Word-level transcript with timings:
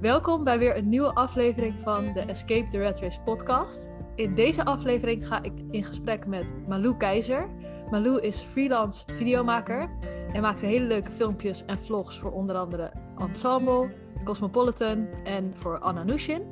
Welkom 0.00 0.44
bij 0.44 0.58
weer 0.58 0.76
een 0.76 0.88
nieuwe 0.88 1.14
aflevering 1.14 1.78
van 1.78 2.12
de 2.12 2.20
Escape 2.20 2.68
the 2.68 2.78
Red 2.78 3.00
Race 3.00 3.20
podcast. 3.20 3.88
In 4.14 4.34
deze 4.34 4.64
aflevering 4.64 5.26
ga 5.26 5.42
ik 5.42 5.52
in 5.70 5.84
gesprek 5.84 6.26
met 6.26 6.68
Malou 6.68 6.96
Keizer. 6.96 7.48
Malou 7.90 8.20
is 8.20 8.40
freelance 8.40 9.04
videomaker 9.12 9.90
en 10.32 10.42
maakt 10.42 10.60
hele 10.60 10.86
leuke 10.86 11.12
filmpjes 11.12 11.64
en 11.64 11.78
vlogs 11.78 12.18
voor 12.18 12.32
onder 12.32 12.56
andere 12.56 12.92
Ensemble, 13.18 13.94
Cosmopolitan 14.24 15.06
en 15.24 15.52
voor 15.56 15.78
Anna 15.78 16.02
Nushin. 16.02 16.42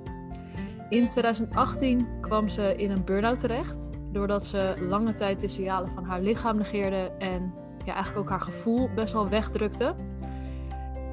In 0.88 1.08
2018 1.08 2.06
kwam 2.20 2.48
ze 2.48 2.74
in 2.76 2.90
een 2.90 3.04
burn-out 3.04 3.40
terecht, 3.40 3.88
doordat 4.12 4.46
ze 4.46 4.74
lange 4.80 5.14
tijd 5.14 5.40
de 5.40 5.48
signalen 5.48 5.90
van 5.90 6.04
haar 6.04 6.20
lichaam 6.20 6.56
negeerde 6.56 7.10
en 7.18 7.54
ja, 7.84 7.94
eigenlijk 7.94 8.18
ook 8.18 8.30
haar 8.30 8.40
gevoel 8.40 8.90
best 8.94 9.12
wel 9.12 9.28
wegdrukte. 9.28 9.94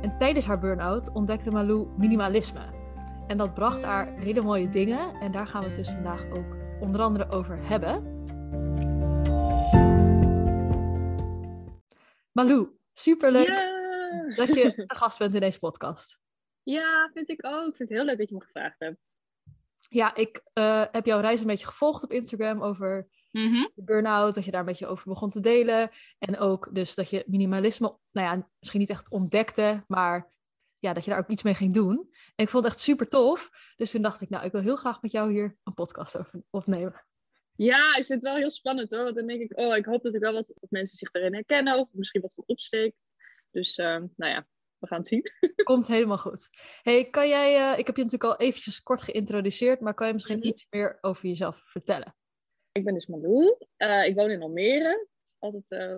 En 0.02 0.18
tijdens 0.18 0.46
haar 0.46 0.60
burn-out 0.60 1.12
ontdekte 1.12 1.52
Malou 1.52 1.88
minimalisme. 1.98 2.62
En 3.28 3.38
dat 3.38 3.54
bracht 3.54 3.84
haar 3.84 4.20
hele 4.20 4.42
mooie 4.42 4.70
dingen. 4.70 5.14
En 5.20 5.32
daar 5.32 5.48
gaan 5.48 5.62
we 5.62 5.68
het 5.68 5.76
dus 5.76 5.90
vandaag 5.90 6.26
ook 6.32 6.56
onder 6.80 7.02
andere 7.02 7.30
over 7.30 7.68
hebben. 7.68 8.20
Malou, 12.32 12.70
superleuk 12.94 13.48
dat 14.36 14.54
je 14.54 14.74
te 14.88 14.96
gast 14.96 15.18
bent 15.18 15.34
in 15.34 15.40
deze 15.40 15.60
podcast. 15.60 16.20
ja, 16.64 17.10
vind 17.14 17.30
ik 17.30 17.46
ook. 17.46 17.68
Ik 17.68 17.76
vind 17.76 17.90
het 17.90 17.98
heel 17.98 18.06
leuk 18.06 18.18
dat 18.18 18.30
je 18.30 18.36
me 18.36 18.42
gevraagd 18.42 18.80
hebt. 18.80 19.00
Ja, 19.90 20.16
ik 20.16 20.42
eh, 20.54 20.86
heb 20.92 21.06
jouw 21.06 21.20
reis 21.20 21.42
een 21.42 21.48
beetje 21.48 21.66
gevolgd 21.66 22.04
op 22.04 22.12
Instagram 22.12 22.62
over 22.62 23.08
de 23.32 23.72
burn-out, 23.76 24.36
dat 24.36 24.46
je 24.46 24.52
daar 24.52 24.60
een 24.60 24.66
beetje 24.66 24.88
over 24.88 25.08
begon 25.08 25.30
te 25.30 25.40
delen. 25.40 25.90
En 26.20 26.38
ook 26.40 26.70
dus 26.76 26.96
dat 26.96 27.10
je 27.10 27.24
minimalisme, 27.28 27.98
nou 28.12 28.28
ja, 28.38 28.50
misschien 28.60 28.80
niet 28.80 28.90
echt 28.90 29.10
ontdekte, 29.10 29.84
maar 29.88 30.34
ja, 30.80 30.94
dat 30.94 31.04
je 31.06 31.10
daar 31.12 31.20
ook 31.20 31.28
iets 31.30 31.44
mee 31.44 31.54
ging 31.54 31.74
doen. 31.74 31.98
En 32.36 32.44
ik 32.46 32.50
vond 32.50 32.64
het 32.64 32.74
echt 32.74 32.82
super 32.84 33.08
tof. 33.08 33.50
Dus 33.76 33.92
toen 33.92 34.02
dacht 34.02 34.22
ik, 34.22 34.30
nou, 34.30 34.46
ik 34.46 34.52
wil 34.52 34.62
heel 34.62 34.76
graag 34.76 35.02
met 35.02 35.12
jou 35.12 35.32
hier 35.32 35.58
een 35.64 35.74
podcast 35.74 36.18
over 36.18 36.44
opnemen. 36.50 37.06
Ja, 37.56 37.90
ik 37.90 38.06
vind 38.06 38.22
het 38.22 38.22
wel 38.22 38.36
heel 38.36 38.50
spannend 38.52 38.92
hoor. 38.92 39.04
Want 39.04 39.16
dan 39.16 39.28
denk 39.28 39.42
ik, 39.42 39.58
oh, 39.60 39.76
ik 39.76 39.86
hoop 39.86 40.04
dat 40.04 40.14
ik 40.14 40.20
wel 40.22 40.34
wat 40.34 40.48
dat 40.48 40.70
mensen 40.72 40.98
zich 40.98 41.10
erin 41.12 41.34
herkennen. 41.34 41.78
Of 41.80 41.88
misschien 41.92 42.22
wat 42.22 42.34
voor 42.34 42.44
opsteek. 42.48 42.96
Dus, 43.52 43.76
eh, 43.76 43.86
nou 44.16 44.32
ja, 44.32 44.48
we 44.78 44.88
gaan 44.88 44.98
het 44.98 45.08
zien. 45.08 45.32
Komt 45.64 45.88
helemaal 45.88 46.18
goed. 46.18 46.50
Hey, 46.82 47.10
kan 47.10 47.28
jij, 47.28 47.72
eh, 47.72 47.80
ik 47.80 47.86
heb 47.88 47.98
je 47.98 48.04
natuurlijk 48.04 48.32
al 48.32 48.46
eventjes 48.48 48.82
kort 48.84 49.02
geïntroduceerd, 49.02 49.80
maar 49.80 49.94
kan 49.94 50.08
je 50.08 50.14
misschien 50.14 50.38
Mhm. 50.38 50.48
iets 50.48 50.68
meer 50.70 50.98
over 51.02 51.28
jezelf 51.28 51.62
vertellen? 51.66 52.16
Ik 52.72 52.84
ben 52.84 52.94
dus 52.94 53.06
Malou. 53.06 53.58
Eh, 53.78 54.06
ik 54.06 54.16
woon 54.16 54.32
in 54.32 54.42
Almere. 54.42 55.08
Altijd, 55.40 55.72
eh, 55.72 55.98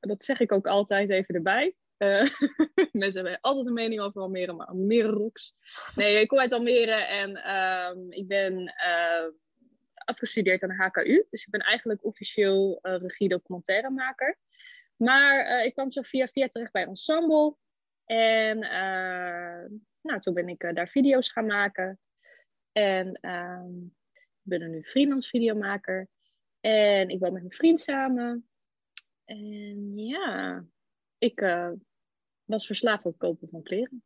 dat 0.00 0.24
zeg 0.24 0.40
ik 0.40 0.52
ook 0.52 0.66
altijd 0.66 1.10
even 1.10 1.34
erbij. 1.34 1.76
Eh, 1.96 2.26
mensen 2.92 3.22
hebben 3.22 3.38
altijd 3.40 3.66
een 3.66 3.72
mening 3.72 4.00
over 4.00 4.20
Almere, 4.20 4.52
maar 4.52 4.66
Almere 4.66 5.08
rocks. 5.08 5.54
Nee, 5.94 6.20
ik 6.20 6.28
kom 6.28 6.38
uit 6.38 6.52
Almere 6.52 6.92
en 6.92 7.36
ehm, 7.36 8.10
ik 8.10 8.28
ben 8.28 8.74
afgestudeerd 9.94 10.62
aan 10.62 10.68
de 10.68 10.74
HKU. 10.74 11.26
Dus 11.30 11.44
ik 11.44 11.50
ben 11.50 11.60
eigenlijk 11.60 12.04
officieel 12.04 12.78
regie-documentairemaker. 12.82 14.38
Maar 14.96 15.64
ik 15.64 15.72
kwam 15.72 15.92
zo 15.92 16.02
via 16.02 16.26
via 16.26 16.48
terecht 16.48 16.72
bij 16.72 16.86
Ensemble. 16.86 17.56
En 18.04 18.58
nou, 20.00 20.20
toen 20.20 20.34
ben 20.34 20.48
ik 20.48 20.74
daar 20.74 20.88
video's 20.88 21.30
gaan 21.30 21.46
maken. 21.46 21.98
En 22.72 23.12
ehm, 23.12 23.70
ben 24.48 24.60
er 24.60 24.68
nu 24.68 24.82
freelance 24.82 25.28
videomaker. 25.28 26.08
En 26.60 27.08
ik 27.08 27.20
woon 27.20 27.32
met 27.32 27.42
mijn 27.42 27.54
vriend 27.54 27.80
samen. 27.80 28.48
En 29.24 29.98
ja, 29.98 30.64
ik 31.18 31.40
eh, 31.40 31.70
was 32.44 32.66
verslaafd 32.66 33.04
aan 33.04 33.10
het 33.10 33.20
kopen 33.20 33.48
van 33.48 33.62
kleren. 33.62 34.02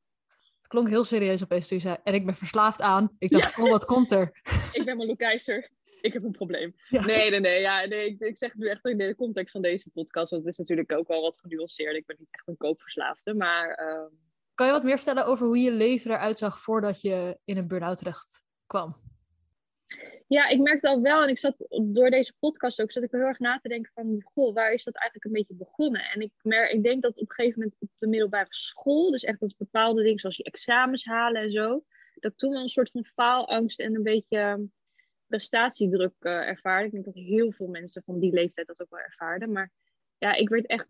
Het 0.56 0.66
klonk 0.66 0.88
heel 0.88 1.04
serieus 1.04 1.42
opeens 1.42 1.68
toen 1.68 1.76
je 1.76 1.82
zei, 1.82 1.96
en 2.04 2.14
ik 2.14 2.26
ben 2.26 2.34
verslaafd 2.34 2.80
aan. 2.80 3.16
Ik 3.18 3.30
dacht, 3.30 3.58
oh, 3.58 3.70
wat 3.70 3.84
komt 3.84 4.10
er? 4.10 4.40
Ik 4.72 4.84
ben 4.84 4.96
Malou 4.96 5.16
Keizer. 5.16 5.70
Ik 6.00 6.12
heb 6.12 6.22
een 6.22 6.30
probleem. 6.30 6.74
Ja. 6.88 7.04
Nee, 7.04 7.30
nee, 7.30 7.40
nee. 7.40 7.60
Ja, 7.60 7.84
nee 7.84 8.06
ik, 8.06 8.20
ik 8.20 8.36
zeg 8.36 8.52
het 8.52 8.60
nu 8.60 8.68
echt 8.68 8.86
in 8.86 8.98
de 8.98 9.14
context 9.14 9.52
van 9.52 9.62
deze 9.62 9.90
podcast. 9.90 10.30
Want 10.30 10.42
het 10.42 10.52
is 10.52 10.58
natuurlijk 10.58 10.92
ook 10.92 11.08
wel 11.08 11.20
wat 11.20 11.38
genuanceerd. 11.38 11.96
Ik 11.96 12.06
ben 12.06 12.16
niet 12.18 12.28
echt 12.30 12.48
een 12.48 12.56
koopverslaafde. 12.56 13.34
Maar 13.34 13.70
ehm, 13.70 14.14
Kan 14.54 14.66
je 14.66 14.72
wat 14.72 14.82
meer 14.82 14.96
vertellen 14.96 15.26
over 15.26 15.46
hoe 15.46 15.58
je 15.58 15.72
leven 15.72 16.10
eruit 16.10 16.38
zag 16.38 16.58
voordat 16.58 17.00
je 17.00 17.38
in 17.44 17.56
een 17.56 17.68
burn-out 17.68 17.98
terecht 17.98 18.42
kwam? 18.66 19.11
Ja, 20.32 20.48
ik 20.48 20.60
merkte 20.60 20.88
al 20.88 21.00
wel. 21.00 21.22
En 21.22 21.28
ik 21.28 21.38
zat 21.38 21.56
door 21.82 22.10
deze 22.10 22.34
podcast 22.38 22.80
ook. 22.80 22.92
Zat 22.92 23.02
ik 23.02 23.10
heel 23.10 23.20
erg 23.20 23.38
na 23.38 23.58
te 23.58 23.68
denken 23.68 23.92
van. 23.94 24.22
Goh, 24.24 24.54
waar 24.54 24.72
is 24.72 24.84
dat 24.84 24.94
eigenlijk 24.94 25.24
een 25.24 25.32
beetje 25.32 25.54
begonnen? 25.54 26.10
En 26.10 26.20
ik, 26.20 26.32
mer 26.42 26.70
ik 26.70 26.82
denk 26.82 27.02
dat 27.02 27.16
op 27.16 27.28
een 27.28 27.34
gegeven 27.34 27.58
moment 27.58 27.76
op 27.80 27.88
de 27.98 28.06
middelbare 28.06 28.46
school. 28.54 29.10
Dus 29.10 29.24
echt 29.24 29.40
dat 29.40 29.54
bepaalde 29.58 30.02
dingen 30.02 30.18
zoals 30.18 30.36
je 30.36 30.42
examens 30.42 31.04
halen 31.04 31.42
en 31.42 31.50
zo. 31.50 31.84
Dat 32.14 32.38
toen 32.38 32.52
wel 32.52 32.62
een 32.62 32.68
soort 32.68 32.90
van 32.90 33.04
faalangst 33.04 33.80
en 33.80 33.94
een 33.94 34.02
beetje 34.02 34.68
prestatiedruk 35.26 36.14
eh, 36.18 36.32
ervaarde. 36.32 36.86
Ik 36.86 36.92
denk 36.92 37.04
dat 37.04 37.14
heel 37.14 37.52
veel 37.52 37.68
mensen 37.68 38.02
van 38.02 38.18
die 38.18 38.32
leeftijd 38.32 38.66
dat 38.66 38.82
ook 38.82 38.90
wel 38.90 39.00
ervaarden. 39.00 39.52
Maar 39.52 39.70
ja, 40.18 40.34
ik 40.34 40.48
werd 40.48 40.66
echt, 40.66 40.86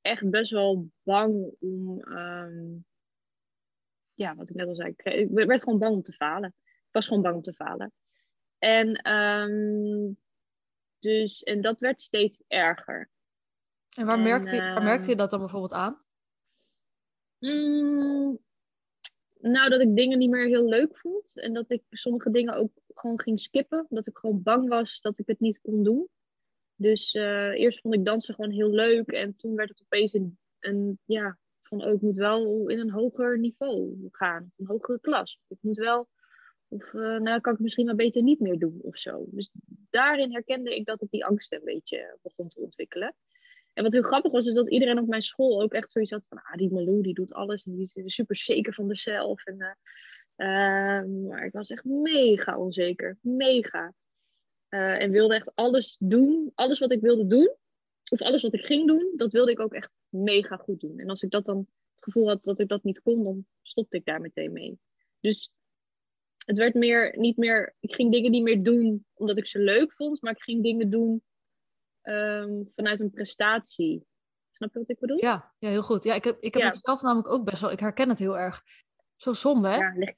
echt 0.00 0.30
best 0.30 0.50
wel 0.50 0.88
bang 1.02 1.54
om. 1.60 2.00
ehm, 2.00 2.76
ja, 4.14 4.34
wat 4.34 4.48
ik 4.48 4.54
net 4.54 4.66
al 4.66 4.74
zei. 4.74 4.94
Ik 4.96 5.28
werd 5.30 5.62
gewoon 5.62 5.78
bang 5.78 5.94
om 5.94 6.02
te 6.02 6.12
falen. 6.12 6.54
Ik 6.64 6.92
was 6.92 7.06
gewoon 7.06 7.22
bang 7.22 7.34
om 7.34 7.42
te 7.42 7.52
falen. 7.52 7.92
En, 8.62 8.94
ehm, 8.94 10.12
dus, 10.98 11.42
en 11.42 11.60
dat 11.60 11.80
werd 11.80 12.00
steeds 12.00 12.42
erger. 12.48 13.10
En 13.96 14.06
waar, 14.06 14.16
En, 14.16 14.22
merkte, 14.22 14.54
je- 14.54 14.60
waar 14.60 14.82
merkte 14.82 15.10
je 15.10 15.16
dat 15.16 15.30
dan 15.30 15.38
bijvoorbeeld 15.38 15.72
aan? 15.72 16.02
Mm, 17.38 18.38
nou, 19.40 19.68
dat 19.70 19.80
ik 19.80 19.96
dingen 19.96 20.18
niet 20.18 20.30
meer 20.30 20.46
heel 20.46 20.68
leuk 20.68 20.98
vond. 20.98 21.36
En 21.40 21.52
dat 21.52 21.70
ik 21.70 21.82
sommige 21.90 22.30
dingen 22.30 22.54
ook 22.54 22.72
gewoon 22.94 23.20
ging 23.20 23.40
skippen. 23.40 23.86
Dat 23.88 24.06
ik 24.06 24.16
gewoon 24.16 24.42
bang 24.42 24.68
was 24.68 25.00
dat 25.00 25.18
ik 25.18 25.26
het 25.26 25.40
niet 25.40 25.60
kon 25.62 25.82
doen. 25.82 26.08
Dus 26.74 27.12
eh, 27.12 27.50
eerst 27.60 27.80
vond 27.80 27.94
ik 27.94 28.04
dansen 28.04 28.34
gewoon 28.34 28.50
heel 28.50 28.70
leuk. 28.70 29.08
En 29.10 29.36
toen 29.36 29.54
werd 29.54 29.68
het 29.68 29.82
opeens 29.82 30.12
een, 30.12 30.38
een 30.58 30.98
ja, 31.04 31.38
van 31.62 31.84
oh, 31.84 31.92
ik 31.92 32.00
moet 32.00 32.16
wel 32.16 32.68
in 32.68 32.78
een 32.78 32.90
hoger 32.90 33.38
niveau 33.38 34.08
gaan. 34.10 34.52
Een 34.56 34.66
hogere 34.66 35.00
klas. 35.00 35.40
Ik 35.48 35.58
moet 35.60 35.76
wel, 35.76 36.08
of 36.72 36.94
eh, 36.94 37.18
nou 37.18 37.40
kan 37.40 37.54
ik 37.54 37.58
misschien 37.58 37.86
maar 37.86 37.94
beter 37.94 38.22
niet 38.22 38.40
meer 38.40 38.58
doen 38.58 38.78
of 38.82 38.96
zo. 38.96 39.24
Dus 39.30 39.50
daarin 39.90 40.32
herkende 40.32 40.76
ik 40.76 40.86
dat 40.86 41.02
ik 41.02 41.10
die 41.10 41.24
angst 41.24 41.52
een 41.52 41.64
beetje 41.64 42.18
begon 42.22 42.48
te 42.48 42.60
ontwikkelen. 42.60 43.14
En 43.72 43.82
wat 43.82 43.92
heel 43.92 44.02
grappig 44.02 44.32
was, 44.32 44.46
is 44.46 44.54
dat 44.54 44.70
iedereen 44.70 44.98
op 44.98 45.06
mijn 45.06 45.22
school 45.22 45.62
ook 45.62 45.72
echt 45.72 45.90
zoiets 45.90 46.10
had 46.10 46.24
van, 46.28 46.42
ah, 46.42 46.54
die 46.54 46.72
Malou, 46.72 47.02
die 47.02 47.14
doet 47.14 47.32
alles 47.32 47.64
en 47.64 47.74
die 47.76 47.90
is 47.94 48.14
super 48.14 48.36
zeker 48.36 48.74
van 48.74 48.88
zichzelf. 48.88 49.44
En, 49.44 49.60
eh, 49.60 50.98
eh, 50.98 51.04
maar 51.06 51.44
ik 51.44 51.52
was 51.52 51.70
echt 51.70 51.84
mega 51.84 52.58
onzeker, 52.58 53.18
mega. 53.20 53.94
Eh, 54.68 55.02
en 55.02 55.10
wilde 55.10 55.34
echt 55.34 55.54
alles 55.54 55.96
doen, 55.98 56.52
alles 56.54 56.78
wat 56.78 56.92
ik 56.92 57.00
wilde 57.00 57.26
doen, 57.26 57.56
of 58.10 58.20
alles 58.20 58.42
wat 58.42 58.54
ik 58.54 58.64
ging 58.64 58.86
doen, 58.86 59.12
dat 59.16 59.32
wilde 59.32 59.50
ik 59.50 59.60
ook 59.60 59.74
echt 59.74 59.90
mega 60.08 60.56
goed 60.56 60.80
doen. 60.80 60.98
En 60.98 61.08
als 61.08 61.22
ik 61.22 61.30
dat 61.30 61.44
dan 61.44 61.58
het 61.58 62.04
gevoel 62.04 62.28
had 62.28 62.44
dat 62.44 62.60
ik 62.60 62.68
dat 62.68 62.84
niet 62.84 63.02
kon, 63.02 63.24
dan 63.24 63.46
stopte 63.62 63.96
ik 63.96 64.04
daar 64.04 64.20
meteen 64.20 64.52
mee. 64.52 64.78
Dus 65.20 65.50
het 66.44 66.58
werd 66.58 66.74
meer, 66.74 67.18
niet 67.18 67.36
meer, 67.36 67.74
ik 67.80 67.94
ging 67.94 68.12
dingen 68.12 68.30
niet 68.30 68.42
meer 68.42 68.62
doen 68.62 69.06
omdat 69.14 69.38
ik 69.38 69.46
ze 69.46 69.58
leuk 69.58 69.92
vond, 69.92 70.22
maar 70.22 70.32
ik 70.32 70.42
ging 70.42 70.62
dingen 70.62 70.90
doen 70.90 71.22
ehm, 72.02 72.62
vanuit 72.74 73.00
een 73.00 73.10
prestatie. 73.10 74.06
Snap 74.52 74.72
je 74.72 74.78
wat 74.78 74.88
ik 74.88 74.98
bedoel? 74.98 75.20
Ja, 75.20 75.54
ja 75.58 75.68
heel 75.68 75.82
goed. 75.82 76.04
Ja, 76.04 76.14
ik 76.14 76.24
heb, 76.24 76.40
ik 76.40 76.54
heb 76.54 76.62
Ja. 76.62 76.68
het 76.68 76.78
zelf 76.82 77.02
namelijk 77.02 77.28
ook 77.28 77.44
best 77.44 77.60
wel. 77.60 77.70
Ik 77.70 77.80
herken 77.80 78.08
het 78.08 78.18
heel 78.18 78.38
erg. 78.38 78.62
Zo 79.16 79.32
zonde, 79.32 79.68
hè? 79.68 79.76
Ja, 79.76 80.14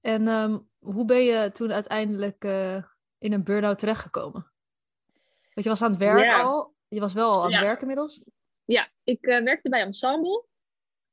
En 0.00 0.28
ehm, 0.28 0.58
hoe 0.78 1.04
ben 1.04 1.22
je 1.24 1.50
toen 1.52 1.72
uiteindelijk 1.72 2.44
eh, 2.44 2.82
in 3.18 3.32
een 3.32 3.44
burn-out 3.44 3.78
terechtgekomen? 3.78 4.52
Want 5.54 5.66
je 5.66 5.68
was 5.68 5.82
aan 5.82 5.90
het 5.90 5.98
werk 6.00 6.24
Ja. 6.30 6.42
al. 6.42 6.74
Je 6.88 7.00
was 7.00 7.12
wel 7.12 7.30
al 7.32 7.44
aan 7.44 7.52
het 7.52 7.60
werk 7.60 7.80
inmiddels. 7.80 8.20
ja 8.64 8.90
ik 9.04 9.26
eh, 9.26 9.42
werkte 9.42 9.68
bij 9.68 9.80
Ensemble. 9.80 10.44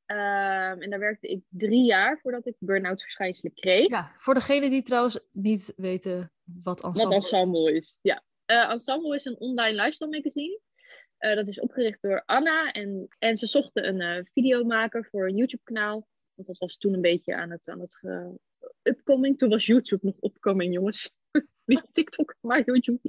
Ehm, 0.05 0.81
en 0.81 0.89
daar 0.89 0.99
werkte 0.99 1.27
ik 1.27 1.43
drie 1.49 1.83
jaar 1.83 2.19
voordat 2.19 2.45
ik 2.45 2.55
burn-out 2.59 3.01
verschijnselen 3.01 3.53
kreeg. 3.53 3.89
Ja, 3.89 4.11
voor 4.17 4.33
degenen 4.33 4.69
die 4.69 4.83
trouwens 4.83 5.19
niet 5.31 5.73
weten 5.75 6.31
wat 6.63 6.81
Wat 6.81 6.95
ensemble 6.95 7.17
is. 7.17 7.23
Ensemble 7.23 7.73
is. 7.73 7.99
Ja. 8.01 8.23
Eh, 8.45 8.69
ensemble 8.69 9.15
is 9.15 9.25
een 9.25 9.39
online 9.39 9.81
lifestyle 9.81 10.09
magazine. 10.09 10.59
Eh, 11.17 11.35
dat 11.35 11.47
is 11.47 11.59
opgericht 11.59 12.01
door 12.01 12.23
Anna. 12.25 12.71
En, 12.71 13.07
en 13.19 13.37
ze 13.37 13.47
zochten 13.47 13.87
een 13.87 14.01
eh, 14.01 14.25
videomaker 14.33 15.07
voor 15.11 15.27
een 15.27 15.35
YouTube-kanaal. 15.35 16.07
Want 16.33 16.47
dat 16.47 16.57
was 16.57 16.77
toen 16.77 16.93
een 16.93 17.01
beetje 17.01 17.35
aan 17.35 17.51
het, 17.51 17.67
aan 17.67 17.79
het 17.79 17.99
upcoming. 18.81 19.37
Toen 19.37 19.49
was 19.49 19.65
YouTube 19.65 20.05
nog 20.05 20.15
upcoming, 20.21 20.73
jongens. 20.73 21.15
Niet 21.65 21.87
TikTok, 21.91 22.35
maar 22.41 22.65
YouTube. 22.65 22.99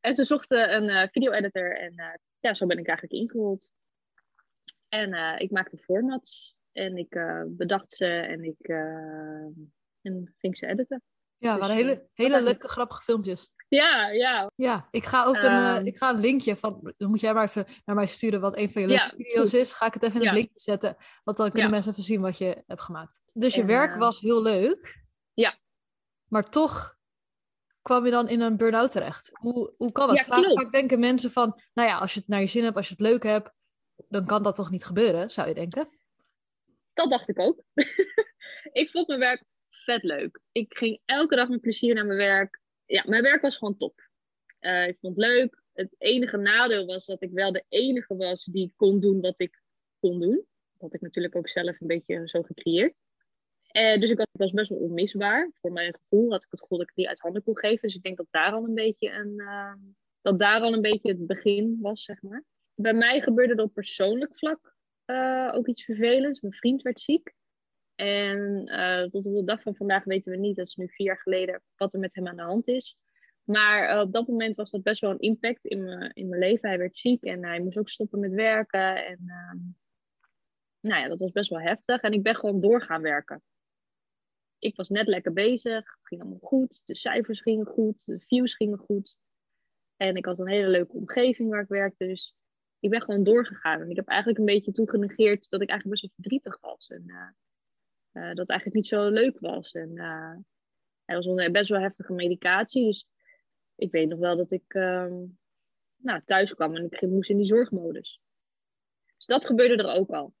En 0.00 0.14
ze 0.14 0.24
zochten 0.24 0.74
een 0.74 1.08
video-editor. 1.08 1.76
En 1.76 2.20
ja, 2.40 2.54
zo 2.54 2.66
ben 2.66 2.78
ik 2.78 2.86
eigenlijk 2.86 3.22
ingerold. 3.22 3.70
En 4.94 5.12
eh, 5.12 5.40
ik 5.40 5.50
maakte 5.50 5.76
formats. 5.78 6.56
En 6.72 6.96
ik 6.96 7.14
eh, 7.14 7.42
bedacht 7.46 7.92
ze. 7.92 8.06
En 8.06 8.44
ik 8.44 8.58
eh, 8.60 9.46
en 10.02 10.34
ging 10.38 10.56
ze 10.56 10.66
editen. 10.66 11.02
Ja, 11.38 11.50
Dus, 11.50 11.60
waren 11.60 11.76
eh, 11.76 11.82
hele, 11.82 12.08
hele 12.12 12.42
leuke, 12.42 12.68
grappige 12.68 13.02
filmpjes. 13.02 13.52
Ja, 13.68 14.08
ja. 14.08 14.50
Ja, 14.54 14.88
ik 14.90 15.04
ga 15.04 15.24
ook 15.24 15.34
een, 15.34 15.42
eh, 15.42 15.76
Ehm. 15.76 15.86
ik 15.86 15.96
ga 15.98 16.10
een 16.10 16.20
linkje 16.20 16.56
van. 16.56 16.92
Dan 16.96 17.10
moet 17.10 17.20
jij 17.20 17.34
maar 17.34 17.44
even 17.44 17.66
naar 17.84 17.96
mij 17.96 18.06
sturen 18.06 18.40
wat 18.40 18.56
een 18.56 18.70
van 18.70 18.82
je 18.82 18.88
leukste 18.88 19.14
video's 19.16 19.52
is. 19.52 19.72
Ga 19.72 19.86
ik 19.86 19.94
het 19.94 20.02
even 20.02 20.16
in 20.16 20.22
Ja. 20.22 20.28
een 20.28 20.34
linkje 20.36 20.60
zetten. 20.60 20.96
Want 21.24 21.36
dan 21.36 21.46
kunnen 21.50 21.66
Ja. 21.68 21.74
mensen 21.74 21.90
even 21.92 22.02
zien 22.02 22.20
wat 22.20 22.38
je 22.38 22.62
hebt 22.66 22.82
gemaakt. 22.82 23.20
Dus 23.32 23.54
je 23.54 23.60
En, 23.60 23.66
werk 23.66 23.96
was 23.96 24.20
heel 24.20 24.42
leuk. 24.42 25.02
Ja. 25.34 25.58
Maar 26.28 26.50
toch 26.50 26.96
kwam 27.82 28.04
je 28.04 28.10
dan 28.10 28.28
in 28.28 28.40
een 28.40 28.56
burn-out 28.56 28.92
terecht. 28.92 29.30
Hoe, 29.32 29.74
hoe 29.76 29.92
kan 29.92 30.08
dat? 30.08 30.20
Vaak, 30.20 30.52
vaak 30.52 30.70
denken 30.70 30.98
mensen 31.00 31.30
van, 31.30 31.60
nou 31.74 31.88
ja, 31.88 31.96
als 31.98 32.14
je 32.14 32.18
het 32.20 32.28
naar 32.28 32.40
je 32.40 32.46
zin 32.46 32.64
hebt, 32.64 32.76
als 32.76 32.88
je 32.88 32.92
het 32.98 33.02
leuk 33.02 33.22
hebt, 33.22 33.50
dan 34.08 34.26
kan 34.26 34.42
dat 34.42 34.54
toch 34.54 34.70
niet 34.70 34.84
gebeuren, 34.84 35.30
zou 35.30 35.48
je 35.48 35.54
denken? 35.54 35.88
Dat 36.92 37.10
dacht 37.10 37.28
ik 37.28 37.38
ook. 37.38 37.62
ik 38.72 38.90
vond 38.90 39.06
mijn 39.06 39.20
werk 39.20 39.44
vet 39.70 40.02
leuk. 40.02 40.40
Ik 40.52 40.76
ging 40.76 41.00
elke 41.04 41.36
dag 41.36 41.48
met 41.48 41.60
plezier 41.60 41.94
naar 41.94 42.06
mijn 42.06 42.18
werk. 42.18 42.60
Ja, 42.86 43.04
mijn 43.06 43.22
werk 43.22 43.42
was 43.42 43.56
gewoon 43.56 43.76
top. 43.76 44.08
Eh, 44.58 44.86
ik 44.88 44.98
vond 45.00 45.16
het 45.16 45.24
leuk. 45.26 45.62
Het 45.72 45.94
enige 45.98 46.36
nadeel 46.36 46.86
was 46.86 47.06
dat 47.06 47.22
ik 47.22 47.30
wel 47.30 47.52
de 47.52 47.64
enige 47.68 48.16
was 48.16 48.44
die 48.44 48.72
kon 48.76 49.00
doen 49.00 49.20
wat 49.20 49.40
ik 49.40 49.62
kon 50.00 50.20
doen. 50.20 50.34
Dat 50.72 50.80
had 50.80 50.94
ik 50.94 51.00
natuurlijk 51.00 51.36
ook 51.36 51.48
zelf 51.48 51.80
een 51.80 51.86
beetje 51.86 52.28
zo 52.28 52.42
gecreëerd. 52.42 52.94
Eh, 53.66 54.00
dus 54.00 54.10
ik 54.10 54.26
was- 54.32 54.50
best 54.52 54.68
wel 54.68 54.78
onmisbaar. 54.78 55.50
Voor 55.60 55.72
mijn 55.72 55.94
gevoel 55.94 56.30
had 56.30 56.44
ik 56.44 56.50
het 56.50 56.60
gevoel 56.60 56.78
dat 56.78 56.88
ik 56.88 56.94
die 56.94 57.08
uit 57.08 57.20
handen 57.20 57.42
kon 57.42 57.58
geven. 57.58 57.80
Dus 57.82 57.94
ik 57.94 58.02
denk 58.02 58.16
dat 58.16 58.26
daar 58.30 58.52
al 58.52 58.64
een 58.64 58.74
beetje 58.74 59.10
een, 59.10 59.40
eh, 59.40 59.74
dat 60.22 60.38
daar 60.38 60.60
al 60.60 60.72
een 60.72 60.80
beetje 60.82 61.08
het 61.08 61.26
begin 61.26 61.78
was, 61.80 62.02
zeg 62.04 62.22
maar. 62.22 62.44
Bij 62.74 62.94
mij 62.94 63.20
gebeurde 63.20 63.54
er 63.54 63.62
op 63.62 63.74
persoonlijk 63.74 64.36
vlak 64.36 64.74
eh, 65.04 65.50
ook 65.54 65.68
iets 65.68 65.84
vervelends. 65.84 66.40
Mijn 66.40 66.54
vriend 66.54 66.82
werd 66.82 67.00
ziek. 67.00 67.34
En 67.94 68.66
eh, 68.66 69.02
tot 69.02 69.26
op 69.26 69.34
de 69.34 69.44
dag 69.44 69.62
van 69.62 69.76
vandaag 69.76 70.04
weten 70.04 70.32
we 70.32 70.38
niet, 70.38 70.56
dat 70.56 70.66
is 70.66 70.74
nu 70.74 70.88
vier 70.88 71.06
jaar 71.06 71.20
geleden, 71.20 71.62
wat 71.76 71.94
er 71.94 72.00
met 72.00 72.14
hem 72.14 72.28
aan 72.28 72.36
de 72.36 72.42
hand 72.42 72.68
is. 72.68 72.98
Maar 73.44 73.88
eh, 73.88 74.00
op 74.00 74.12
dat 74.12 74.26
moment 74.26 74.56
was 74.56 74.70
dat 74.70 74.82
best 74.82 75.00
wel 75.00 75.10
een 75.10 75.18
impact 75.18 75.64
in 75.64 75.82
mijn, 75.82 76.12
in 76.12 76.28
mijn 76.28 76.40
leven. 76.40 76.68
Hij 76.68 76.78
werd 76.78 76.98
ziek 76.98 77.22
en 77.22 77.44
hij 77.44 77.60
moest 77.60 77.78
ook 77.78 77.88
stoppen 77.88 78.20
met 78.20 78.32
werken. 78.32 79.06
En 79.06 79.18
ehm, 79.26 79.58
nou 80.80 81.02
ja, 81.02 81.08
dat 81.08 81.18
was 81.18 81.32
best 81.32 81.50
wel 81.50 81.60
heftig. 81.60 82.00
En 82.00 82.12
ik 82.12 82.22
ben 82.22 82.36
gewoon 82.36 82.60
door 82.60 82.82
gaan 82.82 83.02
werken. 83.02 83.42
Ik 84.58 84.76
was 84.76 84.88
net 84.88 85.06
lekker 85.06 85.32
bezig. 85.32 85.74
Het 85.74 86.06
ging 86.06 86.20
allemaal 86.20 86.38
goed. 86.42 86.80
De 86.84 86.96
cijfers 86.96 87.40
gingen 87.40 87.66
goed. 87.66 88.04
De 88.06 88.20
views 88.20 88.54
gingen 88.54 88.78
goed. 88.78 89.18
En 89.96 90.16
ik 90.16 90.24
had 90.24 90.38
een 90.38 90.48
hele 90.48 90.68
leuke 90.68 90.92
omgeving 90.92 91.50
waar 91.50 91.62
ik 91.62 91.68
werkte. 91.68 92.06
Dus 92.06 92.34
ik 92.84 92.90
ben 92.90 93.02
gewoon 93.02 93.24
doorgegaan. 93.24 93.80
En 93.80 93.90
ik 93.90 93.96
heb 93.96 94.08
eigenlijk 94.08 94.38
een 94.38 94.44
beetje 94.44 94.72
toegenegeerd 94.72 95.50
dat 95.50 95.60
ik 95.60 95.68
eigenlijk 95.68 96.00
best 96.00 96.02
wel 96.02 96.10
verdrietig 96.14 96.60
was. 96.60 96.86
En 96.88 97.04
eh, 97.06 97.28
eh, 98.22 98.28
dat 98.28 98.38
het 98.38 98.48
eigenlijk 98.48 98.74
niet 98.74 98.86
zo 98.86 99.08
leuk 99.08 99.38
was. 99.40 99.72
En 99.72 99.96
eh 99.96 100.36
er 101.04 101.14
was 101.14 101.26
een 101.26 101.52
best 101.52 101.70
wel 101.70 101.80
heftige 101.80 102.12
medicatie. 102.12 102.84
Dus 102.84 103.06
ik 103.74 103.90
weet 103.92 104.08
nog 104.08 104.18
wel 104.18 104.36
dat 104.36 104.50
ik 104.50 104.64
ehm, 104.74 105.24
nou, 105.96 106.22
thuis 106.24 106.54
kwam 106.54 106.76
en 106.76 106.84
ik 106.84 107.00
moest 107.00 107.30
in 107.30 107.36
die 107.36 107.46
zorgmodus. 107.46 108.20
Dus 109.16 109.26
dat 109.26 109.46
gebeurde 109.46 109.82
er 109.82 109.94
ook 109.94 110.10
al. 110.10 110.34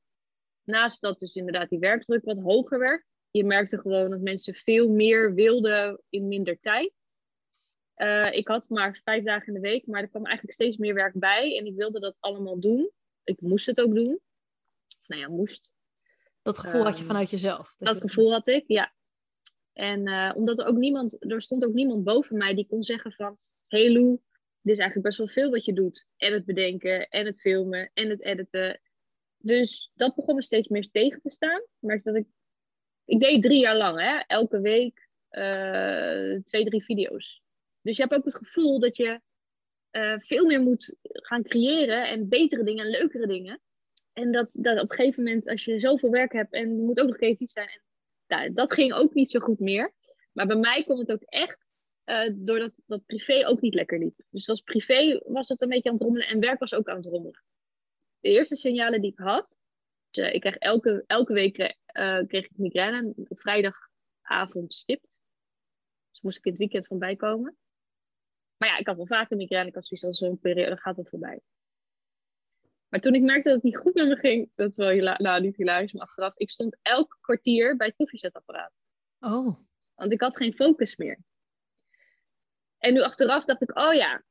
Naast 0.62 1.00
dat 1.00 1.18
dus 1.18 1.34
inderdaad 1.34 1.68
die 1.68 1.78
werkdruk 1.78 2.24
wat 2.24 2.38
hoger 2.38 2.78
werd. 2.78 3.10
Je 3.30 3.44
merkte 3.44 3.78
gewoon 3.78 4.10
dat 4.10 4.20
mensen 4.20 4.54
veel 4.54 4.88
meer 4.88 5.34
wilden 5.34 6.02
in 6.08 6.28
minder 6.28 6.60
tijd. 6.60 6.92
Eh, 7.94 8.32
ik 8.32 8.48
had 8.48 8.68
maar 8.68 9.00
vijf 9.04 9.24
dagen 9.24 9.46
in 9.46 9.54
de 9.54 9.60
week, 9.68 9.86
maar 9.86 10.02
er 10.02 10.08
kwam 10.08 10.24
eigenlijk 10.24 10.54
steeds 10.54 10.76
meer 10.76 10.94
werk 10.94 11.14
bij. 11.18 11.58
En 11.58 11.66
ik 11.66 11.74
wilde 11.74 12.00
dat 12.00 12.16
allemaal 12.20 12.60
doen. 12.60 12.90
Ik 13.24 13.40
moest 13.40 13.66
het 13.66 13.80
ook 13.80 13.94
doen. 13.94 14.20
Nou 15.06 15.20
ja, 15.20 15.28
moest. 15.28 15.72
Dat 16.42 16.58
gevoel 16.58 16.82
had 16.84 16.92
je 16.94 16.98
Ehm, 16.98 17.06
vanuit 17.06 17.30
jezelf. 17.30 17.74
Dat 17.78 17.96
je- 17.96 18.02
gevoel 18.02 18.32
had 18.32 18.46
ik, 18.46 18.64
ja. 18.66 18.94
En 19.72 20.06
eh, 20.06 20.32
omdat 20.36 20.58
er 20.58 20.66
ook 20.66 20.76
niemand, 20.76 21.30
er 21.30 21.42
stond 21.42 21.64
ook 21.64 21.72
niemand 21.74 22.04
boven 22.04 22.36
mij 22.36 22.54
die 22.54 22.66
kon 22.66 22.82
zeggen 22.82 23.12
van, 23.12 23.38
hey 23.66 23.92
Lou, 23.92 24.08
dit 24.60 24.72
is 24.72 24.78
eigenlijk 24.78 25.02
best 25.02 25.18
wel 25.18 25.28
veel 25.28 25.50
wat 25.50 25.64
je 25.64 25.72
doet. 25.72 26.06
En 26.16 26.32
het 26.32 26.44
bedenken, 26.44 27.08
en 27.08 27.26
het 27.26 27.40
filmen, 27.40 27.90
en 27.94 28.08
het 28.10 28.22
editen. 28.22 28.80
Dus 29.38 29.90
dat 29.94 30.14
begon 30.14 30.34
me 30.34 30.42
steeds 30.42 30.68
meer 30.68 30.88
tegen 30.90 31.20
te 31.22 31.30
staan. 31.30 31.60
Ik 31.60 31.68
merkte 31.80 32.12
dat 32.12 32.20
ik, 32.20 32.26
ik 33.04 33.20
deed 33.20 33.42
drie 33.42 33.60
jaar 33.60 33.76
lang, 33.76 34.00
hè, 34.00 34.18
elke 34.26 34.60
week 34.60 35.08
eh, 35.28 36.40
twee, 36.42 36.64
drie 36.64 36.84
video's. 36.84 37.42
Dus 37.84 37.96
je 37.96 38.02
hebt 38.02 38.14
ook 38.14 38.24
het 38.24 38.36
gevoel 38.36 38.80
dat 38.80 38.96
je 38.96 39.20
eh, 39.90 40.14
veel 40.18 40.46
meer 40.46 40.60
moet 40.60 40.94
gaan 41.02 41.42
creëren 41.42 42.08
en 42.08 42.28
betere 42.28 42.64
dingen 42.64 42.84
en 42.84 42.90
leukere 42.90 43.26
dingen. 43.26 43.60
En 44.12 44.32
dat, 44.32 44.48
dat 44.52 44.82
op 44.82 44.90
een 44.90 44.96
gegeven 44.96 45.22
moment, 45.22 45.48
als 45.48 45.64
je 45.64 45.78
zoveel 45.78 46.10
werk 46.10 46.32
hebt 46.32 46.52
en 46.52 46.76
je 46.76 46.82
moet 46.82 47.00
ook 47.00 47.06
nog 47.06 47.16
creatief 47.16 47.50
zijn. 47.50 47.68
En, 47.68 47.82
nou, 48.26 48.52
dat 48.52 48.72
ging 48.72 48.92
ook 48.92 49.14
niet 49.14 49.30
zo 49.30 49.40
goed 49.40 49.58
meer. 49.58 49.92
Maar 50.32 50.46
bij 50.46 50.56
mij 50.56 50.84
komt 50.84 50.98
het 50.98 51.12
ook 51.12 51.22
echt 51.22 51.74
eh, 52.04 52.30
doordat 52.34 52.80
dat 52.86 53.06
privé 53.06 53.46
ook 53.46 53.60
niet 53.60 53.74
lekker 53.74 53.98
liep. 53.98 54.20
Dus 54.30 54.46
was 54.46 54.60
privé 54.60 55.20
was 55.24 55.48
het 55.48 55.60
een 55.60 55.68
beetje 55.68 55.88
aan 55.88 55.94
het 55.94 56.04
rommelen 56.04 56.28
en 56.28 56.40
werk 56.40 56.58
was 56.58 56.74
ook 56.74 56.88
aan 56.88 56.96
het 56.96 57.06
rommelen. 57.06 57.44
De 58.20 58.28
eerste 58.28 58.56
signalen 58.56 59.00
die 59.00 59.10
ik 59.10 59.18
had, 59.18 59.62
dus, 60.10 60.24
eh, 60.24 60.34
ik 60.34 60.40
kreeg 60.40 60.56
elke, 60.56 61.04
elke 61.06 61.32
week 61.32 61.76
kreeg 62.26 62.44
ik 62.44 62.50
migraine 62.56 63.14
vrijdagavond 63.28 64.74
stipt. 64.74 65.20
Dus 66.10 66.20
moest 66.20 66.36
ik 66.38 66.44
het 66.44 66.56
weekend 66.56 66.86
van 66.86 66.98
bijkomen. 66.98 67.56
Maar 68.56 68.68
ja, 68.68 68.76
ik 68.76 68.86
had 68.86 68.96
wel 68.96 69.06
vaker 69.06 69.36
migraine. 69.36 69.68
Ik 69.68 69.74
had 69.74 69.86
zoiets 69.86 70.06
als 70.06 70.18
zo'n 70.18 70.38
periode, 70.38 70.76
gaat 70.76 70.96
wel 70.96 71.04
voorbij. 71.04 71.40
Maar 72.88 73.00
toen 73.00 73.14
ik 73.14 73.22
merkte 73.22 73.48
dat 73.48 73.54
het 73.54 73.64
niet 73.64 73.76
goed 73.76 73.94
met 73.94 74.08
me 74.08 74.16
ging, 74.16 74.50
dat 74.54 74.70
is 74.70 74.76
wel 74.76 74.88
hila- 74.88 75.18
nou, 75.18 75.40
niet 75.40 75.56
hilarisch, 75.56 75.92
maar 75.92 76.02
achteraf, 76.02 76.36
ik 76.36 76.50
stond 76.50 76.76
elk 76.82 77.18
kwartier 77.20 77.76
bij 77.76 77.86
het 77.86 77.96
koffiezetapparaat. 77.96 78.72
Oh, 79.20 79.58
Want 79.94 80.12
ik 80.12 80.20
had 80.20 80.36
geen 80.36 80.54
focus 80.54 80.96
meer. 80.96 81.18
En 82.78 82.94
nu 82.94 83.02
achteraf 83.02 83.44
dacht 83.44 83.62
ik, 83.62 83.78
oh 83.78 83.94
ja, 83.94 84.24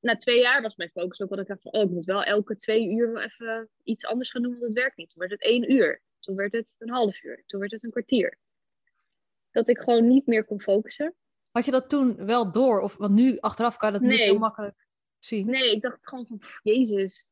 na 0.00 0.16
twee 0.16 0.40
jaar 0.40 0.62
was 0.62 0.76
mijn 0.76 0.90
focus 0.90 1.20
ook 1.20 1.28
wat 1.28 1.38
ik 1.38 1.46
dacht 1.46 1.62
van, 1.62 1.72
oh, 1.72 1.82
ik 1.82 1.90
moet 1.90 2.04
wel 2.04 2.22
elke 2.22 2.56
twee 2.56 2.88
uur 2.88 3.12
wel 3.12 3.22
even 3.22 3.70
iets 3.82 4.04
anders 4.04 4.30
gaan 4.30 4.42
doen, 4.42 4.50
want 4.52 4.64
het 4.64 4.72
werkt 4.72 4.96
niet. 4.96 5.10
Toen 5.10 5.18
werd 5.18 5.32
het 5.32 5.42
één 5.42 5.72
uur, 5.72 6.02
toen 6.18 6.36
werd 6.36 6.52
het 6.52 6.74
een 6.78 6.90
half 6.90 7.22
uur, 7.22 7.42
toen 7.46 7.60
werd 7.60 7.72
het 7.72 7.84
een 7.84 7.90
kwartier. 7.90 8.38
Dat 9.50 9.68
ik 9.68 9.78
gewoon 9.78 10.06
niet 10.06 10.26
meer 10.26 10.44
kon 10.44 10.60
focussen. 10.60 11.14
Had 11.56 11.64
je 11.64 11.70
dat 11.70 11.88
toen 11.88 12.26
wel 12.26 12.52
door? 12.52 12.80
Of, 12.80 12.96
want 12.96 13.12
nu, 13.12 13.38
achteraf 13.38 13.76
kan 13.76 13.92
je 13.92 13.98
dat 13.98 14.08
niet 14.08 14.18
heel 14.18 14.38
makkelijk 14.38 14.86
zien. 15.18 15.46
Nee, 15.46 15.72
ik 15.72 15.82
dacht 15.82 16.08
gewoon 16.08 16.26
van, 16.26 16.42
jezus. 16.62 17.26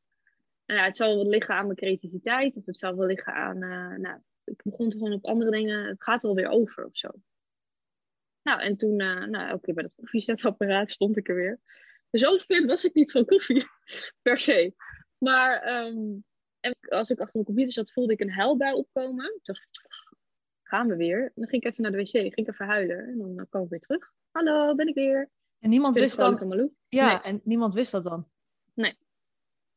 Nou 0.65 0.79
ja, 0.79 0.85
het 0.85 0.95
zou 0.95 1.15
wel 1.15 1.27
liggen 1.27 1.55
aan 1.55 1.65
mijn 1.65 1.77
creativiteit, 1.77 2.55
of 2.55 2.65
het 2.65 2.77
zou 2.77 2.95
wel 2.95 3.07
liggen 3.07 3.33
aan, 3.33 3.63
eh, 3.63 3.97
nou, 3.97 4.19
ik 4.43 4.61
begon 4.63 4.91
gewoon 4.91 5.13
op 5.13 5.25
andere 5.25 5.51
dingen, 5.51 5.85
het 5.85 6.03
gaat 6.03 6.21
er 6.21 6.27
wel 6.27 6.35
weer 6.35 6.49
over 6.49 6.85
of 6.85 6.97
zo. 6.97 7.09
Nou, 8.41 8.61
en 8.61 8.77
toen, 8.77 8.99
eh, 8.99 9.25
nou, 9.25 9.49
elke 9.49 9.61
keer 9.61 9.73
bij 9.73 9.83
dat 9.83 9.93
koffiezetapparaat 9.95 10.89
stond 10.89 11.17
ik 11.17 11.29
er 11.29 11.35
weer. 11.35 11.59
Zo 12.11 12.37
fan 12.37 12.65
was 12.65 12.83
ik 12.83 12.93
niet 12.93 13.11
van 13.11 13.25
koffie, 13.25 13.65
per 14.21 14.39
se. 14.39 14.73
Maar 15.17 15.61
ehm, 15.61 16.17
en 16.59 16.75
als 16.89 17.09
ik 17.09 17.19
achter 17.19 17.33
mijn 17.33 17.45
computer 17.45 17.71
zat, 17.73 17.91
voelde 17.91 18.13
ik 18.13 18.19
een 18.19 18.31
huilbui 18.31 18.73
opkomen. 18.73 19.25
Ik 19.25 19.45
dacht, 19.45 19.69
gaan 20.67 20.87
we 20.87 20.95
weer? 20.95 21.21
En 21.23 21.31
dan 21.35 21.47
ging 21.47 21.63
ik 21.63 21.71
even 21.71 21.83
naar 21.83 21.91
de 21.91 21.97
wc, 21.97 22.09
ging 22.09 22.35
ik 22.35 22.47
even 22.47 22.65
huilen. 22.65 22.97
En 23.07 23.35
dan 23.35 23.49
kwam 23.49 23.63
ik 23.63 23.69
weer 23.69 23.79
terug. 23.79 24.11
Hallo, 24.31 24.75
ben 24.75 24.87
ik 24.87 24.95
weer. 24.95 25.29
En 25.59 25.69
niemand 25.69 25.95
wist 25.95 26.17
dan... 26.17 26.71
Ja, 26.87 27.07
Nee. 27.07 27.21
en 27.21 27.41
niemand 27.43 27.73
wist 27.73 27.91
dat 27.91 28.03
dan. 28.03 28.27
Nee. 28.73 28.97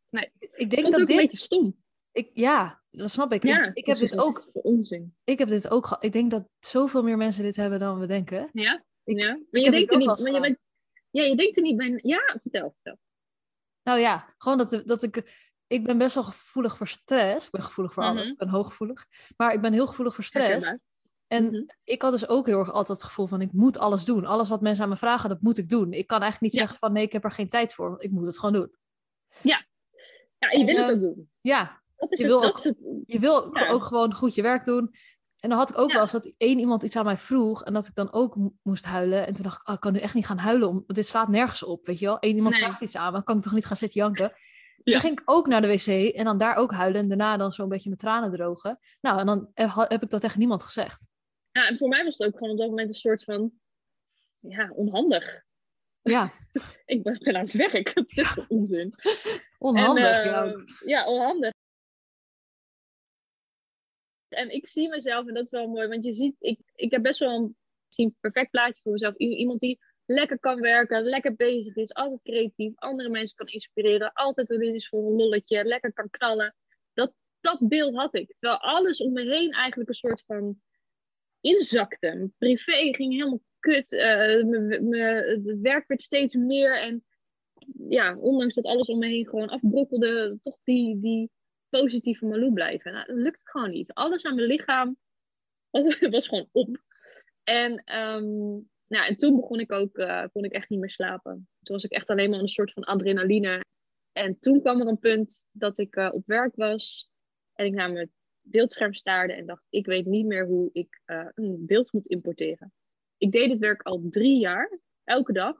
Nee. 0.09 0.33
Ik 0.39 0.71
denk 0.71 0.83
dat 0.83 0.93
ook 0.93 0.99
een 0.99 1.07
dit... 1.07 1.17
beetje 1.17 1.37
stom. 1.37 1.77
Ik, 2.13 2.31
ja, 2.33 2.83
dat 2.91 3.11
snap 3.11 3.33
ik. 3.33 3.43
Ja, 3.43 3.65
ik, 3.65 3.75
ik, 3.77 3.87
heb 3.87 3.97
dit 3.99 4.19
ook, 4.19 4.49
onzin. 4.53 5.15
ik 5.25 5.39
heb 5.39 5.49
dit 5.49 5.71
ook 5.71 5.87
gehad. 5.87 6.05
Ik 6.05 6.13
denk 6.13 6.31
dat 6.31 6.49
zoveel 6.61 7.03
meer 7.03 7.17
mensen 7.17 7.43
dit 7.43 7.57
hebben 7.57 7.79
dan 7.79 7.99
we 7.99 8.07
denken. 8.07 8.49
Ja? 8.53 8.85
Ik- 9.05 9.19
ja. 9.19 9.29
Maar 9.51 9.61
je 9.61 9.71
denkt 9.71 9.91
dit 9.91 9.91
er 9.91 9.97
niet. 9.99 10.07
Maar 10.23 10.33
je 10.33 10.41
bent, 10.41 10.59
ja, 11.11 11.23
je 11.23 11.37
denkt 11.37 11.57
er 11.57 11.63
niet 11.63 11.77
bij. 11.77 12.01
Ja, 12.03 12.39
vertel, 12.43 12.71
vertel. 12.75 12.99
Nou 13.83 14.01
ja, 14.01 14.35
gewoon 14.39 14.59
dat, 14.59 14.83
dat 14.85 15.03
ik... 15.03 15.48
Ik 15.69 15.85
ben 15.85 15.99
best 15.99 16.15
wel 16.15 16.25
gevoelig 16.25 16.77
voor 16.77 16.89
stress. 16.89 17.45
Ik 17.47 17.51
ben 17.53 17.63
gevoelig 17.63 17.93
voor 17.93 18.03
alles. 18.03 18.23
Mhm. 18.23 18.33
Ik 18.33 18.39
ben 18.39 18.49
hooggevoelig. 18.49 19.07
Maar 19.37 19.53
ik 19.53 19.61
ben 19.61 19.73
heel 19.73 19.87
gevoelig 19.87 20.15
voor 20.15 20.25
stress. 20.25 20.75
En 21.27 21.45
Mhm. 21.45 21.63
ik 21.85 22.03
had 22.03 22.13
dus 22.13 22.29
ook 22.29 22.47
heel 22.47 22.59
erg 22.59 22.73
altijd 22.73 22.99
het 22.99 23.07
gevoel 23.07 23.27
van... 23.27 23.41
Ik 23.41 23.53
moet 23.53 23.79
alles 23.79 24.05
doen. 24.05 24.25
Alles 24.25 24.49
wat 24.49 24.61
mensen 24.61 24.85
aan 24.85 24.91
me 24.91 24.97
vragen, 24.97 25.29
dat 25.29 25.41
moet 25.41 25.59
ik 25.59 25.69
doen. 25.69 25.93
Ik 25.93 26.07
kan 26.07 26.21
eigenlijk 26.21 26.41
niet 26.41 26.53
Ja. 26.53 26.59
zeggen 26.59 26.79
van... 26.79 26.93
Nee, 26.93 27.05
ik 27.05 27.13
heb 27.13 27.25
er 27.25 27.31
geen 27.31 27.49
tijd 27.49 27.75
voor. 27.75 27.89
want 27.89 28.05
Ik 28.05 28.11
moet 28.11 28.27
het 28.27 28.39
gewoon 28.39 28.55
doen. 28.55 28.75
Ja, 29.43 29.67
en 30.39 30.59
je 30.59 30.65
wil 30.65 30.75
En, 30.77 30.83
het 30.83 30.89
eh, 30.91 30.95
ook 30.95 31.01
doen. 31.01 31.31
Ja, 31.41 31.83
Dat 31.97 32.13
is 32.13 32.19
je 32.19 32.25
het. 32.25 32.33
wil 32.33 32.45
ook- 32.45 32.63
het. 32.63 32.83
je 33.05 33.19
wil 33.19 33.57
Ja. 33.59 33.69
ook 33.69 33.83
gewoon 33.85 34.15
goed 34.15 34.35
je 34.35 34.43
werk 34.43 34.65
doen. 34.65 34.95
En 35.41 35.49
dan 35.49 35.59
had 35.59 35.71
ik 35.71 35.79
ook 35.79 35.87
Ja. 35.89 35.93
wel 35.93 36.03
eens 36.03 36.13
dat 36.13 36.33
één 36.37 36.59
iemand 36.59 36.83
iets 36.83 36.97
aan 36.97 37.05
mij 37.05 37.17
vroeg 37.17 37.65
en 37.65 37.73
dat 37.73 37.87
ik 37.87 37.95
dan 37.95 38.13
ook 38.13 38.37
mo- 38.37 38.55
moest 38.63 38.85
huilen. 38.85 39.27
En 39.27 39.35
toen 39.35 39.43
dacht 39.45 39.61
ik, 39.61 39.69
oh, 39.69 39.75
ik 39.75 39.81
kan 39.81 39.93
nu 39.93 39.99
echt 39.99 40.15
niet 40.15 40.27
gaan 40.27 40.39
huilen, 40.39 40.69
om, 40.69 40.75
want 40.75 40.95
dit 40.95 41.07
slaat 41.07 41.29
nergens 41.29 41.63
op, 41.63 41.87
weet 41.87 41.99
je 41.99 42.07
wel. 42.07 42.17
Eén 42.21 42.37
iemand 42.37 42.55
Nee. 42.55 42.63
vraagt 42.65 42.81
iets 42.83 42.97
aan 42.97 43.07
me, 43.07 43.13
dan 43.13 43.25
kan 43.25 43.37
ik 43.37 43.43
toch 43.43 43.53
niet 43.53 43.67
gaan 43.67 43.77
zitten 43.77 44.01
janken. 44.01 44.33
Ja. 44.89 44.95
Dan 44.95 45.09
ging 45.09 45.21
ik 45.21 45.31
ook 45.31 45.47
naar 45.47 45.63
de 45.63 45.69
wc 45.69 46.15
en 46.15 46.25
dan 46.25 46.39
daar 46.39 46.57
ook 46.57 46.73
huilen 46.73 47.01
en 47.01 47.09
daarna 47.09 47.37
dan 47.37 47.53
zo'n 47.53 47.69
beetje 47.69 47.89
mijn 47.89 48.01
tranen 48.01 48.31
drogen. 48.31 48.79
Nou, 49.01 49.21
en 49.21 49.27
dan 49.27 49.51
heb, 49.55 50.03
ik 50.03 50.11
dat 50.11 50.21
tegen 50.21 50.39
niemand 50.39 50.63
gezegd. 50.63 51.07
Ja, 51.51 51.69
en 51.69 51.79
voor 51.79 51.89
mij 51.89 52.05
was 52.05 52.19
het 52.19 52.27
ook 52.27 52.39
gewoon 52.39 52.53
op 52.53 52.59
dat 52.59 52.69
moment 52.69 52.89
een 52.89 52.95
soort 52.95 53.25
van. 53.25 53.53
Ja, 54.39 54.71
onhandig. 54.75 55.45
Ja, 56.03 56.33
Ik 56.85 57.03
ben 57.03 57.37
aan 57.37 57.45
het 57.45 57.53
werk. 57.53 57.95
Dat 57.95 58.11
is 58.11 58.47
onzin. 58.49 58.95
onhandig. 59.59 60.05
En, 60.05 60.31
ja, 60.31 60.45
eh, 60.45 60.51
ook. 60.51 60.65
ja, 60.85 61.07
onhandig. 61.07 61.53
En 64.29 64.51
ik 64.51 64.67
zie 64.67 64.89
mezelf, 64.89 65.27
en 65.27 65.35
dat 65.35 65.45
is 65.45 65.51
wel 65.51 65.69
mooi, 65.69 65.89
want 65.89 66.05
je 66.05 66.13
ziet, 66.13 66.37
ik, 66.39 66.61
ik 66.75 66.91
heb 66.91 67.03
best 67.03 67.19
wel 67.19 67.35
een, 67.35 67.57
een 67.97 68.17
perfect 68.21 68.51
plaatje 68.51 68.81
voor 68.83 68.93
mezelf. 68.93 69.17
Iemand 69.17 69.61
die 69.61 69.79
lekker 70.09 70.39
kan 70.39 70.61
werken, 70.61 71.03
lekker 71.03 71.35
bezig 71.35 71.77
is, 71.77 71.95
altijd 71.95 72.23
creatief, 72.23 72.73
andere 72.77 73.09
mensen 73.09 73.37
kan 73.37 73.47
inspireren, 73.47 74.13
altijd 74.13 74.51
er 74.51 74.63
is 74.63 74.89
voor 74.89 75.07
een 75.07 75.17
lolletje, 75.17 75.65
lekker 75.65 75.93
kan 75.93 76.11
knallen. 76.11 76.55
Dat, 76.93 77.15
dat 77.41 77.69
beeld 77.69 77.95
had 77.95 78.15
ik. 78.15 78.35
Terwijl 78.37 78.61
alles 78.61 79.01
om 79.01 79.13
me 79.13 79.23
heen 79.23 79.51
eigenlijk 79.51 79.89
een 79.89 79.95
soort 79.95 80.23
van 80.27 80.61
inzakte. 81.41 82.07
Mijn 82.07 82.35
privé 82.39 82.95
ging 82.95 83.13
helemaal 83.13 83.43
kut. 83.59 83.93
Uh, 83.93 85.45
het 85.45 85.61
werk 85.61 85.89
werd 85.89 86.03
steeds 86.03 86.35
meer. 86.35 86.81
En 86.81 87.05
ja, 87.89 88.17
ondanks 88.17 88.55
dat 88.55 88.65
alles 88.65 88.89
om 88.89 88.99
me 88.99 89.07
heen 89.07 89.29
gewoon 89.29 89.49
afbrokkelde, 89.49 90.39
toch 90.43 90.59
die, 90.65 91.01
die 91.01 91.31
positieve 91.69 92.27
Malou 92.27 92.53
blijven. 92.53 92.93
Nou, 92.93 93.07
dat 93.07 93.17
lukte 93.17 93.41
gewoon 93.45 93.71
niet. 93.71 93.93
Alles 93.93 94.25
aan 94.25 94.35
mijn 94.35 94.47
lichaam 94.47 94.97
was, 95.71 95.99
was 96.11 96.29
gewoon 96.29 96.49
op. 96.53 96.83
En, 97.45 97.99
um, 97.99 98.69
nou, 98.89 99.07
en 99.07 99.17
toen 99.17 99.37
begon 99.37 99.61
ik 99.61 99.73
ook, 99.73 99.99
uh, 99.99 100.25
kon 100.33 100.45
ik 100.45 100.53
echt 100.53 100.69
niet 100.69 100.81
meer 100.81 100.91
slapen. 100.91 101.49
Toen 101.63 101.75
was 101.75 101.85
ik 101.85 101.91
echt 101.91 102.11
alleen 102.11 102.31
maar 102.31 102.41
een 102.41 102.49
soort 102.49 102.73
van 102.73 102.85
adrenaline. 102.85 103.65
En 104.13 104.39
toen 104.41 104.61
kwam 104.61 104.81
er 104.81 104.87
een 104.87 104.99
punt 104.99 105.47
dat 105.51 105.79
ik 105.79 105.97
uh, 105.97 106.09
op 106.13 106.27
werk 106.27 106.57
was 106.57 107.11
en 107.53 107.67
ik 107.67 107.73
naar 107.73 107.93
mijn 107.93 108.13
beeldscherm 108.41 108.95
staarde 108.95 109.33
en 109.33 109.47
dacht, 109.47 109.67
ik 109.71 109.87
weet 109.87 110.07
niet 110.07 110.27
meer 110.27 110.47
hoe 110.47 110.71
ik 110.73 111.03
uh, 111.07 111.29
een 111.35 111.67
beeld 111.67 111.93
moet 111.93 112.07
importeren. 112.07 112.73
Ik 113.17 113.33
deed 113.33 113.49
dit 113.49 113.59
werk 113.59 113.83
al 113.83 114.07
drie 114.09 114.39
jaar, 114.39 114.79
elke 115.05 115.33
dag. 115.33 115.57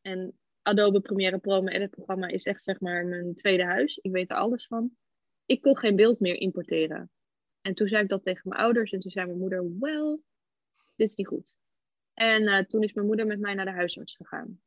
En 0.00 0.38
Adobe 0.62 1.00
Premiere 1.00 1.38
Pro, 1.38 1.62
mijn 1.62 1.76
editprogramma, 1.76 2.26
is 2.26 2.44
echt 2.44 2.62
zeg 2.62 2.80
maar 2.80 3.06
mijn 3.06 3.34
tweede 3.34 3.64
huis. 3.64 3.96
Ik 3.96 4.12
weet 4.12 4.30
er 4.30 4.36
alles 4.36 4.66
van. 4.66 4.96
Ik 5.46 5.62
kon 5.62 5.78
geen 5.78 5.96
beeld 5.96 6.20
meer 6.20 6.34
importeren. 6.34 7.10
En 7.60 7.74
toen 7.74 7.88
zei 7.88 8.02
ik 8.02 8.08
dat 8.08 8.24
tegen 8.24 8.48
mijn 8.48 8.60
ouders 8.60 8.92
en 8.92 9.00
toen 9.00 9.10
zei 9.10 9.26
mijn 9.26 9.38
moeder, 9.38 9.78
well, 9.78 10.18
dit 10.94 11.08
is 11.08 11.14
niet 11.14 11.26
goed. 11.26 11.54
En 12.14 12.42
uh, 12.42 12.58
toen 12.58 12.82
is 12.82 12.92
mijn 12.92 13.06
moeder 13.06 13.26
met 13.26 13.40
mij 13.40 13.54
naar 13.54 13.64
de 13.64 13.70
huisarts 13.70 14.16
gegaan. 14.16 14.60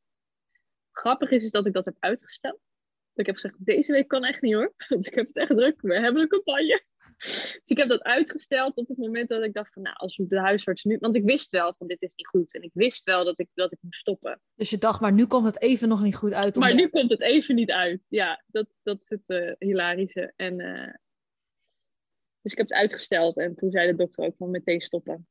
Grappig 0.91 1.31
is, 1.31 1.43
is 1.43 1.51
dat 1.51 1.65
ik 1.65 1.73
dat 1.73 1.85
heb 1.85 1.95
uitgesteld. 1.99 2.73
Ik 3.13 3.25
heb 3.25 3.35
gezegd, 3.35 3.65
deze 3.65 3.91
week 3.91 4.07
kan 4.07 4.23
echt 4.23 4.41
niet 4.41 4.53
hoor. 4.53 4.73
Want 4.87 5.07
ik 5.07 5.13
heb 5.13 5.27
het 5.27 5.35
echt 5.35 5.49
druk. 5.49 5.81
We 5.81 5.99
hebben 5.99 6.21
een 6.21 6.27
campagne. 6.27 6.83
Dus 7.17 7.61
ik 7.63 7.77
heb 7.77 7.89
dat 7.89 8.03
uitgesteld 8.03 8.75
op 8.75 8.87
het 8.87 8.97
moment 8.97 9.29
dat 9.29 9.43
ik 9.43 9.53
dacht 9.53 9.73
van, 9.73 9.81
nou, 9.81 9.95
als 9.95 10.15
de 10.15 10.39
huisarts 10.39 10.83
nu... 10.83 10.97
Want 10.99 11.15
ik 11.15 11.23
wist 11.23 11.51
wel 11.51 11.73
van, 11.77 11.87
dit 11.87 12.01
is 12.01 12.13
niet 12.15 12.27
goed. 12.27 12.53
En 12.53 12.61
ik 12.61 12.71
wist 12.73 13.03
wel 13.03 13.25
dat 13.25 13.39
ik, 13.39 13.49
dat 13.53 13.71
ik 13.71 13.77
moest 13.81 13.99
stoppen. 13.99 14.41
Dus 14.55 14.69
je 14.69 14.77
dacht, 14.77 15.01
maar 15.01 15.13
nu 15.13 15.25
komt 15.25 15.45
het 15.45 15.61
even 15.61 15.87
nog 15.87 16.01
niet 16.01 16.15
goed 16.15 16.33
uit. 16.33 16.55
Maar 16.55 16.73
nu 16.73 16.87
komt 16.87 17.09
het 17.09 17.21
even 17.21 17.55
niet 17.55 17.71
uit. 17.71 18.05
Ja, 18.09 18.43
dat, 18.47 18.67
dat 18.83 19.01
is 19.01 19.09
het 19.09 19.23
uh, 19.27 19.51
hilarische. 19.59 20.33
En, 20.35 20.59
uh, 20.59 20.93
dus 22.41 22.51
ik 22.51 22.57
heb 22.57 22.69
het 22.69 22.77
uitgesteld. 22.77 23.37
En 23.37 23.55
toen 23.55 23.71
zei 23.71 23.91
de 23.91 23.97
dokter 23.97 24.25
ook 24.25 24.35
van, 24.37 24.49
meteen 24.49 24.81
stoppen. 24.81 25.27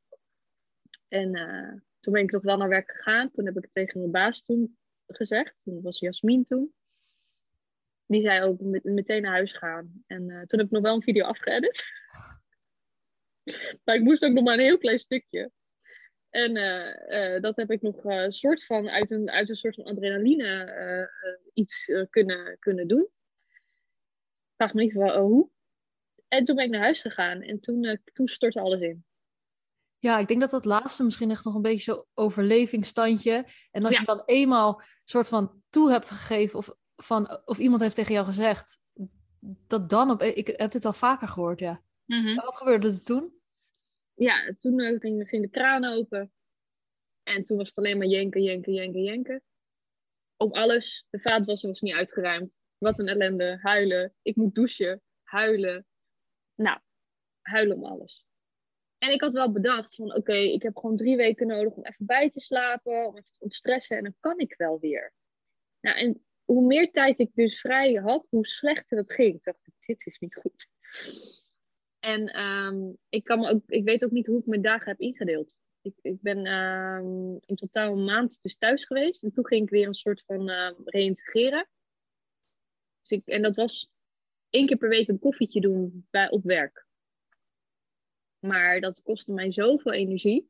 En 1.08 1.36
uh, 1.36 1.80
toen 2.04 2.12
ben 2.12 2.22
ik 2.22 2.30
nog 2.30 2.42
wel 2.42 2.56
naar 2.56 2.68
werk 2.68 2.90
gegaan. 2.90 3.30
Toen 3.30 3.46
heb 3.46 3.56
ik 3.56 3.62
het 3.62 3.74
tegen 3.74 3.98
mijn 3.98 4.10
baas 4.12 4.44
toen 4.44 4.78
gezegd. 5.06 5.54
Dat 5.62 5.82
was 5.82 5.98
Jasmin 5.98 6.44
toen 6.44 6.74
die 8.06 8.22
zei 8.22 8.42
ook 8.42 8.60
met, 8.60 8.84
meteen 8.84 9.22
naar 9.22 9.32
huis 9.32 9.52
gaan. 9.52 10.04
En 10.06 10.22
uh, 10.22 10.42
toen 10.42 10.58
heb 10.58 10.66
ik 10.66 10.70
nog 10.70 10.82
wel 10.82 10.94
een 10.94 11.02
video 11.02 11.24
afgeëdit. 11.24 11.84
maar 13.84 13.94
ik 13.94 14.02
moest 14.02 14.24
ook 14.24 14.32
nog 14.32 14.44
maar 14.44 14.54
een 14.54 14.64
heel 14.64 14.78
klein 14.78 14.98
stukje. 14.98 15.50
En 16.30 16.56
uh, 16.56 17.34
uh, 17.34 17.40
dat 17.40 17.56
heb 17.56 17.70
ik 17.70 17.82
nog 17.82 18.02
soort 18.28 18.64
van 18.64 18.88
uit 18.88 19.10
een, 19.10 19.30
uit 19.30 19.48
een 19.48 19.56
soort 19.56 19.74
van 19.74 19.84
adrenaline 19.84 21.10
iets 21.52 21.92
kunnen, 22.10 22.58
kunnen 22.58 22.88
doen. 22.88 23.08
Vraag 24.56 24.74
me 24.74 24.82
niet 24.82 24.92
wel, 24.92 25.20
hoe. 25.20 25.50
En 26.28 26.44
toen 26.44 26.56
ben 26.56 26.64
ik 26.64 26.70
naar 26.70 26.80
huis 26.80 27.00
gegaan 27.00 27.42
en 27.42 27.60
toen, 27.60 28.00
toen 28.12 28.28
stortte 28.28 28.60
alles 28.60 28.80
in. 28.80 29.04
Ja, 30.04 30.18
ik 30.18 30.28
denk 30.28 30.40
dat 30.40 30.50
dat 30.50 30.64
laatste 30.64 31.04
misschien 31.04 31.30
echt 31.30 31.44
nog 31.44 31.54
een 31.54 31.62
beetje 31.62 31.92
zo 31.92 32.06
overlevingsstandje. 32.14 33.46
En 33.70 33.84
als 33.84 33.98
je 33.98 34.04
dan 34.04 34.22
eenmaal 34.26 34.82
soort 35.04 35.28
van 35.28 35.62
toe 35.70 35.90
hebt 35.90 36.10
gegeven 36.10 36.58
of 36.58 36.74
van, 36.96 37.40
of 37.44 37.58
iemand 37.58 37.82
heeft 37.82 37.94
tegen 37.94 38.12
jou 38.12 38.26
gezegd, 38.26 38.78
dat 39.66 39.90
dan 39.90 40.10
op, 40.10 40.22
ik 40.22 40.46
heb 40.46 40.70
dit 40.70 40.84
al 40.84 40.92
vaker 40.92 41.28
gehoord, 41.28 41.58
ja. 41.58 41.82
Mm 42.04 42.34
Wat 42.34 42.56
gebeurde 42.56 42.88
er 42.88 43.02
toen? 43.02 43.40
Ja, 44.14 44.54
toen 44.54 44.78
uh, 44.78 45.00
ging, 45.00 45.28
ging, 45.28 45.42
de 45.42 45.50
kraan 45.50 45.84
open. 45.84 46.32
En 47.22 47.44
toen 47.44 47.56
was 47.56 47.68
het 47.68 47.78
alleen 47.78 47.98
maar 47.98 48.06
jenken, 48.06 48.42
jenken, 48.42 48.72
jenken, 48.72 49.02
jenken. 49.02 49.42
Om 50.36 50.52
alles. 50.52 51.06
De 51.10 51.20
vaatwasser 51.20 51.68
was 51.68 51.80
niet 51.80 51.94
uitgeruimd. 51.94 52.54
Wat 52.78 52.98
een 52.98 53.08
ellende. 53.08 53.58
Huilen. 53.60 54.14
Ik 54.22 54.36
moet 54.36 54.54
douchen. 54.54 55.02
Huilen. 55.22 55.86
Nou, 56.54 56.78
huilen 57.40 57.76
om 57.76 57.84
alles. 57.84 58.26
En 59.04 59.12
ik 59.12 59.20
had 59.20 59.32
wel 59.32 59.52
bedacht 59.52 59.94
van 59.94 60.14
oké, 60.14 60.34
ik 60.34 60.62
heb 60.62 60.76
gewoon 60.76 60.96
drie 60.96 61.16
weken 61.16 61.46
nodig 61.46 61.72
om 61.72 61.84
even 61.84 62.06
bij 62.06 62.30
te 62.30 62.40
slapen, 62.40 63.06
om 63.06 63.16
even 63.16 63.32
te 63.32 63.40
ontstressen 63.40 63.96
en 63.96 64.02
dan 64.02 64.14
kan 64.20 64.38
ik 64.38 64.54
wel 64.56 64.78
weer. 64.80 65.12
Nou, 65.80 65.98
en 65.98 66.24
hoe 66.44 66.66
meer 66.66 66.90
tijd 66.90 67.18
ik 67.18 67.34
dus 67.34 67.60
vrij 67.60 67.94
had, 67.94 68.26
hoe 68.30 68.46
slechter 68.46 68.98
het 68.98 69.12
ging. 69.12 69.30
Toen 69.30 69.52
dacht 69.52 69.66
ik, 69.66 69.72
dit 69.86 70.06
is 70.06 70.18
niet 70.18 70.34
goed. 70.34 70.68
En 71.98 72.40
um, 72.40 72.96
ik, 73.08 73.24
kan 73.24 73.46
ook, 73.46 73.62
ik 73.66 73.84
weet 73.84 74.04
ook 74.04 74.10
niet 74.10 74.26
hoe 74.26 74.38
ik 74.38 74.46
mijn 74.46 74.62
dagen 74.62 74.90
heb 74.90 75.00
ingedeeld. 75.00 75.56
Ik, 75.82 75.94
ik 76.02 76.20
ben 76.20 76.46
um, 76.46 77.38
in 77.40 77.56
totaal 77.56 77.92
een 77.92 78.04
maand 78.04 78.42
dus 78.42 78.56
thuis 78.58 78.84
geweest. 78.84 79.22
En 79.22 79.32
toen 79.32 79.46
ging 79.46 79.62
ik 79.62 79.70
weer 79.70 79.86
een 79.86 79.94
soort 79.94 80.22
van 80.26 80.50
uh, 80.50 80.70
reïntegreren. 80.84 81.68
Dus 83.00 83.10
ik, 83.10 83.26
en 83.26 83.42
dat 83.42 83.56
was 83.56 83.90
één 84.50 84.66
keer 84.66 84.76
per 84.76 84.88
week 84.88 85.08
een 85.08 85.18
koffietje 85.18 85.60
doen 85.60 86.06
bij, 86.10 86.30
op 86.30 86.44
werk. 86.44 86.83
Maar 88.46 88.80
dat 88.80 89.02
kostte 89.02 89.32
mij 89.32 89.52
zoveel 89.52 89.92
energie 89.92 90.48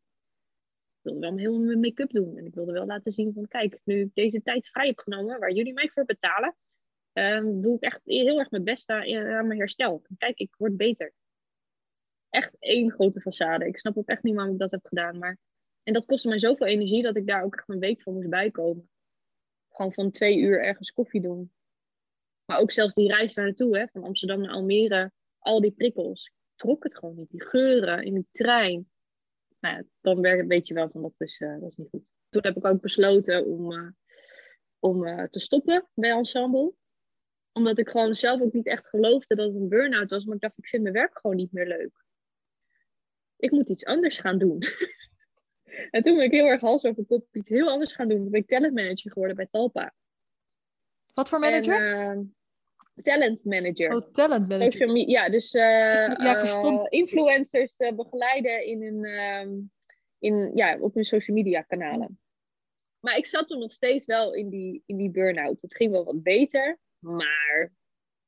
wilde 1.00 1.20
wel 1.20 1.36
heel 1.36 1.58
mijn 1.58 1.80
make-up 1.80 2.10
doen. 2.10 2.36
En 2.36 2.46
ik 2.46 2.54
wilde 2.54 2.72
wel 2.72 2.86
laten 2.86 3.12
zien 3.12 3.32
van, 3.32 3.48
kijk, 3.48 3.80
nu 3.84 4.00
ik 4.00 4.14
deze 4.14 4.42
tijd 4.42 4.68
vrij 4.68 4.86
heb 4.86 4.98
genomen, 4.98 5.38
waar 5.38 5.52
jullie 5.52 5.72
mij 5.72 5.88
voor 5.88 6.04
betalen, 6.04 6.56
um, 7.12 7.60
doe 7.60 7.76
ik 7.76 7.82
echt 7.82 8.00
heel 8.04 8.38
erg 8.38 8.50
mijn 8.50 8.64
best 8.64 8.88
aan, 8.88 9.02
aan 9.16 9.46
mijn 9.46 9.58
herstel. 9.58 10.02
Kijk, 10.18 10.38
ik 10.38 10.54
word 10.58 10.76
beter. 10.76 11.12
Echt 12.28 12.56
één 12.58 12.90
grote 12.90 13.20
façade. 13.20 13.66
Ik 13.66 13.78
snap 13.78 13.96
ook 13.96 14.08
echt 14.08 14.22
niet 14.22 14.34
waarom 14.34 14.52
ik 14.52 14.58
dat 14.58 14.70
heb 14.70 14.86
gedaan. 14.86 15.18
Maar... 15.18 15.38
En 15.82 15.92
dat 15.92 16.06
kostte 16.06 16.28
mij 16.28 16.38
zoveel 16.38 16.66
energie 16.66 17.02
dat 17.02 17.16
ik 17.16 17.26
daar 17.26 17.44
ook 17.44 17.56
echt 17.56 17.68
een 17.68 17.78
week 17.78 18.02
voor 18.02 18.12
moest 18.12 18.28
bijkomen. 18.28 18.90
Gewoon 19.68 19.92
van 19.92 20.10
twee 20.10 20.38
uur 20.38 20.62
ergens 20.62 20.92
koffie 20.92 21.20
doen. 21.20 21.52
Maar 22.44 22.58
ook 22.58 22.72
zelfs 22.72 22.94
die 22.94 23.08
reis 23.08 23.34
daar 23.34 23.44
naartoe, 23.44 23.78
hè, 23.78 23.86
van 23.92 24.04
Amsterdam 24.04 24.40
naar 24.40 24.50
Almere, 24.50 25.12
al 25.38 25.60
die 25.60 25.72
prikkels. 25.72 26.32
Trok 26.54 26.82
het 26.82 26.96
gewoon 26.96 27.16
niet. 27.16 27.30
Die 27.30 27.44
geuren 27.44 28.02
in 28.02 28.14
de 28.14 28.24
trein 28.32 28.88
nou 29.64 29.76
ja, 29.76 29.84
dan 30.00 30.46
weet 30.46 30.68
je 30.68 30.74
wel 30.74 30.90
van 30.90 31.02
dat 31.02 31.20
is, 31.20 31.40
uh, 31.40 31.60
dat 31.60 31.70
is 31.70 31.76
niet 31.76 31.88
goed. 31.90 32.12
Toen 32.28 32.42
heb 32.42 32.56
ik 32.56 32.64
ook 32.64 32.80
besloten 32.80 33.46
om, 33.46 33.72
uh, 33.72 33.88
om 34.78 35.06
uh, 35.06 35.24
te 35.24 35.40
stoppen 35.40 35.88
bij 35.94 36.10
Ensemble. 36.10 36.74
Omdat 37.52 37.78
ik 37.78 37.88
gewoon 37.88 38.14
zelf 38.14 38.40
ook 38.40 38.52
niet 38.52 38.66
echt 38.66 38.88
geloofde 38.88 39.34
dat 39.34 39.46
het 39.46 39.62
een 39.62 39.68
burn-out 39.68 40.10
was. 40.10 40.24
Maar 40.24 40.34
ik 40.34 40.40
dacht, 40.40 40.58
ik 40.58 40.66
vind 40.66 40.82
mijn 40.82 40.94
werk 40.94 41.18
gewoon 41.18 41.36
niet 41.36 41.52
meer 41.52 41.66
leuk. 41.66 42.04
Ik 43.36 43.50
moet 43.50 43.68
iets 43.68 43.84
anders 43.84 44.18
gaan 44.18 44.38
doen. 44.38 44.58
en 45.90 46.02
toen 46.02 46.16
ben 46.16 46.24
ik 46.24 46.30
heel 46.30 46.46
erg 46.46 46.60
hals 46.60 46.84
over 46.84 47.04
kop 47.04 47.26
iets 47.32 47.48
heel 47.48 47.68
anders 47.68 47.94
gaan 47.94 48.08
doen. 48.08 48.22
Toen 48.22 48.30
ben 48.30 48.40
ik 48.40 48.48
talentmanager 48.48 49.12
geworden 49.12 49.36
bij 49.36 49.48
Talpa. 49.50 49.94
Wat 51.14 51.28
voor 51.28 51.38
manager? 51.38 52.00
En, 52.00 52.36
talent 53.02 53.44
manager. 53.44 53.94
Oh, 53.94 54.12
talent 54.12 54.48
manager. 54.48 54.72
Social 54.72 54.96
ja, 54.96 55.28
dus 55.28 55.54
uh, 55.54 55.62
ja, 55.62 56.42
uh, 56.44 56.84
influencers 56.88 57.80
uh, 57.80 57.92
begeleiden 57.92 58.66
in 58.66 58.82
een, 58.82 59.04
um, 59.04 59.70
in, 60.18 60.50
ja, 60.54 60.78
op 60.78 60.94
hun 60.94 61.04
social 61.04 61.36
media 61.36 61.62
kanalen. 61.62 62.18
Maar 63.00 63.16
ik 63.16 63.26
zat 63.26 63.48
toen 63.48 63.58
nog 63.58 63.72
steeds 63.72 64.06
wel 64.06 64.34
in 64.34 64.48
die, 64.48 64.82
in 64.86 64.96
die 64.96 65.10
burn-out. 65.10 65.60
Het 65.60 65.76
ging 65.76 65.90
wel 65.90 66.04
wat 66.04 66.22
beter, 66.22 66.78
maar 66.98 67.72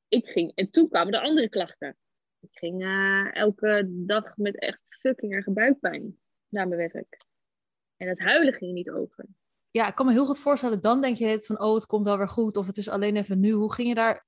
ik 0.08 0.26
ging... 0.26 0.52
En 0.54 0.70
toen 0.70 0.88
kwamen 0.88 1.12
de 1.12 1.20
andere 1.20 1.49
klachten. 1.49 1.96
Ik 2.40 2.58
ging 2.58 2.82
elke 3.32 3.87
dag 3.88 4.37
met 4.37 4.58
echt 4.58 4.87
fucking 4.88 5.32
erge 5.32 5.50
buikpijn 5.50 6.18
naar 6.49 6.68
mijn 6.68 6.90
werk. 6.92 7.25
En 7.96 8.08
het 8.08 8.20
huilen 8.20 8.54
ging 8.54 8.73
niet 8.73 8.90
over. 8.90 9.26
Ja, 9.70 9.88
ik 9.88 9.94
kan 9.94 10.06
me 10.06 10.12
heel 10.12 10.26
goed 10.26 10.38
voorstellen. 10.38 10.80
Dan 10.80 11.00
denk 11.00 11.16
je 11.16 11.40
van, 11.40 11.61
oh, 11.61 11.75
het 11.75 11.87
komt 11.87 12.04
wel 12.04 12.18
weer 12.18 12.28
goed. 12.28 12.56
Of 12.56 12.66
het 12.66 12.76
is 12.76 12.88
alleen 12.88 13.16
even 13.16 13.40
nu. 13.40 13.50
Hoe 13.50 13.73
ging 13.73 13.88
je 13.88 13.94
daar 13.94 14.25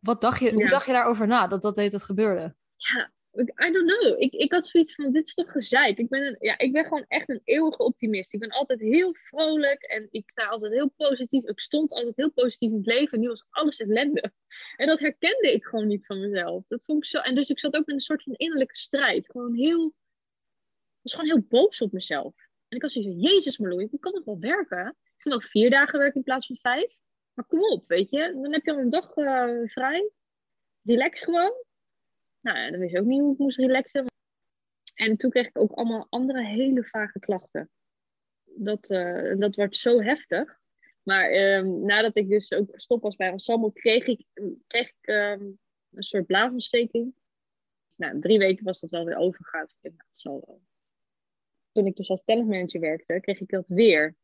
wat 0.00 0.20
dacht 0.20 0.40
je, 0.40 0.52
Hoe 0.52 0.68
dacht 0.68 0.86
je 0.86 0.92
daarover 0.92 1.26
na 1.26 1.46
dat 1.46 1.62
dat 1.62 1.74
deed 1.74 1.92
het 1.92 2.02
gebeurde? 2.02 2.54
Ja, 2.76 3.12
I 3.38 3.72
don't 3.72 3.90
know. 3.90 4.20
Ik, 4.22 4.32
ik 4.32 4.52
had 4.52 4.66
zoiets 4.66 4.94
van, 4.94 5.12
dit 5.12 5.26
is 5.26 5.34
toch 5.34 5.50
gezeik. 5.50 5.98
Ik 5.98 6.08
ben, 6.08 6.26
een, 6.26 6.36
ja, 6.40 6.58
ik 6.58 6.72
ben 6.72 6.84
gewoon 6.84 7.04
echt 7.08 7.28
een 7.28 7.40
eeuwige 7.44 7.82
optimist. 7.82 8.32
Ik 8.32 8.40
ben 8.40 8.50
altijd 8.50 8.80
heel 8.80 9.14
vrolijk 9.14 9.82
en 9.82 10.08
ik 10.10 10.30
sta 10.30 10.46
altijd 10.46 10.72
heel 10.72 10.92
positief. 10.96 11.44
Ik 11.44 11.60
stond 11.60 11.92
altijd 11.92 12.16
heel 12.16 12.30
positief 12.30 12.70
in 12.70 12.76
het 12.76 12.86
leven 12.86 13.12
en 13.12 13.20
nu 13.20 13.28
was 13.28 13.46
alles 13.50 13.80
ellende. 13.80 14.32
En 14.76 14.86
dat 14.86 15.00
herkende 15.00 15.52
ik 15.52 15.64
gewoon 15.64 15.86
niet 15.86 16.06
van 16.06 16.20
mezelf. 16.20 16.64
Dat 16.68 16.84
vond 16.84 17.04
ik 17.04 17.10
zo, 17.10 17.18
en 17.18 17.34
dus 17.34 17.48
ik 17.48 17.58
zat 17.58 17.76
ook 17.76 17.88
in 17.88 17.94
een 17.94 18.00
soort 18.00 18.22
van 18.22 18.34
innerlijke 18.34 18.76
strijd. 18.76 19.30
Gewoon 19.30 19.54
heel, 19.54 19.86
ik 19.86 21.02
was 21.02 21.14
gewoon 21.14 21.28
heel 21.28 21.46
boos 21.48 21.80
op 21.80 21.92
mezelf. 21.92 22.34
En 22.68 22.76
ik 22.76 22.82
was 22.82 22.92
zoiets 22.92 23.12
van, 23.12 23.20
jezus 23.20 23.58
Marloei, 23.58 23.88
ik 23.90 24.00
kan 24.00 24.12
toch 24.12 24.24
wel 24.24 24.38
werken? 24.38 24.96
Ik 25.16 25.22
kan 25.22 25.32
nog 25.32 25.50
vier 25.50 25.70
dagen 25.70 25.98
werken 25.98 26.16
in 26.16 26.22
plaats 26.22 26.46
van 26.46 26.58
vijf. 26.60 26.96
Maar 27.36 27.46
kom 27.46 27.60
op, 27.62 27.88
weet 27.88 28.10
je. 28.10 28.38
Dan 28.42 28.52
heb 28.52 28.64
je 28.64 28.72
al 28.72 28.78
een 28.78 28.88
dag 28.88 29.16
uh, 29.16 29.68
vrij. 29.68 30.10
Relax 30.82 31.20
gewoon. 31.20 31.52
Nou 32.40 32.58
ja, 32.58 32.70
dan 32.70 32.80
wist 32.80 32.94
ik 32.94 33.00
ook 33.00 33.06
niet 33.06 33.20
hoe 33.20 33.32
ik 33.32 33.38
moest 33.38 33.58
relaxen. 33.58 34.04
En 34.94 35.16
toen 35.16 35.30
kreeg 35.30 35.46
ik 35.46 35.58
ook 35.58 35.72
allemaal 35.72 36.06
andere 36.08 36.44
hele 36.44 36.84
vage 36.84 37.18
klachten. 37.18 37.70
dat, 38.44 38.90
uh, 38.90 39.36
dat 39.36 39.54
wordt 39.54 39.76
zo 39.76 40.02
heftig. 40.02 40.58
Maar 41.02 41.30
ehm, 41.30 41.84
nadat 41.84 42.16
ik 42.16 42.28
dus 42.28 42.52
ook 42.52 42.70
gestopt 42.72 43.02
was 43.02 43.16
bij 43.16 43.30
Ensemble, 43.30 43.72
kreeg 43.72 44.06
ik, 44.06 44.26
kreeg 44.66 44.88
ik 44.88 44.96
ehm, 45.00 45.42
een 45.90 46.02
soort 46.02 46.26
blaasontsteking. 46.26 47.14
Nou, 47.96 48.20
drie 48.20 48.38
weken 48.38 48.64
was 48.64 48.80
dat 48.80 48.90
wel 48.90 49.04
weer 49.04 49.16
overgegaan. 49.16 49.66
Nou, 50.22 50.42
Toen 51.72 51.86
ik 51.86 51.96
dus 51.96 52.08
als 52.08 52.24
talentmanager 52.24 52.80
werkte, 52.80 53.20
kreeg 53.20 53.40
ik 53.40 53.48
dat 53.48 53.64
weer. 53.66 54.16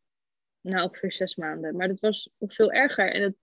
Na 0.63 0.85
ongeveer 0.85 1.13
zes 1.13 1.37
maanden. 1.37 1.77
Maar 1.77 1.89
dat 1.89 2.01
was 2.01 2.31
nog 2.39 2.55
veel 2.55 2.73
erger 2.73 3.13
en, 3.13 3.23
het, 3.23 3.37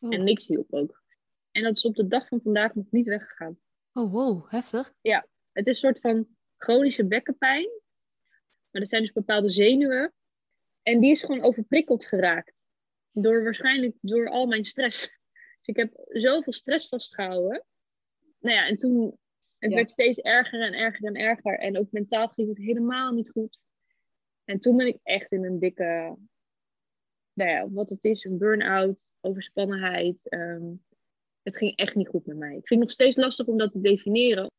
oh. 0.00 0.14
en 0.14 0.24
niks 0.24 0.46
hielp 0.46 0.72
ook. 0.72 1.02
En 1.50 1.62
dat 1.62 1.76
is 1.76 1.84
op 1.84 1.94
de 1.94 2.06
dag 2.06 2.28
van 2.28 2.40
vandaag 2.42 2.74
nog 2.74 2.90
niet 2.90 3.06
weggegaan. 3.06 3.58
Oh, 3.92 4.12
wow, 4.12 4.50
heftig. 4.50 4.94
Ja, 5.00 5.26
het 5.52 5.66
is 5.66 5.74
een 5.74 5.88
soort 5.88 6.00
van 6.00 6.26
chronische 6.56 7.06
bekkenpijn. 7.06 7.68
Maar 8.70 8.82
er 8.82 8.86
zijn 8.86 9.02
dus 9.02 9.12
bepaalde 9.12 9.50
zenuwen. 9.50 10.12
En 10.82 11.00
die 11.00 11.10
is 11.10 11.22
gewoon 11.22 11.42
overprikkeld 11.42 12.06
geraakt. 12.06 12.64
Door 13.10 13.42
waarschijnlijk 13.42 13.96
door 14.00 14.30
al 14.30 14.46
mijn 14.46 14.64
stress. 14.64 15.02
Dus 15.64 15.74
ik 15.76 15.76
heb 15.76 16.04
zoveel 16.08 16.52
stress 16.52 16.88
vastgehouden. 16.88 17.64
Nou 18.38 18.54
ja, 18.54 18.66
en 18.66 18.76
toen... 18.76 19.18
Het 19.58 19.74
werd 19.74 19.90
steeds 19.90 20.18
erger 20.18 20.62
en 20.62 20.72
erger 20.72 21.04
en 21.04 21.14
erger. 21.14 21.58
En 21.58 21.78
ook 21.78 21.92
mentaal 21.92 22.28
ging 22.28 22.48
het 22.48 22.58
helemaal 22.58 23.12
niet 23.12 23.30
goed. 23.30 23.62
En 24.44 24.60
toen 24.60 24.76
ben 24.76 24.86
ik 24.86 24.98
echt 25.02 25.32
in 25.32 25.44
een 25.44 25.58
dikke... 25.58 26.16
Nou 27.34 27.50
ja, 27.50 27.70
wat 27.70 27.90
het 27.90 28.04
is, 28.04 28.24
een 28.24 28.38
burn-out, 28.38 29.14
overspannenheid. 29.20 30.28
Ehm, 30.28 30.72
het 31.42 31.56
ging 31.56 31.76
echt 31.76 31.94
niet 31.94 32.08
goed 32.08 32.26
met 32.26 32.36
mij. 32.36 32.56
Ik 32.56 32.66
vind 32.66 32.68
het 32.68 32.78
nog 32.78 32.90
steeds 32.90 33.16
lastig 33.16 33.46
om 33.46 33.58
dat 33.58 33.72
te 33.72 33.80
definiëren. 33.80 34.50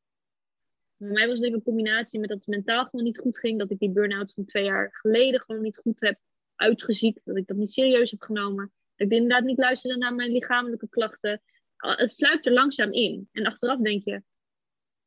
Voor 0.98 1.08
mij 1.08 1.28
was 1.28 1.36
het 1.36 1.46
even 1.46 1.58
een 1.58 1.64
combinatie 1.64 2.20
met 2.20 2.30
dat 2.30 2.38
het 2.38 2.48
mentaal 2.48 2.86
gewoon 2.86 3.06
niet 3.06 3.20
goed 3.20 3.38
ging. 3.38 3.60
Dat 3.60 3.72
ik 3.72 3.80
die 3.80 3.92
burn-out 3.92 4.34
van 4.34 4.46
twee 4.46 4.64
jaar 4.64 4.90
geleden 4.92 5.40
gewoon 5.40 5.62
niet 5.62 5.78
goed 5.78 6.00
heb 6.00 6.20
uitgeziekt. 6.56 7.26
Dat 7.26 7.38
ik 7.38 7.48
dat 7.48 7.58
niet 7.58 7.72
serieus 7.72 8.12
heb 8.12 8.22
genomen. 8.22 8.74
Dat 8.96 9.08
ik 9.08 9.14
inderdaad 9.14 9.44
niet 9.44 9.58
luisterde 9.58 9.98
naar 9.98 10.16
mijn 10.16 10.32
lichamelijke 10.32 10.90
klachten. 10.90 11.42
Het 11.78 12.12
sluipt 12.12 12.46
er 12.46 12.54
langzaam 12.54 12.92
in. 12.92 13.30
En 13.32 13.46
achteraf 13.46 13.80
denk 13.80 14.04
je, 14.04 14.24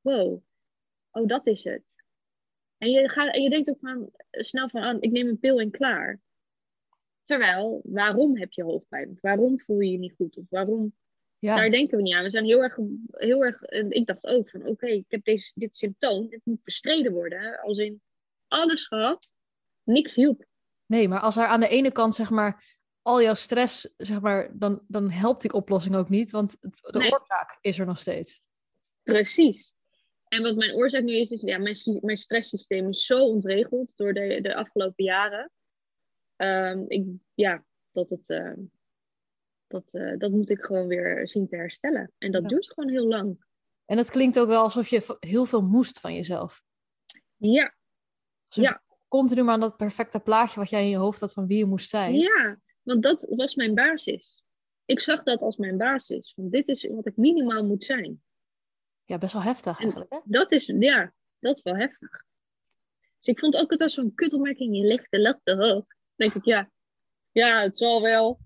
wow, 0.01 0.43
oh 1.11 1.27
dat 1.27 1.47
is 1.47 1.65
het. 1.65 1.83
En 2.79 2.91
je, 2.91 3.09
gaat, 3.09 3.35
en 3.35 3.43
je 3.43 3.51
denkt 3.51 3.69
ook 3.69 3.79
van, 3.81 4.11
snel 4.31 4.69
van, 4.69 4.85
oh, 4.85 4.97
ik 5.01 5.11
neem 5.11 5.29
een 5.29 5.39
pil 5.39 5.61
en 5.61 5.71
klaar. 5.71 6.21
Terwijl, 7.29 7.81
waarom 7.85 8.37
heb 8.37 8.53
je 8.53 8.63
hoofdpijn? 8.63 9.11
Of 9.11 9.21
waarom 9.21 9.61
voel 9.61 9.81
je 9.81 9.91
je 9.91 9.99
niet 9.99 10.15
goed? 10.17 10.37
Of 10.37 10.45
waarom 10.49 10.95
ja. 11.39 11.57
Daar 11.57 11.71
denken 11.71 11.97
we 11.97 12.03
niet 12.03 12.15
aan. 12.15 12.23
We 12.23 12.31
zijn 12.31 12.45
heel 12.45 12.63
erg, 12.63 12.79
heel 13.11 13.45
erg 13.45 13.63
ik 13.89 14.07
dacht 14.07 14.27
ook 14.27 14.51
van 14.51 14.67
oké, 14.67 14.87
ik 14.87 15.05
heb 15.09 15.25
deze, 15.25 15.51
dit 15.55 15.77
symptoom, 15.77 16.29
dit 16.29 16.41
moet 16.45 16.65
bestreden 16.65 17.13
worden. 17.13 17.61
Als 17.61 17.79
in 17.79 18.03
alles 18.49 18.87
gehad, 18.87 19.29
niks 19.83 20.15
hielp. 20.15 20.45
Nee, 20.87 21.09
maar 21.09 21.21
als 21.21 21.37
er 21.37 21.45
aan 21.45 21.61
de 21.61 21.69
ene 21.69 21.91
kant 21.91 22.15
zeg 22.15 22.31
maar 22.31 22.79
al 23.03 23.23
jouw 23.23 23.35
stress, 23.35 23.95
zeg 23.97 24.21
maar, 24.21 24.59
dan, 24.59 24.85
dan 24.87 25.11
helpt 25.11 25.43
die 25.43 25.53
oplossing 25.53 25.97
ook 25.97 26.09
niet, 26.09 26.31
want 26.31 26.57
de 26.61 27.11
oorzaak 27.11 27.59
is 27.61 27.79
er 27.79 27.87
nog 27.87 27.99
steeds. 27.99 28.41
Precies. 29.03 29.73
En 30.25 30.43
wat 30.43 30.57
mijn 30.57 30.75
oorzaak 30.75 31.03
nu 31.03 31.15
is, 31.15 31.31
is 31.31 31.41
ja, 31.41 31.59
mijn, 31.59 31.77
mijn 32.01 32.17
stresssysteem 32.17 32.89
is 32.89 33.07
zo 33.07 33.25
ontregeld 33.25 33.93
door 33.97 34.13
de, 34.15 34.39
de 34.41 34.55
afgelopen 34.55 35.05
jaren. 35.05 35.51
Um, 36.43 36.85
ik, 36.89 37.07
ja, 37.35 37.65
dat 37.93 38.11
het, 38.11 38.29
uh, 38.29 38.53
dat, 39.67 39.89
uh, 39.93 40.19
dat 40.19 40.31
moet 40.31 40.51
ik 40.51 40.65
gewoon 40.65 40.87
weer 40.87 41.29
zien 41.29 41.49
te 41.49 41.57
herstellen. 41.57 42.13
En 42.19 42.33
dat 42.33 42.49
duurt 42.49 42.73
gewoon 42.73 42.91
heel 42.91 43.07
lang. 43.07 43.45
En 43.85 43.97
het 43.97 44.11
klinkt 44.11 44.39
ook 44.39 44.49
wel 44.49 44.63
alsof 44.63 44.89
je 44.89 45.17
heel 45.21 45.45
veel 45.45 45.63
moest 45.63 46.01
van 46.01 46.15
jezelf. 46.15 46.63
Ja. 47.37 47.75
ja. 48.49 48.83
Continu 49.09 49.43
maar 49.43 49.55
aan 49.55 49.61
dat 49.61 49.77
perfecte 49.77 50.21
plaatje 50.21 50.61
wat 50.61 50.71
jij 50.71 50.83
in 50.83 50.89
je 50.89 50.97
hoofd 50.97 51.21
had 51.21 51.33
van 51.33 51.47
wie 51.47 51.59
je 51.59 51.67
moest 51.67 51.89
zijn. 51.89 52.15
Ja, 52.15 52.59
want 52.83 53.03
dat 53.03 53.27
was 53.29 53.55
mijn 53.55 53.75
basis. 53.75 54.43
Ik 54.85 55.01
zag 55.01 55.23
dat 55.23 55.41
als 55.41 55.57
mijn 55.57 55.77
basis. 55.77 56.33
Want 56.37 56.53
dit 56.53 56.69
is 56.69 56.87
wat 56.87 57.07
ik 57.07 57.17
minimaal 57.17 57.65
moet 57.65 57.85
zijn. 57.85 58.23
Ja, 59.05 59.19
best 59.19 59.33
wel 59.33 59.43
heftig 59.43 59.81
eigenlijk. 59.81 60.13
Hè? 60.13 60.19
Dat 60.25 60.53
is, 60.53 60.67
ja, 60.67 61.13
dat 61.39 61.57
is 61.57 61.63
wel 61.63 61.77
heftig. 61.77 62.25
Dus 63.19 63.27
ik 63.27 63.39
vond 63.39 63.57
ook 63.57 63.71
het 63.71 63.81
als 63.81 63.95
zo'n 63.95 64.15
kutopmerking, 64.15 64.77
je 64.77 64.85
legt 64.85 65.11
de 65.11 65.21
lat 65.21 65.41
te 65.43 65.55
hoog. 65.55 65.85
Denk 66.19 66.35
ik, 66.35 66.45
ja, 66.45 66.71
ja, 67.33 67.63
het 67.63 67.77
zal 67.77 68.03
wel. 68.03 68.39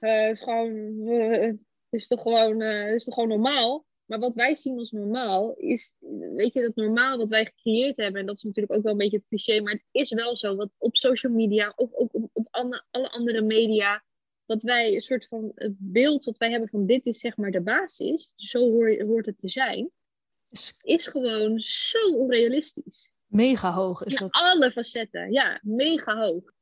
Uh, 0.00 0.26
het 0.26 0.38
is 0.38 0.44
gewoon, 0.44 0.72
uh, 1.08 1.52
is 1.90 2.06
toch 2.06 2.22
gewoon, 2.22 2.60
uh, 2.62 2.94
is 2.94 3.04
toch 3.04 3.14
gewoon 3.14 3.28
normaal. 3.28 3.84
Maar 4.04 4.18
wat 4.18 4.34
wij 4.34 4.54
zien 4.54 4.78
als 4.78 4.90
normaal 4.90 5.54
is, 5.54 5.94
weet 6.34 6.52
je, 6.52 6.60
dat 6.60 6.74
normaal 6.74 7.18
wat 7.18 7.28
wij 7.28 7.44
gecreëerd 7.44 7.96
hebben, 7.96 8.20
en 8.20 8.26
dat 8.26 8.36
is 8.36 8.42
natuurlijk 8.42 8.72
ook 8.72 8.82
wel 8.82 8.92
een 8.92 8.98
beetje 8.98 9.16
het 9.16 9.26
cliché, 9.28 9.60
maar 9.60 9.72
het 9.72 9.84
is 9.90 10.12
wel 10.12 10.36
zo, 10.36 10.56
wat 10.56 10.70
op 10.78 10.96
social 10.96 11.32
media 11.32 11.72
of 11.76 11.94
ook 11.94 12.14
op, 12.14 12.30
op 12.32 12.46
alle, 12.50 12.84
alle 12.90 13.10
andere 13.10 13.42
media, 13.42 14.04
wat 14.44 14.62
wij 14.62 14.94
een 14.94 15.00
soort 15.00 15.26
van 15.26 15.52
het 15.54 15.74
beeld 15.78 16.24
wat 16.24 16.38
wij 16.38 16.50
hebben 16.50 16.68
van 16.68 16.86
dit 16.86 17.06
is 17.06 17.20
zeg 17.20 17.36
maar 17.36 17.50
de 17.50 17.62
basis, 17.62 18.32
zo 18.36 18.70
hoor, 18.70 19.02
hoort 19.02 19.26
het 19.26 19.38
te 19.38 19.48
zijn, 19.48 19.90
is 20.80 21.06
gewoon 21.06 21.58
zo 21.58 22.14
onrealistisch. 22.14 23.10
Mega 23.26 23.72
hoog 23.72 24.04
is 24.04 24.16
dat. 24.16 24.30
alle 24.30 24.70
facetten, 24.70 25.32
ja, 25.32 25.60
mega 25.62 26.16
hoog 26.16 26.54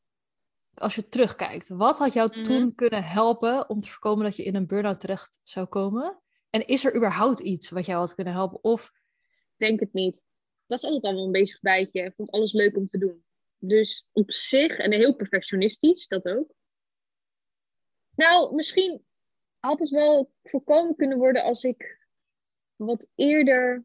als 0.74 0.94
je 0.94 1.08
terugkijkt, 1.08 1.68
wat 1.68 1.98
had 1.98 2.12
jou 2.12 2.42
toen 2.42 2.62
mhm. 2.62 2.74
kunnen 2.74 3.04
helpen 3.04 3.68
om 3.68 3.80
te 3.80 3.88
voorkomen 3.88 4.24
dat 4.24 4.36
je 4.36 4.44
in 4.44 4.54
een 4.54 4.66
burn-out 4.66 5.00
terecht 5.00 5.40
zou 5.42 5.66
komen? 5.66 6.18
En 6.50 6.66
is 6.66 6.84
er 6.84 6.96
überhaupt 6.96 7.40
iets 7.40 7.70
wat 7.70 7.86
jou 7.86 7.98
had 7.98 8.14
kunnen 8.14 8.32
helpen? 8.32 8.64
Of... 8.64 8.92
Denk 9.56 9.80
het 9.80 9.92
niet. 9.92 10.16
Ik 10.16 10.70
was 10.70 10.82
altijd 10.82 11.02
al 11.02 11.14
wel 11.14 11.24
een 11.24 11.32
bezig 11.32 11.60
bijtje 11.60 12.02
en 12.02 12.12
vond 12.16 12.30
alles 12.30 12.52
leuk 12.52 12.76
om 12.76 12.88
te 12.88 12.98
doen. 12.98 13.24
Dus 13.58 14.06
op 14.12 14.32
zich, 14.32 14.78
en 14.78 14.92
heel 14.92 15.16
perfectionistisch, 15.16 16.08
dat 16.08 16.28
ook. 16.28 16.54
Nou, 18.14 18.54
misschien 18.54 19.04
had 19.58 19.78
het 19.78 19.90
wel 19.90 20.32
voorkomen 20.42 20.96
kunnen 20.96 21.18
worden 21.18 21.42
als 21.42 21.62
ik 21.62 22.06
wat 22.76 23.08
eerder 23.14 23.84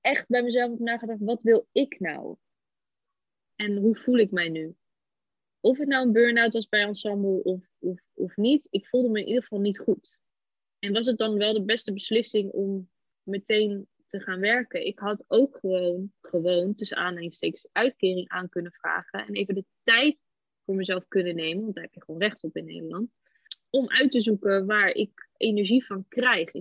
echt 0.00 0.28
bij 0.28 0.42
mezelf 0.42 0.70
heb 0.70 0.78
nagedacht, 0.78 1.20
wat 1.20 1.42
wil 1.42 1.68
ik 1.72 2.00
nou? 2.00 2.36
En 3.56 3.76
hoe 3.76 3.96
voel 3.96 4.16
ik 4.16 4.30
mij 4.30 4.48
nu? 4.48 4.76
Of 5.62 5.78
het 5.78 5.88
nou 5.88 6.06
een 6.06 6.12
burn-out 6.12 6.52
was 6.52 6.68
bij 6.68 6.82
Ensemble 6.82 7.42
of, 7.42 7.60
of, 7.78 8.00
of 8.12 8.36
niet, 8.36 8.66
ik 8.70 8.86
voelde 8.86 9.08
me 9.08 9.20
in 9.20 9.26
ieder 9.26 9.42
geval 9.42 9.60
niet 9.60 9.78
goed. 9.78 10.18
En 10.78 10.92
was 10.92 11.06
het 11.06 11.18
dan 11.18 11.38
wel 11.38 11.52
de 11.52 11.64
beste 11.64 11.92
beslissing 11.92 12.50
om 12.50 12.90
meteen 13.22 13.88
te 14.06 14.20
gaan 14.20 14.40
werken? 14.40 14.86
Ik 14.86 14.98
had 14.98 15.24
ook 15.28 15.56
gewoon, 15.56 16.12
gewoon 16.20 16.74
tussen 16.74 16.96
aanhalingstekens, 16.96 17.68
uitkering 17.72 18.28
aan 18.28 18.48
kunnen 18.48 18.72
vragen. 18.72 19.26
En 19.26 19.34
even 19.34 19.54
de 19.54 19.64
tijd 19.82 20.28
voor 20.64 20.74
mezelf 20.74 21.08
kunnen 21.08 21.34
nemen, 21.34 21.62
want 21.62 21.74
daar 21.74 21.84
heb 21.84 21.94
je 21.94 22.02
gewoon 22.04 22.20
recht 22.20 22.42
op 22.42 22.56
in 22.56 22.64
Nederland. 22.64 23.10
Om 23.70 23.88
uit 23.88 24.10
te 24.10 24.20
zoeken 24.20 24.66
waar 24.66 24.88
ik 24.88 25.28
energie 25.36 25.84
van 25.84 26.08
krijg. 26.08 26.52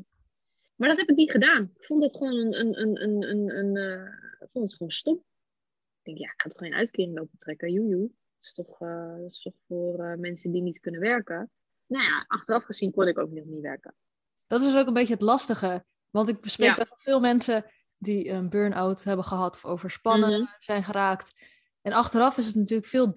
Maar 0.75 0.89
dat 0.89 0.97
heb 0.97 1.09
ik 1.09 1.15
niet 1.15 1.31
gedaan. 1.31 1.71
Ik 1.77 1.85
vond 1.85 2.03
het 2.03 2.17
gewoon 2.17 2.35
een, 2.35 2.59
een, 2.59 2.81
een, 2.81 3.01
een, 3.03 3.29
een, 3.29 3.57
een 3.57 3.75
uh, 3.75 4.07
ik 4.39 4.49
vond 4.51 4.65
het 4.65 4.73
gewoon 4.73 4.91
stom. 4.91 5.15
Ik 5.15 6.03
denk, 6.03 6.17
ja, 6.17 6.31
ik 6.33 6.41
ga 6.41 6.49
toch 6.49 6.59
geen 6.59 6.73
uitkering 6.73 7.17
lopen 7.17 7.37
trekken, 7.37 7.71
joejoe 7.71 8.11
is 8.43 8.54
toch, 8.54 8.82
uh, 8.82 9.15
dat 9.17 9.30
is 9.30 9.41
toch 9.41 9.54
voor 9.67 9.99
uh, 9.99 10.17
mensen 10.17 10.51
die 10.51 10.62
niet 10.62 10.80
kunnen 10.80 10.99
werken. 10.99 11.51
Nou 11.88 12.04
ja, 12.04 12.25
achteraf 12.27 12.63
gezien 12.63 12.91
kon 12.91 13.08
ik 13.08 13.19
ook 13.19 13.32
nog 13.32 13.45
niet 13.45 13.62
werken. 13.62 13.95
Dat 14.47 14.62
is 14.62 14.75
ook 14.75 14.88
een 14.88 14.93
beetje 14.93 15.13
het 15.13 15.21
lastige. 15.21 15.86
Want 16.10 16.30
ik 16.30 16.41
bespreek 16.41 16.69
ja. 16.69 16.75
best 16.75 16.89
wel 16.89 16.97
veel 16.97 17.19
mensen 17.19 17.65
die 17.97 18.30
een 18.30 18.49
burn-out 18.49 19.04
hebben 19.04 19.25
gehad 19.25 19.56
of 19.56 19.65
overspannen 19.65 20.30
mm 20.30 20.36
-hmm. 20.36 20.56
zijn 20.58 20.84
geraakt. 20.84 21.34
En 21.82 21.93
achteraf 21.93 22.38
is 22.38 22.45
het 22.45 22.56
natuurlijk 22.56 22.88
veel 22.88 23.12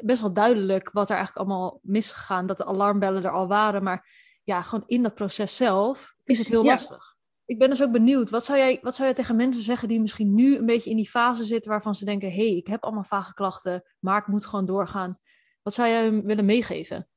best 0.00 0.20
wel 0.20 0.32
duidelijk 0.32 0.90
wat 0.90 1.10
er 1.10 1.16
eigenlijk 1.16 1.46
allemaal 1.46 1.80
misgegaan. 1.82 2.46
Dat 2.46 2.56
de 2.56 2.64
alarmbellen 2.64 3.24
er 3.24 3.30
al 3.30 3.48
waren. 3.48 3.82
Maar 3.82 4.08
ja, 4.42 4.62
gewoon 4.62 4.84
in 4.86 5.02
dat 5.02 5.14
proces 5.14 5.56
zelf 5.56 6.14
is 6.24 6.38
het 6.38 6.48
heel 6.48 6.64
ja. 6.64 6.70
lastig 6.70 7.17
ik 7.48 7.58
ben 7.58 7.70
dus 7.70 7.82
ook 7.82 7.92
benieuwd, 7.92 8.30
wat 8.30 8.44
zou, 8.44 8.58
jij, 8.58 8.78
wat 8.82 8.94
zou 8.94 9.08
jij 9.08 9.16
tegen 9.16 9.36
mensen 9.36 9.62
zeggen 9.62 9.88
die 9.88 10.00
misschien 10.00 10.34
nu 10.34 10.56
een 10.56 10.66
beetje 10.66 10.90
in 10.90 10.96
die 10.96 11.08
fase 11.08 11.44
zitten 11.44 11.70
waarvan 11.70 11.94
ze 11.94 12.04
denken, 12.04 12.30
hé, 12.30 12.48
hey, 12.48 12.56
ik 12.56 12.66
heb 12.66 12.82
allemaal 12.82 13.04
vage 13.04 13.34
klachten, 13.34 13.82
maar 13.98 14.20
ik 14.20 14.26
moet 14.26 14.46
gewoon 14.46 14.66
doorgaan. 14.66 15.18
Wat 15.62 15.74
zou 15.74 15.88
jij 15.88 16.22
willen 16.22 16.44
meegeven? 16.44 17.08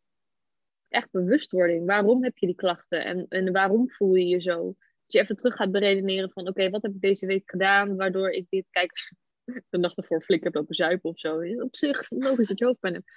Echt 0.87 1.11
bewustwording. 1.11 1.85
Waarom 1.85 2.23
heb 2.23 2.37
je 2.37 2.45
die 2.45 2.55
klachten 2.55 3.05
en, 3.05 3.25
en 3.29 3.51
waarom 3.51 3.89
voel 3.89 4.15
je 4.15 4.27
je 4.27 4.41
zo? 4.41 4.63
Dat 4.65 5.11
je 5.11 5.19
even 5.19 5.35
terug 5.35 5.55
gaat 5.55 5.71
beredeneren 5.71 6.31
van, 6.31 6.47
oké, 6.47 6.69
wat 6.69 6.81
heb 6.81 6.93
ik 6.93 7.01
deze 7.01 7.25
week 7.25 7.49
gedaan 7.49 7.95
waardoor 7.95 8.29
ik 8.29 8.45
dit, 8.49 8.69
kijk, 8.69 9.13
de 9.69 9.77
nacht 9.77 9.97
ervoor 9.97 10.21
flikkert 10.21 10.55
op 10.55 10.69
een 10.69 10.75
zuipen 10.75 11.09
of 11.09 11.19
zo. 11.19 11.41
Op 11.61 11.75
zich 11.75 12.09
logisch 12.09 12.47
dat 12.47 12.59
je 12.59 12.65
hoofdpijn 12.65 12.93
hebt. 12.93 13.11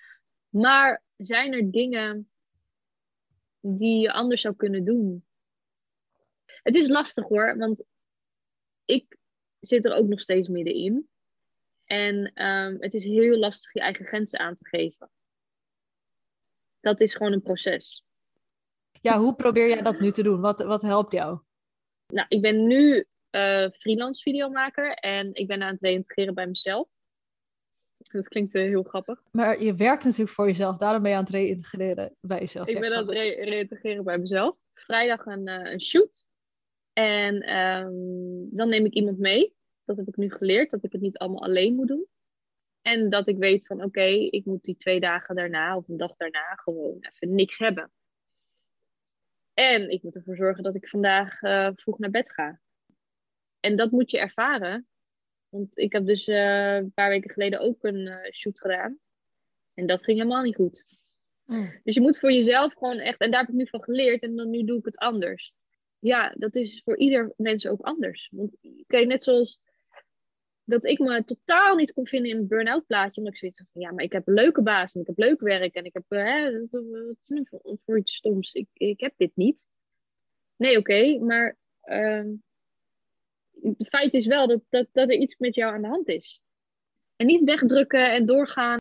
Maar 0.49 1.03
zijn 1.17 1.53
er 1.53 1.71
dingen 1.71 2.31
die 3.61 4.01
je 4.01 4.13
anders 4.13 4.41
zou 4.41 4.55
kunnen 4.55 4.85
doen? 4.85 5.25
Het 6.65 6.77
is 6.77 6.89
lastig 6.89 7.25
hoor, 7.25 7.59
want 7.59 7.85
ik 8.85 9.17
zit 9.61 9.85
er 9.85 9.95
ook 9.95 10.07
nog 10.07 10.21
steeds 10.21 10.49
middenin. 10.49 11.09
En 11.85 12.45
um, 12.47 12.77
het 12.81 12.95
is 12.95 13.05
heel 13.05 13.39
lastig 13.39 13.73
je 13.73 13.81
eigen 13.81 14.07
grenzen 14.07 14.39
aan 14.39 14.55
te 14.55 14.69
geven. 14.69 15.11
Dat 16.81 17.01
is 17.01 17.15
gewoon 17.15 17.33
een 17.33 17.43
proces. 17.43 18.05
Ja, 19.01 19.19
hoe 19.19 19.35
probeer 19.35 19.69
jij 19.69 19.83
dat 19.83 20.01
nu 20.01 20.11
te 20.11 20.23
doen? 20.23 20.41
Wat, 20.41 20.63
wat 20.63 20.83
helpt 20.83 21.13
jou? 21.13 21.39
Nou, 22.07 22.27
ik 22.29 22.43
ben 22.43 22.67
nu 22.67 23.07
uh, 23.31 23.69
freelance 23.71 24.23
videomaker 24.23 24.95
en 24.95 25.35
ik 25.35 25.47
ben 25.47 25.63
aan 25.63 25.73
het 25.73 25.83
reintegreren 25.83 26.35
bij 26.35 26.47
mezelf. 26.47 26.89
Dat 27.99 28.29
klinkt 28.29 28.55
uh, 28.55 28.63
heel 28.63 28.83
grappig. 28.83 29.23
Maar 29.31 29.63
je 29.63 29.75
werkt 29.75 30.05
natuurlijk 30.05 30.31
voor 30.31 30.47
jezelf, 30.47 30.77
daarom 30.77 31.03
ben 31.03 31.11
je 31.11 31.17
aan 31.17 31.25
het 31.25 31.33
reïntegreren 31.33 32.17
bij 32.21 32.39
jezelf. 32.39 32.69
Ik 32.69 32.81
ben 32.81 32.95
aan 32.95 33.07
het 33.07 33.17
re 33.17 33.45
reïntegreren 33.45 34.05
bij 34.05 34.19
mezelf. 34.19 34.57
Vrijdag 34.75 35.27
een, 35.27 35.49
uh, 35.49 35.73
een 35.73 35.81
shoot. 35.81 36.25
En 36.95 37.57
um, 37.57 38.49
dan 38.51 38.69
neem 38.69 38.85
ik 38.85 38.95
iemand 38.95 39.19
mee. 39.19 39.55
Dat 39.85 39.97
heb 39.97 40.09
ik 40.09 40.17
nu 40.17 40.31
geleerd, 40.31 40.71
dat 40.71 40.85
ik 40.85 40.93
het 40.93 41.01
niet 41.01 41.19
allemaal 41.19 41.43
alleen 41.43 41.75
moet 41.75 41.89
doen. 41.89 42.07
En 42.83 43.11
dat 43.11 43.29
ik 43.29 43.39
weet 43.39 43.67
van 43.67 43.77
oké, 43.77 43.87
okay, 43.87 44.15
ik 44.15 44.45
moet 44.45 44.63
die 44.65 44.77
twee 44.77 45.01
dagen 45.01 45.35
daarna 45.35 45.77
of 45.77 45.89
een 45.89 45.97
dag 45.97 46.17
daarna 46.17 46.55
gewoon 46.55 46.97
even 47.01 47.35
niks 47.35 47.59
hebben. 47.59 47.91
En 49.55 49.91
ik 49.91 50.03
moet 50.03 50.17
ervoor 50.17 50.37
zorgen 50.37 50.63
dat 50.63 50.75
ik 50.75 50.89
vandaag 50.89 51.43
uh, 51.43 51.71
vroeg 51.75 51.99
naar 51.99 52.11
bed 52.11 52.33
ga. 52.33 52.61
En 53.61 53.77
dat 53.77 53.91
moet 53.91 54.11
je 54.11 54.19
ervaren. 54.19 54.89
Want 55.49 55.79
ik 55.79 55.93
heb 55.93 56.07
dus 56.07 56.27
uh, 56.27 56.75
een 56.75 56.93
paar 56.93 57.09
weken 57.09 57.31
geleden 57.31 57.61
ook 57.61 57.85
een 57.85 58.07
uh, 58.07 58.33
shoot 58.33 58.61
gedaan. 58.61 58.99
En 59.75 59.87
dat 59.87 60.05
ging 60.05 60.19
helemaal 60.19 60.43
niet 60.43 60.55
goed. 60.55 60.85
Mm. 61.45 61.81
Dus 61.85 61.95
je 61.95 62.01
moet 62.01 62.19
voor 62.19 62.33
jezelf 62.33 62.73
gewoon 62.73 62.99
echt, 62.99 63.21
en 63.21 63.31
daar 63.31 63.41
heb 63.41 63.49
ik 63.49 63.55
nu 63.55 63.67
van 63.67 63.83
geleerd, 63.83 64.23
en 64.23 64.37
dan 64.37 64.51
nu 64.51 64.65
doe 64.65 64.79
ik 64.79 64.85
het 64.85 64.97
anders. 64.97 65.53
Ja, 66.05 66.35
dat 66.37 66.57
is 66.57 66.83
voor 66.85 66.99
ieder 66.99 67.33
mens 67.37 67.67
ook 67.67 67.81
anders. 67.81 68.29
Want 68.33 68.57
kijk, 68.87 69.07
net 69.07 69.23
zoals 69.23 69.61
dat 70.65 70.85
ik 70.85 70.99
me 70.99 71.25
totaal 71.25 71.77
niet 71.77 71.93
kon 71.93 72.07
vinden 72.07 72.31
in 72.31 72.37
het 72.37 72.49
burn-out 72.49 72.87
plaatje. 72.87 73.21
Omdat 73.21 73.33
ik 73.33 73.39
zoiets 73.39 73.63
van, 73.73 73.83
ja, 73.83 73.93
maar 73.93 74.05
ik 74.05 74.13
heb 74.13 74.29
een 74.29 74.35
leuke 74.35 74.63
baas 74.63 74.93
en 74.93 75.01
ik 75.01 75.07
heb 75.07 75.19
leuk 75.19 75.41
werk 75.41 75.75
en 75.75 75.85
ik 75.85 75.93
heb, 75.93 76.05
hè, 76.09 76.67
wat 76.71 76.83
is 77.23 77.29
nu 77.29 77.47
voor, 77.85 77.99
iets 77.99 78.15
stoms? 78.15 78.53
Ik, 78.53 78.69
ik 78.73 79.01
heb 79.01 79.13
dit 79.17 79.31
niet. 79.35 79.67
Nee, 80.57 80.79
oké, 80.79 81.19
maar 81.19 81.57
uh, 81.85 82.25
het 83.63 83.89
feit 83.89 84.15
is 84.15 84.27
wel 84.27 84.47
dat, 84.47 84.63
dat, 84.69 84.87
dat 84.93 85.09
er 85.09 85.17
iets 85.17 85.37
met 85.39 85.55
jou 85.55 85.75
aan 85.75 85.83
de 85.83 85.89
hand 85.89 86.09
is. 86.09 86.43
En 87.17 87.27
niet 87.27 87.45
wegdrukken 87.45 88.13
en 88.13 88.27
doorgaan. 88.27 88.79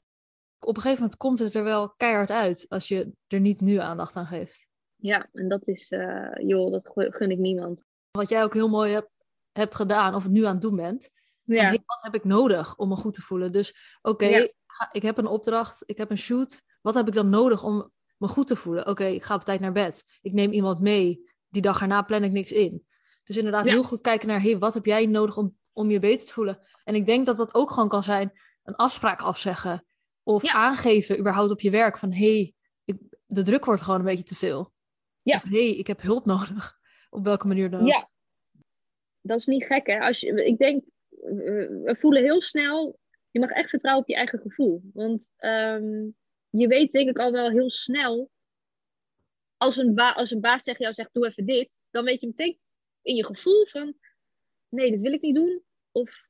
Op 0.59 0.75
een 0.75 0.81
gegeven 0.81 1.01
moment 1.01 1.17
komt 1.17 1.39
het 1.39 1.55
er 1.55 1.63
wel 1.63 1.93
keihard 1.93 2.31
uit 2.31 2.65
als 2.69 2.87
je 2.87 3.11
er 3.27 3.39
niet 3.39 3.61
nu 3.61 3.77
aandacht 3.77 4.15
aan 4.15 4.25
geeft. 4.25 4.71
Ja, 5.03 5.29
en 5.31 5.47
dat 5.47 5.67
is, 5.67 5.91
uh, 5.91 6.31
joh, 6.37 6.71
dat 6.71 6.89
gun 6.93 7.31
ik 7.31 7.37
niemand. 7.37 7.83
Wat 8.11 8.29
jij 8.29 8.43
ook 8.43 8.53
heel 8.53 8.69
mooi 8.69 8.93
hebt, 8.93 9.09
hebt 9.51 9.75
gedaan, 9.75 10.15
of 10.15 10.23
het 10.23 10.31
nu 10.31 10.45
aan 10.45 10.51
het 10.51 10.61
doen 10.61 10.75
bent, 10.75 11.09
ja. 11.43 11.71
wat 11.71 12.01
heb 12.01 12.15
ik 12.15 12.23
nodig 12.23 12.75
om 12.75 12.89
me 12.89 12.95
goed 12.95 13.13
te 13.13 13.21
voelen? 13.21 13.51
Dus 13.51 13.97
oké, 14.01 14.25
okay, 14.25 14.41
ik, 14.41 14.53
ik, 14.91 15.01
heb 15.01 15.17
een 15.17 15.27
opdracht, 15.27 15.83
ik 15.85 15.97
heb 15.97 16.09
een 16.09 16.17
shoot. 16.17 16.61
Wat 16.81 16.93
heb 16.93 17.07
ik 17.07 17.13
dan 17.13 17.29
nodig 17.29 17.63
om 17.63 17.91
me 18.17 18.27
goed 18.27 18.47
te 18.47 18.55
voelen? 18.55 18.87
Oké, 18.87 19.05
ik 19.05 19.23
ga 19.23 19.35
op 19.35 19.43
tijd 19.43 19.59
naar 19.59 19.71
bed. 19.71 20.03
Ik 20.21 20.33
neem 20.33 20.51
iemand 20.51 20.79
mee. 20.79 21.31
Die 21.49 21.61
dag 21.61 21.81
erna 21.81 22.01
plan 22.01 22.23
ik 22.23 22.31
niks 22.31 22.51
in. 22.51 22.85
Dus 23.23 23.37
inderdaad 23.37 23.65
heel 23.65 23.83
goed 23.83 24.01
kijken 24.01 24.27
naar, 24.27 24.41
hey, 24.41 24.57
wat 24.57 24.73
heb 24.73 24.85
jij 24.85 25.05
nodig 25.05 25.37
om, 25.37 25.57
om 25.73 25.89
je 25.89 25.99
beter 25.99 26.27
te 26.27 26.33
voelen? 26.33 26.59
En 26.83 26.95
ik 26.95 27.05
denk 27.05 27.25
dat 27.25 27.37
dat 27.37 27.53
ook 27.53 27.71
gewoon 27.71 27.89
kan 27.89 28.03
zijn 28.03 28.31
een 28.63 28.75
afspraak 28.75 29.21
afzeggen. 29.21 29.85
Of 30.23 30.45
aangeven 30.45 31.19
überhaupt 31.19 31.51
op 31.51 31.61
je 31.61 31.69
werk 31.69 31.97
van, 31.97 32.13
hey, 32.13 32.53
ik, 32.85 32.97
de 33.25 33.41
druk 33.41 33.65
wordt 33.65 33.81
gewoon 33.81 33.99
een 33.99 34.05
beetje 34.05 34.23
te 34.23 34.35
veel. 34.35 34.72
Ja. 35.23 35.35
Of 35.35 35.43
hey, 35.43 35.69
ik 35.69 35.87
heb 35.87 36.01
hulp 36.01 36.25
nodig. 36.25 36.79
Op 37.09 37.23
welke 37.23 37.47
manier 37.47 37.69
dan. 37.69 37.85
Ja, 37.85 38.09
dat 39.21 39.37
is 39.37 39.45
niet 39.45 39.65
gek 39.65 39.87
hè. 39.87 39.99
Als 39.99 40.19
je, 40.19 40.45
ik 40.45 40.57
denk, 40.57 40.83
we 41.09 41.95
voelen 41.99 42.23
heel 42.23 42.41
snel, 42.41 42.99
je 43.31 43.39
mag 43.39 43.49
echt 43.49 43.69
vertrouwen 43.69 44.03
op 44.03 44.09
je 44.09 44.15
eigen 44.15 44.39
gevoel. 44.39 44.81
Want 44.93 45.33
um, 45.37 46.15
je 46.49 46.67
weet 46.67 46.91
denk 46.91 47.09
ik 47.09 47.19
al 47.19 47.31
wel 47.31 47.49
heel 47.49 47.69
snel, 47.69 48.31
als 49.57 49.77
een, 49.77 49.93
ba 49.93 50.11
als 50.11 50.31
een 50.31 50.41
baas 50.41 50.63
tegen 50.63 50.81
jou 50.81 50.93
zegt, 50.93 51.13
doe 51.13 51.27
even 51.27 51.45
dit, 51.45 51.79
dan 51.91 52.03
weet 52.03 52.21
je 52.21 52.27
meteen 52.27 52.59
in 53.01 53.15
je 53.15 53.25
gevoel 53.25 53.65
van, 53.65 53.95
nee, 54.69 54.91
dit 54.91 55.01
wil 55.01 55.13
ik 55.13 55.21
niet 55.21 55.35
doen. 55.35 55.63
Of, 55.91 56.27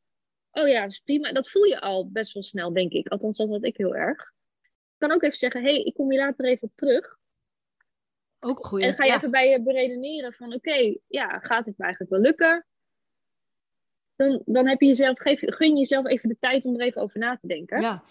oh 0.51 0.67
ja, 0.67 0.81
dat 0.81 0.91
is 0.91 0.99
prima. 0.99 1.31
Dat 1.31 1.49
voel 1.49 1.63
je 1.63 1.81
al 1.81 2.11
best 2.11 2.33
wel 2.33 2.43
snel, 2.43 2.73
denk 2.73 2.91
ik. 2.91 3.07
Althans, 3.07 3.37
dat 3.37 3.49
had 3.49 3.63
ik 3.63 3.77
heel 3.77 3.95
erg. 3.95 4.21
Ik 4.61 4.97
kan 4.97 5.11
ook 5.11 5.23
even 5.23 5.37
zeggen, 5.37 5.63
hé, 5.63 5.73
hey, 5.73 5.83
ik 5.83 5.93
kom 5.93 6.11
hier 6.11 6.19
later 6.19 6.45
even 6.45 6.67
op 6.67 6.75
terug. 6.75 7.19
Ook 8.43 8.65
goed. 8.65 8.81
En 8.81 8.93
ga 8.93 9.05
je 9.05 9.13
even 9.13 9.31
bij 9.31 9.49
je 9.49 9.61
beredeneren 9.61 10.33
van, 10.33 10.53
oké, 10.53 10.97
ja, 11.07 11.39
gaat 11.39 11.65
het 11.65 11.77
me 11.77 11.83
eigenlijk 11.83 12.11
wel 12.11 12.21
lukken? 12.21 12.65
dan, 14.15 14.41
dan 14.45 14.67
heb 14.67 14.81
je 14.81 14.87
jezelf, 14.87 15.19
geef, 15.19 15.39
gun 15.45 15.73
je 15.73 15.79
jezelf 15.79 16.05
even 16.05 16.29
de 16.29 16.37
tijd 16.37 16.65
om 16.65 16.75
er 16.75 16.85
even 16.85 17.01
over 17.01 17.19
na 17.19 17.37
te 17.37 17.47
denken. 17.47 17.81
Ja. 17.81 18.03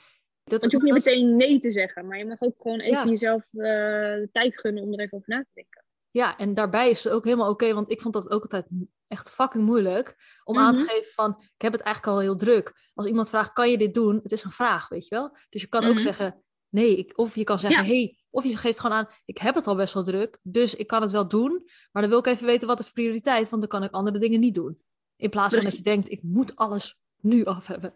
Dat, 0.45 0.61
Want 0.61 0.73
je 0.73 0.79
hoeft 0.79 0.93
niet 0.93 1.05
meteen 1.05 1.37
nee 1.37 1.59
te 1.59 1.71
zeggen, 1.71 2.07
maar 2.07 2.19
je 2.19 2.27
mag 2.27 2.41
ook 2.41 2.55
gewoon 2.61 2.81
even 2.81 3.09
jezelf 3.09 3.43
uh, 3.53 3.63
de 3.63 4.29
tijd 4.33 4.61
gunnen 4.61 4.83
om 4.83 4.93
er 4.93 5.01
even 5.01 5.19
over 5.19 5.29
na 5.29 5.41
te 5.43 5.51
denken. 5.55 5.85
Ja, 6.11 6.37
en 6.37 6.55
daarbij 6.55 6.91
is 6.91 7.05
het 7.05 7.13
ook 7.13 7.25
helemaal 7.25 7.51
oké, 7.51 7.75
want 7.75 7.91
ik 7.91 8.01
vond 8.01 8.15
dat 8.15 8.31
ook 8.31 8.43
altijd 8.43 8.67
echt 9.09 9.31
fucking 9.31 9.65
moeilijk 9.65 10.17
om 10.45 10.59
aan 10.59 10.75
te 10.75 10.81
mhm. 10.81 10.89
geven 10.89 11.13
van, 11.13 11.37
ik 11.39 11.63
heb 11.63 11.73
het 11.73 11.81
eigenlijk 11.81 12.17
al 12.17 12.21
heel 12.23 12.37
druk. 12.37 12.91
Als 12.95 13.07
iemand 13.07 13.29
vraagt, 13.29 13.53
kan 13.53 13.71
je 13.71 13.79
dit 13.79 13.95
doen? 13.95 14.21
Het 14.23 14.33
is 14.33 14.45
een 14.45 14.51
vraag, 14.51 14.89
weet 14.89 15.09
je 15.09 15.15
wel? 15.15 15.37
Dus 15.49 15.63
je 15.63 15.69
kan 15.69 15.85
ook 15.85 15.95
mhm. 15.95 16.03
zeggen, 16.03 16.43
nee. 16.73 16.97
Ik, 16.97 17.19
of 17.19 17.35
je 17.35 17.45
kan 17.45 17.59
zeggen, 17.59 17.85
hey, 17.85 18.17
of 18.31 18.45
je 18.45 18.57
geeft 18.57 18.81
gewoon 18.81 18.97
aan, 18.97 19.09
ik 19.25 19.39
heb 19.39 19.55
het 19.55 19.67
al 19.67 19.77
best 19.77 19.95
wel 19.95 20.05
druk, 20.05 20.39
dus 20.43 20.75
ik 20.75 20.87
kan 20.87 21.03
het 21.03 21.11
wel 21.11 21.29
doen, 21.29 21.69
maar 21.93 22.03
dan 22.03 22.11
wil 22.11 22.21
ik 22.21 22.27
even 22.27 22.47
weten 22.47 22.67
wat 22.67 22.79
de 22.79 22.91
prioriteit, 22.93 23.49
want 23.49 23.63
dan 23.63 23.71
kan 23.71 23.89
ik 23.89 23.95
andere 23.95 24.19
dingen 24.19 24.41
niet 24.41 24.55
doen. 24.55 24.83
In 25.17 25.31
plaats 25.31 25.55
van 25.55 25.65
dat 25.65 25.77
je 25.77 25.83
denkt, 25.83 26.11
ik 26.11 26.23
moet 26.23 26.57
alles 26.57 26.99
nu 27.21 27.45
af 27.45 27.67
hebben. 27.67 27.95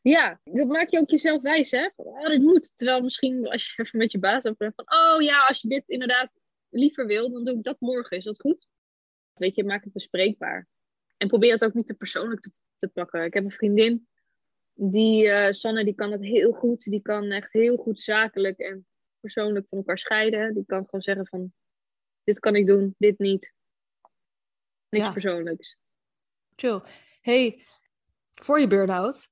Ja, 0.00 0.40
dat 0.44 0.68
maak 0.68 0.90
je 0.90 0.98
ook 0.98 1.10
jezelf 1.10 1.42
wijs, 1.42 1.70
hè? 1.70 1.88
Oh, 1.96 2.26
dit 2.26 2.42
moet. 2.42 2.76
Terwijl 2.76 3.02
misschien 3.02 3.48
als 3.48 3.74
je 3.74 3.82
even 3.82 3.98
met 3.98 4.12
je 4.12 4.18
baas 4.18 4.44
over 4.44 4.72
van, 4.76 4.84
oh 4.98 5.22
ja, 5.22 5.46
als 5.46 5.60
je 5.60 5.68
dit 5.68 5.88
inderdaad 5.88 6.30
liever 6.68 7.06
wil, 7.06 7.30
dan 7.30 7.44
doe 7.44 7.56
ik 7.56 7.62
dat 7.62 7.80
morgen. 7.80 8.16
Is 8.16 8.24
dat 8.24 8.40
goed? 8.40 8.66
Weet 9.34 9.54
je, 9.54 9.64
maak 9.64 9.84
het 9.84 9.92
bespreekbaar. 9.92 10.68
En 11.16 11.28
probeer 11.28 11.52
het 11.52 11.64
ook 11.64 11.74
niet 11.74 11.86
te 11.86 11.94
persoonlijk 11.94 12.40
te, 12.40 12.52
te 12.76 12.88
pakken. 12.88 13.24
Ik 13.24 13.34
heb 13.34 13.44
een 13.44 13.50
vriendin, 13.50 14.08
die, 14.80 15.24
uh, 15.24 15.50
Sanne, 15.50 15.84
die 15.84 15.94
kan 15.94 16.12
het 16.12 16.22
heel 16.22 16.52
goed. 16.52 16.84
Die 16.84 17.02
kan 17.02 17.30
echt 17.30 17.52
heel 17.52 17.76
goed 17.76 18.00
zakelijk 18.00 18.58
en 18.58 18.86
persoonlijk 19.20 19.66
van 19.68 19.78
elkaar 19.78 19.98
scheiden. 19.98 20.54
Die 20.54 20.64
kan 20.66 20.84
gewoon 20.84 21.00
zeggen 21.00 21.26
van, 21.26 21.52
dit 22.24 22.38
kan 22.38 22.56
ik 22.56 22.66
doen, 22.66 22.94
dit 22.98 23.18
niet. 23.18 23.52
Niks 24.88 25.12
persoonlijks 25.12 25.76
chill. 26.60 26.82
Hey, 27.20 27.64
voor 28.34 28.60
je 28.60 28.66
burn-out, 28.66 29.28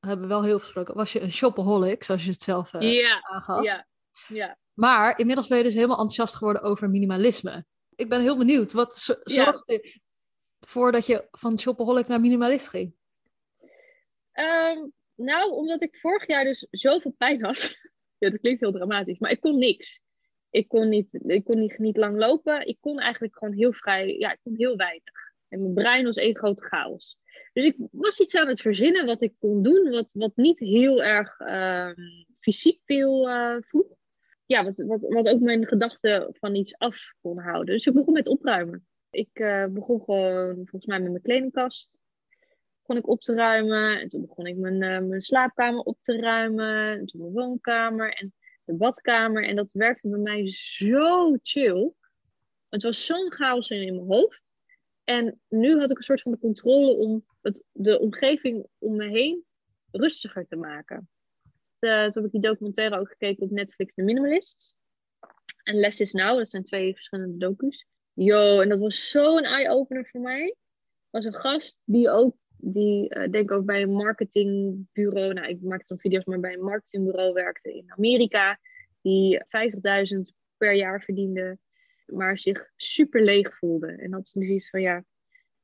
hebben 0.00 0.20
we 0.20 0.26
wel 0.26 0.42
heel 0.42 0.50
veel 0.50 0.58
gesproken, 0.58 0.94
was 0.94 1.12
je 1.12 1.20
een 1.20 1.32
shopaholic, 1.32 2.02
zoals 2.02 2.24
je 2.24 2.30
het 2.30 2.42
zelf 2.42 2.72
uh, 2.72 3.00
ja, 3.00 3.20
aangaf. 3.22 3.64
Ja, 3.64 3.86
ja. 4.28 4.58
Maar 4.72 5.18
inmiddels 5.18 5.48
ben 5.48 5.58
je 5.58 5.64
dus 5.64 5.74
helemaal 5.74 5.96
enthousiast 5.96 6.34
geworden 6.34 6.62
over 6.62 6.90
minimalisme. 6.90 7.64
Ik 7.94 8.08
ben 8.08 8.20
heel 8.20 8.38
benieuwd, 8.38 8.72
wat 8.72 8.96
zorgde 9.22 9.94
ja. 10.72 10.90
dat 10.90 11.06
je 11.06 11.28
van 11.30 11.58
shopaholic 11.58 12.06
naar 12.06 12.20
minimalist 12.20 12.68
ging? 12.68 12.94
Um, 14.40 14.92
nou, 15.14 15.52
omdat 15.52 15.82
ik 15.82 15.96
vorig 15.96 16.26
jaar 16.26 16.44
dus 16.44 16.66
zoveel 16.70 17.14
pijn 17.18 17.44
had. 17.44 17.74
ja, 18.18 18.30
dat 18.30 18.40
klinkt 18.40 18.60
heel 18.60 18.72
dramatisch, 18.72 19.18
maar 19.18 19.30
ik 19.30 19.40
kon 19.40 19.58
niks. 19.58 20.00
Ik 20.50 20.68
kon 20.68 20.88
niet, 20.88 21.08
ik 21.26 21.44
kon 21.44 21.58
niet, 21.58 21.78
niet 21.78 21.96
lang 21.96 22.18
lopen. 22.18 22.66
Ik 22.66 22.76
kon 22.80 22.98
eigenlijk 22.98 23.38
gewoon 23.38 23.54
heel 23.54 23.72
vrij, 23.72 24.16
ja, 24.18 24.32
ik 24.32 24.38
kon 24.42 24.54
heel 24.56 24.76
weinig. 24.76 25.32
En 25.48 25.60
mijn 25.60 25.74
brein 25.74 26.04
was 26.04 26.16
één 26.16 26.36
grote 26.36 26.64
chaos. 26.64 27.18
Dus 27.52 27.64
ik 27.64 27.76
was 27.90 28.20
iets 28.20 28.36
aan 28.36 28.48
het 28.48 28.60
verzinnen 28.60 29.06
wat 29.06 29.22
ik 29.22 29.34
kon 29.38 29.62
doen, 29.62 29.90
wat, 29.90 30.10
wat 30.12 30.36
niet 30.36 30.58
heel 30.58 31.02
erg 31.02 31.40
uh, 31.40 31.90
fysiek 32.40 32.80
veel 32.84 33.28
uh, 33.28 33.56
vroeg. 33.60 33.86
Ja, 34.46 34.64
wat, 34.64 34.84
wat, 34.86 35.02
wat 35.02 35.28
ook 35.28 35.40
mijn 35.40 35.66
gedachten 35.66 36.36
van 36.38 36.54
iets 36.54 36.78
af 36.78 36.96
kon 37.20 37.38
houden. 37.38 37.74
Dus 37.74 37.86
ik 37.86 37.94
begon 37.94 38.12
met 38.12 38.28
opruimen. 38.28 38.86
Ik 39.10 39.38
uh, 39.38 39.66
begon 39.66 40.00
gewoon 40.00 40.54
volgens 40.54 40.86
mij 40.86 41.00
met 41.00 41.10
mijn 41.10 41.22
kledingkast. 41.22 41.99
Begon 42.90 43.04
ik 43.04 43.10
op 43.10 43.20
te 43.20 43.34
ruimen. 43.34 44.00
En 44.00 44.08
toen 44.08 44.26
begon 44.26 44.46
ik 44.46 44.56
mijn, 44.56 44.82
uh, 44.82 45.08
mijn 45.08 45.20
slaapkamer 45.20 45.80
op 45.80 45.98
te 46.00 46.16
ruimen. 46.16 46.98
En 46.98 47.06
toen 47.06 47.20
mijn 47.20 47.32
woonkamer 47.32 48.12
en 48.12 48.34
de 48.64 48.74
badkamer. 48.74 49.44
En 49.44 49.56
dat 49.56 49.72
werkte 49.72 50.08
bij 50.08 50.18
mij 50.18 50.52
zo 50.52 51.36
chill. 51.42 51.92
Het 52.68 52.82
was 52.82 53.06
zo'n 53.06 53.32
chaos 53.32 53.70
in 53.70 53.94
mijn 53.94 54.08
hoofd. 54.08 54.50
En 55.04 55.40
nu 55.48 55.78
had 55.78 55.90
ik 55.90 55.96
een 55.96 56.02
soort 56.02 56.22
van 56.22 56.32
de 56.32 56.38
controle 56.38 56.96
om 56.96 57.24
het, 57.40 57.62
de 57.72 58.00
omgeving 58.00 58.66
om 58.78 58.96
me 58.96 59.08
heen 59.08 59.44
rustiger 59.90 60.46
te 60.46 60.56
maken. 60.56 61.08
Uh, 61.80 62.04
toen 62.04 62.12
heb 62.12 62.24
ik 62.24 62.30
die 62.30 62.40
documentaire 62.40 62.98
ook 62.98 63.08
gekeken 63.08 63.42
op 63.42 63.50
Netflix, 63.50 63.94
The 63.94 64.02
Minimalist. 64.02 64.74
En 65.62 65.74
Less 65.74 66.00
is 66.00 66.12
Now, 66.12 66.38
dat 66.38 66.48
zijn 66.48 66.64
twee 66.64 66.94
verschillende 66.94 67.36
docus. 67.36 67.86
Yo, 68.12 68.60
en 68.60 68.68
dat 68.68 68.78
was 68.78 69.08
zo'n 69.08 69.44
eye-opener 69.44 70.08
voor 70.10 70.20
mij. 70.20 70.56
Was 71.10 71.24
een 71.24 71.34
gast 71.34 71.78
die 71.84 72.10
ook, 72.10 72.36
die 72.62 73.14
uh, 73.16 73.30
denk 73.30 73.50
ook 73.50 73.64
bij 73.64 73.82
een 73.82 73.92
marketingbureau, 73.92 75.32
nou 75.32 75.48
ik 75.48 75.62
maakte 75.62 75.86
dan 75.86 75.98
video's, 75.98 76.24
maar 76.24 76.40
bij 76.40 76.52
een 76.52 76.64
marketingbureau 76.64 77.32
werkte 77.32 77.74
in 77.74 77.92
Amerika. 77.92 78.58
Die 79.02 79.38
50.000 79.38 79.44
per 80.56 80.72
jaar 80.72 81.02
verdiende 81.02 81.58
maar 82.12 82.38
zich 82.38 82.70
super 82.76 83.24
leeg 83.24 83.58
voelde. 83.58 83.86
En 83.86 84.12
had 84.12 84.28
ze 84.28 84.44
zoiets 84.44 84.70
van, 84.70 84.80
ja, 84.80 85.04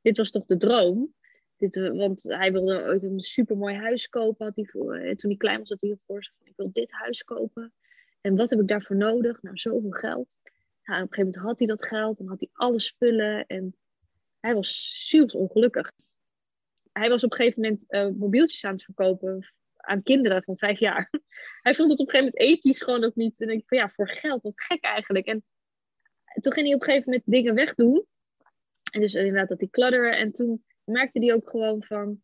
dit 0.00 0.16
was 0.16 0.30
toch 0.30 0.44
de 0.44 0.56
droom? 0.56 1.14
Dit, 1.56 1.76
eh, 1.76 1.90
want 1.90 2.22
hij 2.22 2.52
wilde 2.52 2.84
ooit 2.84 3.02
een 3.02 3.20
super 3.20 3.56
mooi 3.56 3.74
huis 3.74 4.08
kopen. 4.08 4.46
Had 4.46 4.56
hij 4.56 4.64
voor, 4.64 4.94
eh, 4.94 5.14
toen 5.14 5.30
hij 5.30 5.38
klein 5.38 5.58
was, 5.58 5.68
had 5.68 5.80
hij 5.80 5.96
voor 6.06 6.24
zich 6.24 6.34
van, 6.38 6.46
ik 6.46 6.56
wil 6.56 6.72
dit 6.72 6.90
huis 6.90 7.24
kopen. 7.24 7.72
En 8.20 8.36
wat 8.36 8.50
heb 8.50 8.60
ik 8.60 8.68
daarvoor 8.68 8.96
nodig? 8.96 9.42
Nou, 9.42 9.56
zoveel 9.56 9.90
geld. 9.90 10.36
Ja, 10.82 10.94
op 10.94 11.00
een 11.00 11.08
gegeven 11.08 11.24
moment 11.24 11.36
had 11.36 11.58
hij 11.58 11.68
dat 11.68 11.86
geld 11.86 12.18
en 12.18 12.26
had 12.26 12.40
hij 12.40 12.50
alle 12.52 12.80
spullen. 12.80 13.46
En 13.46 13.76
hij 14.40 14.54
was 14.54 15.04
super 15.06 15.38
ongelukkig. 15.38 15.92
Hij 16.98 17.08
was 17.08 17.24
op 17.24 17.30
een 17.30 17.36
gegeven 17.36 17.60
moment 17.60 17.84
uh, 17.88 18.08
mobieltjes 18.08 18.64
aan 18.64 18.72
het 18.72 18.82
verkopen 18.82 19.54
aan 19.76 20.02
kinderen 20.02 20.42
van 20.42 20.58
vijf 20.58 20.78
jaar. 20.78 21.10
Hij 21.62 21.74
vond 21.74 21.90
het 21.90 22.00
op 22.00 22.06
een 22.06 22.12
gegeven 22.12 22.34
moment 22.38 22.56
ethisch 22.56 22.82
gewoon 22.82 23.04
ook 23.04 23.14
niet. 23.14 23.40
En 23.40 23.48
ik 23.48 23.62
van 23.66 23.78
ja, 23.78 23.88
voor 23.88 24.08
geld, 24.08 24.42
wat 24.42 24.52
gek 24.54 24.84
eigenlijk. 24.84 25.26
En 25.26 25.44
toen 26.40 26.52
ging 26.52 26.66
hij 26.66 26.74
op 26.74 26.80
een 26.80 26.86
gegeven 26.86 27.10
moment 27.10 27.30
dingen 27.30 27.54
wegdoen. 27.54 28.06
En 28.90 29.00
dus 29.00 29.14
inderdaad 29.14 29.48
dat 29.48 29.58
hij 29.58 29.68
kladderen. 29.68 30.16
En 30.16 30.32
toen 30.32 30.64
merkte 30.84 31.24
hij 31.24 31.34
ook 31.34 31.50
gewoon 31.50 31.82
van... 31.82 32.22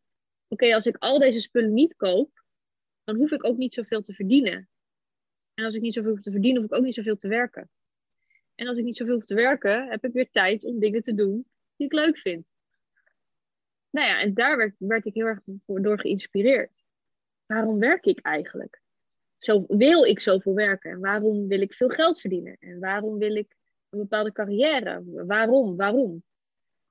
Oké, 0.48 0.74
als 0.74 0.86
ik 0.86 0.96
al 0.96 1.18
deze 1.18 1.40
spullen 1.40 1.72
niet 1.72 1.96
koop, 1.96 2.44
dan 3.04 3.16
hoef 3.16 3.30
ik 3.30 3.44
ook 3.44 3.56
niet 3.56 3.74
zoveel 3.74 4.02
te 4.02 4.12
verdienen. 4.12 4.68
En 5.54 5.64
als 5.64 5.74
ik 5.74 5.80
niet 5.80 5.94
zoveel 5.94 6.10
hoef 6.10 6.20
te 6.20 6.30
verdienen, 6.30 6.62
hoef 6.62 6.70
ik 6.70 6.76
ook 6.76 6.84
niet 6.84 6.94
zoveel 6.94 7.16
te 7.16 7.28
werken. 7.28 7.70
En 8.54 8.66
als 8.66 8.76
ik 8.76 8.84
niet 8.84 8.96
zoveel 8.96 9.14
hoef 9.14 9.24
te 9.24 9.34
werken, 9.34 9.88
heb 9.88 10.04
ik 10.04 10.12
weer 10.12 10.30
tijd 10.30 10.64
om 10.64 10.78
dingen 10.78 11.02
te 11.02 11.14
doen 11.14 11.46
die 11.76 11.86
ik 11.86 11.92
leuk 11.92 12.18
vind. 12.18 12.52
Nou 13.92 14.06
ja, 14.06 14.20
en 14.20 14.34
daar 14.34 14.56
werd, 14.56 14.74
werd 14.78 15.04
ik 15.04 15.14
heel 15.14 15.26
erg 15.26 15.40
door 15.66 16.00
geïnspireerd. 16.00 16.82
Waarom 17.46 17.78
werk 17.78 18.04
ik 18.04 18.18
eigenlijk? 18.18 18.82
Zo 19.36 19.64
wil 19.68 20.04
ik 20.04 20.20
zoveel 20.20 20.54
werken? 20.54 20.90
En 20.90 21.00
waarom 21.00 21.48
wil 21.48 21.60
ik 21.60 21.74
veel 21.74 21.88
geld 21.88 22.20
verdienen? 22.20 22.56
En 22.60 22.80
waarom 22.80 23.18
wil 23.18 23.34
ik 23.34 23.56
een 23.90 23.98
bepaalde 23.98 24.32
carrière? 24.32 25.02
Waarom? 25.26 25.76
Waarom? 25.76 26.24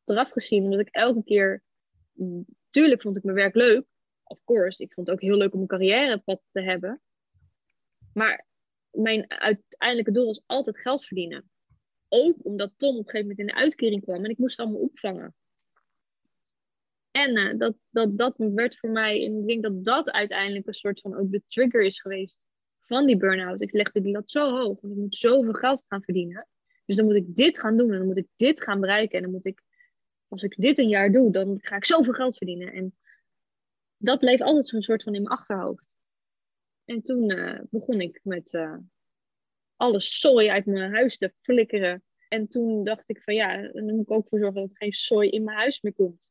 Eraf 0.05 0.31
gezien, 0.31 0.63
omdat 0.63 0.79
ik 0.79 0.89
elke 0.89 1.23
keer... 1.23 1.63
Mm, 2.11 2.45
tuurlijk 2.69 3.01
vond 3.01 3.17
ik 3.17 3.23
mijn 3.23 3.35
werk 3.35 3.55
leuk. 3.55 3.85
Of 4.23 4.43
course, 4.43 4.83
ik 4.83 4.93
vond 4.93 5.07
het 5.07 5.15
ook 5.15 5.21
heel 5.21 5.37
leuk 5.37 5.53
om 5.53 5.61
een 5.61 5.67
carrièrepad 5.67 6.41
te 6.51 6.61
hebben. 6.61 7.01
Maar 8.13 8.45
mijn 8.91 9.31
uiteindelijke 9.31 10.11
doel 10.11 10.25
was 10.25 10.43
altijd 10.45 10.79
geld 10.79 11.05
verdienen. 11.05 11.49
Ook 12.07 12.35
omdat 12.41 12.73
Tom 12.77 12.97
op 12.97 12.97
een 12.97 13.03
gegeven 13.03 13.21
moment 13.21 13.39
in 13.39 13.45
de 13.45 13.61
uitkering 13.61 14.03
kwam 14.03 14.23
en 14.23 14.29
ik 14.29 14.37
moest 14.37 14.57
het 14.57 14.65
allemaal 14.65 14.83
opvangen. 14.83 15.35
En 17.11 17.37
uh, 17.37 17.57
dat, 17.57 17.75
dat, 17.89 18.17
dat 18.17 18.33
werd 18.37 18.77
voor 18.77 18.89
mij, 18.89 19.25
en 19.25 19.37
ik 19.37 19.47
denk 19.47 19.63
dat 19.63 19.85
dat 19.85 20.11
uiteindelijk 20.11 20.67
een 20.67 20.73
soort 20.73 20.99
van 20.99 21.15
ook 21.15 21.31
de 21.31 21.43
trigger 21.47 21.83
is 21.83 22.01
geweest 22.01 22.45
van 22.79 23.05
die 23.05 23.17
burn-out. 23.17 23.61
Ik 23.61 23.71
legde 23.71 24.01
die 24.01 24.11
lat 24.11 24.29
zo 24.29 24.49
hoog, 24.49 24.81
want 24.81 24.93
ik 24.93 24.99
moet 24.99 25.15
zoveel 25.15 25.53
geld 25.53 25.83
gaan 25.87 26.03
verdienen. 26.03 26.47
Dus 26.85 26.95
dan 26.95 27.05
moet 27.05 27.15
ik 27.15 27.35
dit 27.35 27.59
gaan 27.59 27.77
doen 27.77 27.91
en 27.91 27.97
dan 27.97 28.07
moet 28.07 28.17
ik 28.17 28.27
dit 28.35 28.63
gaan 28.63 28.79
bereiken. 28.79 29.17
En 29.17 29.23
dan 29.23 29.31
moet 29.31 29.45
ik, 29.45 29.61
als 30.27 30.43
ik 30.43 30.55
dit 30.57 30.77
een 30.77 30.89
jaar 30.89 31.11
doe, 31.11 31.31
dan 31.31 31.57
ga 31.61 31.75
ik 31.75 31.85
zoveel 31.85 32.13
geld 32.13 32.37
verdienen. 32.37 32.73
En 32.73 32.95
dat 33.97 34.19
bleef 34.19 34.41
altijd 34.41 34.67
zo'n 34.67 34.81
soort 34.81 35.03
van 35.03 35.13
in 35.13 35.21
mijn 35.21 35.35
achterhoofd. 35.35 35.95
En 36.85 37.01
toen 37.01 37.31
uh, 37.31 37.59
begon 37.69 38.01
ik 38.01 38.19
met 38.23 38.53
uh, 38.53 38.77
alle 39.75 40.01
zooi 40.01 40.49
uit 40.49 40.65
mijn 40.65 40.91
huis 40.91 41.17
te 41.17 41.33
flikkeren. 41.41 42.03
En 42.27 42.47
toen 42.47 42.83
dacht 42.83 43.09
ik 43.09 43.21
van 43.23 43.33
ja, 43.33 43.67
dan 43.71 43.85
moet 43.85 44.01
ik 44.01 44.11
ook 44.11 44.27
voor 44.27 44.39
zorgen 44.39 44.61
dat 44.61 44.69
er 44.69 44.77
geen 44.77 44.93
zooi 44.93 45.29
in 45.29 45.43
mijn 45.43 45.57
huis 45.57 45.81
meer 45.81 45.93
komt. 45.93 46.30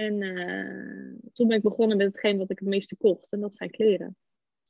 En 0.00 0.22
uh, 0.22 1.30
toen 1.32 1.48
ben 1.48 1.56
ik 1.56 1.62
begonnen 1.62 1.96
met 1.96 2.06
hetgeen 2.06 2.38
wat 2.38 2.50
ik 2.50 2.58
het 2.58 2.68
meeste 2.68 2.96
kocht. 2.96 3.26
En 3.30 3.40
dat 3.40 3.54
zijn 3.54 3.70
kleren. 3.70 4.16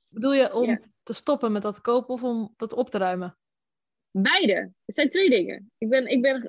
Bedoel 0.08 0.32
je 0.32 0.54
om 0.54 0.80
te 1.02 1.12
stoppen 1.12 1.52
met 1.52 1.62
dat 1.62 1.80
kopen 1.80 2.14
of 2.14 2.22
om 2.22 2.54
dat 2.56 2.72
op 2.72 2.90
te 2.90 2.98
ruimen? 2.98 3.38
Beide. 4.10 4.72
Het 4.84 4.94
zijn 4.94 5.10
twee 5.10 5.30
dingen. 5.30 5.70
Ik 5.78 5.88
ben, 5.88 6.06
ik 6.06 6.22
ben 6.22 6.40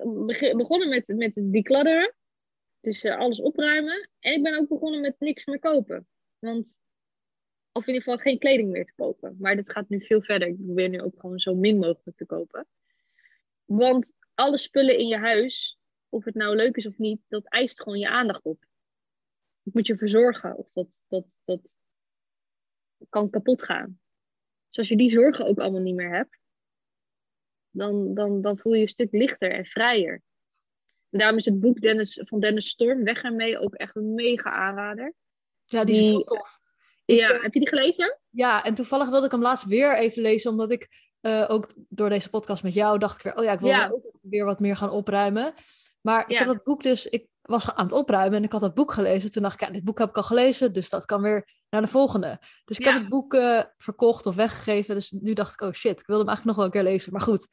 begonnen 0.56 0.88
met, 0.88 1.06
met 1.06 1.32
declutteren. 1.34 2.14
Dus 2.80 3.04
uh, 3.04 3.18
alles 3.18 3.40
opruimen. 3.40 4.10
En 4.18 4.32
ik 4.32 4.42
ben 4.42 4.58
ook 4.58 4.68
begonnen 4.68 5.00
met 5.00 5.16
niks 5.18 5.44
meer 5.44 5.58
kopen. 5.58 6.06
Want 6.38 6.74
of 7.72 7.86
in 7.86 7.94
ieder 7.94 8.02
geval 8.02 8.18
geen 8.18 8.38
kleding 8.38 8.70
meer 8.70 8.84
te 8.84 8.94
kopen. 8.96 9.36
Maar 9.38 9.56
dat 9.56 9.70
gaat 9.70 9.88
nu 9.88 10.00
veel 10.00 10.22
verder. 10.22 10.48
Ik 10.48 10.64
probeer 10.64 10.88
nu 10.88 11.00
ook 11.00 11.20
gewoon 11.20 11.38
zo 11.38 11.54
min 11.54 11.78
mogelijk 11.78 12.16
te 12.16 12.26
kopen. 12.26 12.66
Want 13.64 14.12
alle 14.34 14.58
spullen 14.58 14.98
in 14.98 15.08
je 15.08 15.18
huis, 15.18 15.78
of 16.08 16.24
het 16.24 16.34
nou 16.34 16.56
leuk 16.56 16.76
is 16.76 16.86
of 16.86 16.98
niet, 16.98 17.20
dat 17.28 17.44
eist 17.44 17.82
gewoon 17.82 17.98
je 17.98 18.08
aandacht 18.08 18.44
op. 18.44 18.64
Dat 19.62 19.74
moet 19.74 19.86
je 19.86 19.96
verzorgen 19.96 20.56
of 20.56 20.68
dat, 20.72 21.02
dat, 21.08 21.38
dat 21.44 21.72
kan 23.08 23.30
kapot 23.30 23.62
gaan. 23.62 24.00
Dus 24.68 24.78
als 24.78 24.88
je 24.88 24.96
die 24.96 25.10
zorgen 25.10 25.46
ook 25.46 25.58
allemaal 25.58 25.80
niet 25.80 25.94
meer 25.94 26.14
hebt, 26.14 26.38
dan, 27.70 28.14
dan, 28.14 28.42
dan 28.42 28.58
voel 28.58 28.72
je 28.72 28.78
je 28.78 28.84
een 28.84 28.90
stuk 28.90 29.12
lichter 29.12 29.52
en 29.52 29.64
vrijer. 29.64 30.22
En 31.10 31.18
daarom 31.18 31.38
is 31.38 31.44
het 31.44 31.60
boek 31.60 31.80
Dennis, 31.80 32.20
van 32.24 32.40
Dennis 32.40 32.68
Storm, 32.68 33.04
Weg 33.04 33.22
ermee, 33.22 33.58
ook 33.58 33.74
echt 33.74 33.96
een 33.96 34.14
mega 34.14 34.50
aanrader. 34.50 35.14
Ja, 35.64 35.84
die 35.84 35.94
is 35.94 36.00
heel 36.00 36.24
tof 36.24 36.60
ja, 37.04 37.30
eh, 37.30 37.42
heb 37.42 37.52
je 37.52 37.60
die 37.60 37.68
gelezen? 37.68 38.18
Ja, 38.30 38.64
en 38.64 38.74
toevallig 38.74 39.08
wilde 39.08 39.26
ik 39.26 39.32
hem 39.32 39.42
laatst 39.42 39.64
weer 39.64 39.98
even 39.98 40.22
lezen, 40.22 40.50
omdat 40.50 40.72
ik 40.72 40.88
uh, 41.20 41.44
ook 41.48 41.72
door 41.88 42.08
deze 42.08 42.30
podcast 42.30 42.62
met 42.62 42.74
jou 42.74 42.98
dacht 42.98 43.16
ik 43.16 43.22
weer, 43.22 43.36
oh 43.36 43.44
ja, 43.44 43.52
ik 43.52 43.60
wil 43.60 43.90
ook 43.90 44.10
weer 44.20 44.44
wat 44.44 44.60
meer 44.60 44.76
gaan 44.76 44.90
opruimen. 44.90 45.54
Maar 46.00 46.30
ik 46.30 46.38
had 46.38 46.48
het 46.48 46.62
boek 46.62 46.82
dus, 46.82 47.06
ik 47.06 47.26
was 47.42 47.74
aan 47.74 47.84
het 47.84 47.94
opruimen 47.94 48.38
en 48.38 48.44
ik 48.44 48.52
had 48.52 48.60
dat 48.60 48.74
boek 48.74 48.92
gelezen. 48.92 49.30
Toen 49.30 49.42
dacht 49.42 49.60
ik, 49.60 49.66
ja, 49.66 49.72
dit 49.72 49.84
boek 49.84 49.98
heb 49.98 50.08
ik 50.08 50.16
al 50.16 50.22
gelezen, 50.22 50.72
dus 50.72 50.90
dat 50.90 51.04
kan 51.04 51.22
weer 51.22 51.48
naar 51.70 51.82
de 51.82 51.88
volgende. 51.88 52.38
Dus 52.64 52.78
ik 52.78 52.84
heb 52.84 52.94
het 52.94 53.08
boek 53.08 53.34
uh, 53.34 53.62
verkocht 53.78 54.26
of 54.26 54.34
weggegeven. 54.34 54.94
Dus 54.94 55.10
nu 55.10 55.32
dacht 55.32 55.52
ik, 55.52 55.60
oh 55.60 55.72
shit, 55.72 56.00
ik 56.00 56.06
wilde 56.06 56.22
hem 56.22 56.30
eigenlijk 56.30 56.44
nog 56.44 56.56
wel 56.56 56.64
een 56.64 56.70
keer 56.70 56.92
lezen. 56.92 57.12
Maar 57.12 57.20
goed, 57.20 57.48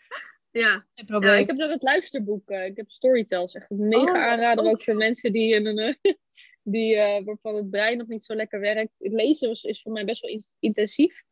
ja. 0.52 0.86
Geen 0.96 1.06
probleem. 1.06 1.34
Ja, 1.34 1.40
ik 1.40 1.48
heb 1.48 1.58
nog 1.58 1.70
het 1.70 1.84
luisterboek. 1.84 2.50
Uh, 2.50 2.66
ik 2.66 2.78
heb 2.78 2.90
Storytels. 2.90 3.54
Echt 3.54 3.72
een 3.72 3.88
mega 3.88 4.12
oh, 4.12 4.24
aanrader 4.24 4.66
ook 4.66 4.84
voor 4.84 4.96
mensen 4.96 5.34
die, 5.34 5.56
een, 5.56 5.98
die 6.64 6.96
uh, 6.96 7.26
waarvan 7.26 7.56
het 7.56 7.70
brein 7.70 7.98
nog 7.98 8.08
niet 8.08 8.26
zo 8.26 8.36
lekker 8.36 8.60
werkt. 8.60 9.00
Het 9.00 9.14
lezen 9.14 9.48
was, 9.48 9.64
is 9.64 9.82
voor 9.82 9.92
mij 9.92 10.06
best 10.06 10.22
wel 10.22 10.42
intensief. 10.60 11.24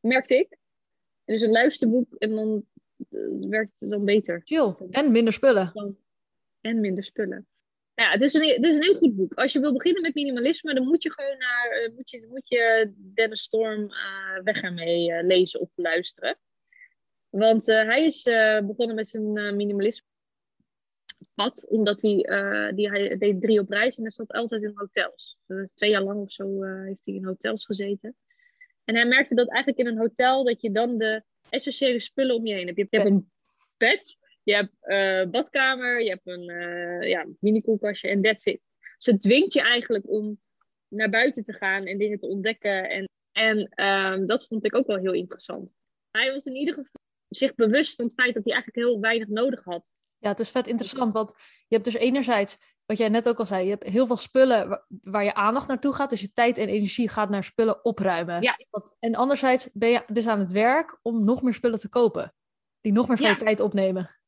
Merkte 0.00 0.36
ik. 0.36 0.58
Dus 1.24 1.40
een 1.40 1.50
luisterboek 1.50 2.14
en 2.14 2.34
dan 2.34 2.66
werkt 3.50 3.72
het 3.78 3.90
dan 3.90 4.04
beter. 4.04 4.40
Chill. 4.44 4.74
En 4.90 5.12
minder 5.12 5.32
spullen. 5.32 5.96
En 6.60 6.80
minder 6.80 7.04
spullen. 7.04 7.46
Ja, 7.94 8.10
het 8.10 8.22
is, 8.22 8.34
een, 8.34 8.48
het 8.48 8.64
is 8.64 8.76
een 8.76 8.82
heel 8.82 8.94
goed 8.94 9.16
boek. 9.16 9.34
Als 9.34 9.52
je 9.52 9.60
wil 9.60 9.72
beginnen 9.72 10.02
met 10.02 10.14
minimalisme, 10.14 10.74
dan 10.74 10.86
moet 10.86 11.02
je 11.02 11.12
gewoon 11.12 11.38
naar 11.38 11.90
moet 11.94 12.10
je, 12.10 12.26
moet 12.30 12.48
je 12.48 12.92
Dennis 12.96 13.42
Storm 13.42 13.92
weg 14.44 14.62
ermee 14.62 15.24
lezen 15.24 15.60
of 15.60 15.70
luisteren. 15.74 16.38
Want 17.28 17.68
uh, 17.68 17.84
hij 17.84 18.04
is 18.04 18.26
uh, 18.26 18.60
begonnen 18.60 18.96
met 18.96 19.08
zijn 19.08 19.36
uh, 19.36 19.52
minimalisme 19.52 20.06
pad, 21.34 21.68
omdat 21.68 22.02
hij, 22.02 22.16
die, 22.74 22.90
hij 22.90 23.18
deed 23.18 23.40
drie 23.40 23.60
op 23.60 23.70
reis 23.70 23.96
en 23.96 24.02
hij 24.02 24.10
zat 24.10 24.32
altijd 24.32 24.62
in 24.62 24.72
hotels. 24.74 25.38
Dus 25.46 25.72
twee 25.74 25.90
jaar 25.90 26.02
lang 26.02 26.20
of 26.20 26.32
zo 26.32 26.62
heeft 26.62 27.04
hij 27.04 27.14
in 27.14 27.24
hotels 27.24 27.66
gezeten. 27.66 28.16
En 28.84 28.94
hij 28.94 29.06
merkte 29.06 29.34
dat 29.34 29.48
eigenlijk 29.48 29.88
in 29.88 29.94
een 29.94 30.00
hotel 30.00 30.44
dat 30.44 30.60
je 30.60 30.70
dan 30.70 30.98
de 30.98 31.22
essentiële 31.50 32.00
spullen 32.00 32.34
om 32.36 32.46
je 32.46 32.54
heen 32.54 32.66
hebt. 32.66 32.78
Je 32.78 32.86
hebt 32.90 33.06
een 33.06 33.30
bed, 33.76 34.16
je 34.42 34.54
hebt 34.54 34.76
een 34.80 35.30
badkamer, 35.30 36.02
je 36.02 36.08
hebt 36.08 36.26
een 36.26 36.44
ja, 37.08 37.26
mini 37.40 37.60
koelkastje 37.60 38.08
en 38.08 38.22
that's 38.22 38.44
it. 38.44 38.68
Dus 38.96 39.06
het 39.06 39.22
dwingt 39.22 39.52
je 39.52 39.60
eigenlijk 39.60 40.10
om 40.10 40.40
naar 40.88 41.10
buiten 41.10 41.42
te 41.42 41.52
gaan 41.52 41.84
en 41.86 41.98
dingen 41.98 42.18
te 42.18 42.26
ontdekken. 42.26 42.90
En, 42.90 43.08
en 43.32 43.68
ehm, 43.68 44.26
dat 44.26 44.46
vond 44.46 44.64
ik 44.64 44.74
ook 44.74 44.86
wel 44.86 44.96
heel 44.96 45.12
interessant. 45.12 45.74
Hij 46.10 46.32
was 46.32 46.44
in 46.44 46.54
ieder 46.54 46.74
geval 46.74 47.00
zich 47.28 47.54
bewust 47.54 47.94
van 47.94 48.04
het 48.04 48.14
feit 48.14 48.34
dat 48.34 48.44
hij 48.44 48.54
eigenlijk 48.54 48.86
heel 48.86 49.00
weinig 49.00 49.28
nodig 49.28 49.64
had. 49.64 49.94
Ja, 50.18 50.28
het 50.28 50.40
is 50.40 50.50
vet 50.50 50.66
interessant, 50.66 51.12
want 51.12 51.34
je 51.68 51.74
hebt 51.74 51.84
dus 51.84 51.94
enerzijds, 51.94 52.58
wat 52.86 52.98
jij 52.98 53.08
net 53.08 53.28
ook 53.28 53.38
al 53.38 53.46
zei, 53.46 53.64
je 53.64 53.70
hebt 53.70 53.88
heel 53.88 54.06
veel 54.06 54.16
spullen 54.16 54.84
waar, 54.88 55.24
je 55.24 55.34
aandacht 55.34 55.68
naartoe 55.68 55.92
gaat, 55.92 56.10
dus 56.10 56.20
je 56.20 56.32
tijd 56.32 56.58
en 56.58 56.68
energie 56.68 57.08
gaat 57.08 57.28
naar 57.28 57.44
spullen 57.44 57.84
opruimen. 57.84 58.42
Ja. 58.42 58.58
en 58.98 59.14
anderzijds 59.14 59.68
ben 59.72 59.88
je 59.88 60.02
dus 60.06 60.26
aan 60.26 60.38
het 60.38 60.52
werk 60.52 60.98
om 61.02 61.24
nog 61.24 61.42
meer 61.42 61.54
spullen 61.54 61.80
te 61.80 61.88
kopen, 61.88 62.34
die 62.80 62.92
nog 62.92 63.08
meer 63.08 63.16
van 63.16 63.28
je 63.28 63.36
tijd 63.36 63.60
opnemen. 63.60 64.21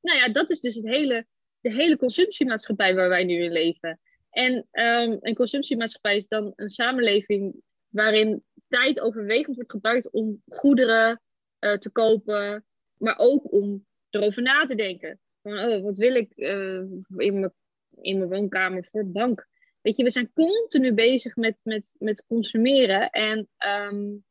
Nou 0.00 0.18
ja, 0.18 0.28
dat 0.28 0.50
is 0.50 0.60
dus 0.60 0.74
het 0.74 0.86
hele, 0.86 1.26
de 1.60 1.72
hele 1.72 1.96
consumptiemaatschappij 1.96 2.94
waar 2.94 3.08
wij 3.08 3.24
nu 3.24 3.42
in 3.42 3.52
leven. 3.52 4.00
En 4.30 4.52
um, 4.72 5.18
een 5.20 5.34
consumptiemaatschappij 5.34 6.16
is 6.16 6.26
dan 6.26 6.52
een 6.56 6.68
samenleving 6.68 7.62
waarin 7.88 8.44
tijd 8.68 9.00
overwegend 9.00 9.54
wordt 9.54 9.70
gebruikt 9.70 10.10
om 10.10 10.42
goederen 10.48 11.22
uh, 11.60 11.72
te 11.76 11.90
kopen, 11.90 12.64
maar 12.96 13.18
ook 13.18 13.52
om 13.52 13.86
erover 14.10 14.42
na 14.42 14.64
te 14.64 14.74
denken. 14.74 15.20
Van, 15.42 15.58
oh, 15.58 15.82
wat 15.82 15.96
wil 15.96 16.14
ik 16.14 16.32
uh, 16.36 16.82
in, 17.16 17.40
mijn, 17.40 17.52
in 18.00 18.18
mijn 18.18 18.30
woonkamer 18.30 18.88
voor 18.90 19.10
bank? 19.10 19.48
Weet 19.80 19.96
je, 19.96 20.04
we 20.04 20.10
zijn 20.10 20.32
continu 20.32 20.92
bezig 20.92 21.36
met, 21.36 21.60
met, 21.64 21.96
met 21.98 22.24
consumeren. 22.26 23.10
En 23.10 23.48
um, 23.92 24.24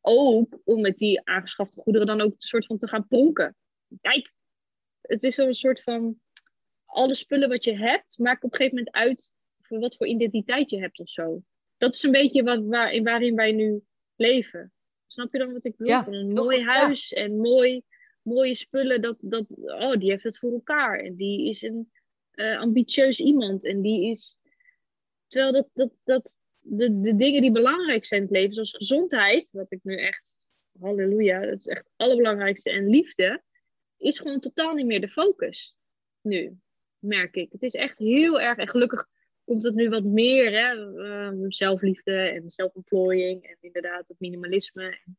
ook 0.00 0.58
om 0.64 0.80
met 0.80 0.98
die 0.98 1.20
aangeschafte 1.24 1.80
goederen 1.80 2.06
dan 2.06 2.20
ook 2.20 2.32
een 2.32 2.36
soort 2.38 2.66
van 2.66 2.78
te 2.78 2.88
gaan 2.88 3.06
pronken. 3.06 3.56
Kijk, 4.00 4.32
het 5.10 5.22
is 5.24 5.34
zo'n 5.34 5.54
soort 5.54 5.82
van. 5.82 6.20
Alle 6.84 7.14
spullen 7.14 7.48
wat 7.48 7.64
je 7.64 7.76
hebt, 7.76 8.18
maakt 8.18 8.44
op 8.44 8.52
een 8.52 8.56
gegeven 8.56 8.78
moment 8.78 8.94
uit 8.94 9.32
voor 9.60 9.78
wat 9.78 9.96
voor 9.96 10.06
identiteit 10.06 10.70
je 10.70 10.80
hebt 10.80 10.98
of 10.98 11.08
zo. 11.08 11.42
Dat 11.78 11.94
is 11.94 12.02
een 12.02 12.10
beetje 12.10 12.42
wat, 12.42 12.64
waar, 12.64 13.02
waarin 13.02 13.34
wij 13.34 13.52
nu 13.52 13.82
leven. 14.16 14.72
Snap 15.06 15.32
je 15.32 15.38
dan 15.38 15.52
wat 15.52 15.64
ik 15.64 15.76
bedoel? 15.76 15.92
Ja, 15.92 16.06
een 16.06 16.32
mooi 16.32 16.62
huis 16.62 17.12
en 17.12 17.36
mooi, 17.36 17.82
mooie 18.22 18.54
spullen. 18.54 19.02
Dat, 19.02 19.16
dat, 19.20 19.56
oh, 19.56 19.98
die 19.98 20.10
heeft 20.10 20.22
het 20.22 20.38
voor 20.38 20.52
elkaar. 20.52 20.98
En 20.98 21.14
die 21.16 21.48
is 21.48 21.62
een 21.62 21.90
uh, 22.34 22.58
ambitieus 22.58 23.20
iemand. 23.20 23.64
En 23.64 23.80
die 23.80 24.10
is. 24.10 24.36
Terwijl 25.26 25.52
dat, 25.52 25.68
dat, 25.72 26.00
dat 26.04 26.34
de, 26.58 27.00
de 27.00 27.16
dingen 27.16 27.42
die 27.42 27.52
belangrijk 27.52 28.04
zijn 28.04 28.20
in 28.20 28.26
het 28.26 28.36
leven, 28.36 28.54
zoals 28.54 28.72
gezondheid, 28.72 29.50
wat 29.50 29.72
ik 29.72 29.80
nu 29.82 29.96
echt, 29.96 30.32
halleluja, 30.80 31.40
dat 31.40 31.58
is 31.58 31.66
echt 31.66 31.84
het 31.84 31.92
allerbelangrijkste, 31.96 32.70
en 32.70 32.88
liefde, 32.88 33.42
is 34.00 34.18
gewoon 34.18 34.40
totaal 34.40 34.74
niet 34.74 34.86
meer 34.86 35.00
de 35.00 35.08
focus. 35.08 35.76
Nu, 36.20 36.58
merk 36.98 37.34
ik. 37.34 37.52
Het 37.52 37.62
is 37.62 37.74
echt 37.74 37.98
heel 37.98 38.40
erg, 38.40 38.58
en 38.58 38.68
gelukkig 38.68 39.06
komt 39.44 39.62
het 39.62 39.74
nu 39.74 39.88
wat 39.88 40.04
meer, 40.04 40.52
hè? 40.52 40.74
Uh, 40.74 41.44
zelfliefde 41.48 42.12
en 42.12 42.50
zelfontplooiing 42.50 43.42
en 43.42 43.56
inderdaad 43.60 44.08
het 44.08 44.20
minimalisme. 44.20 44.84
En, 44.84 45.18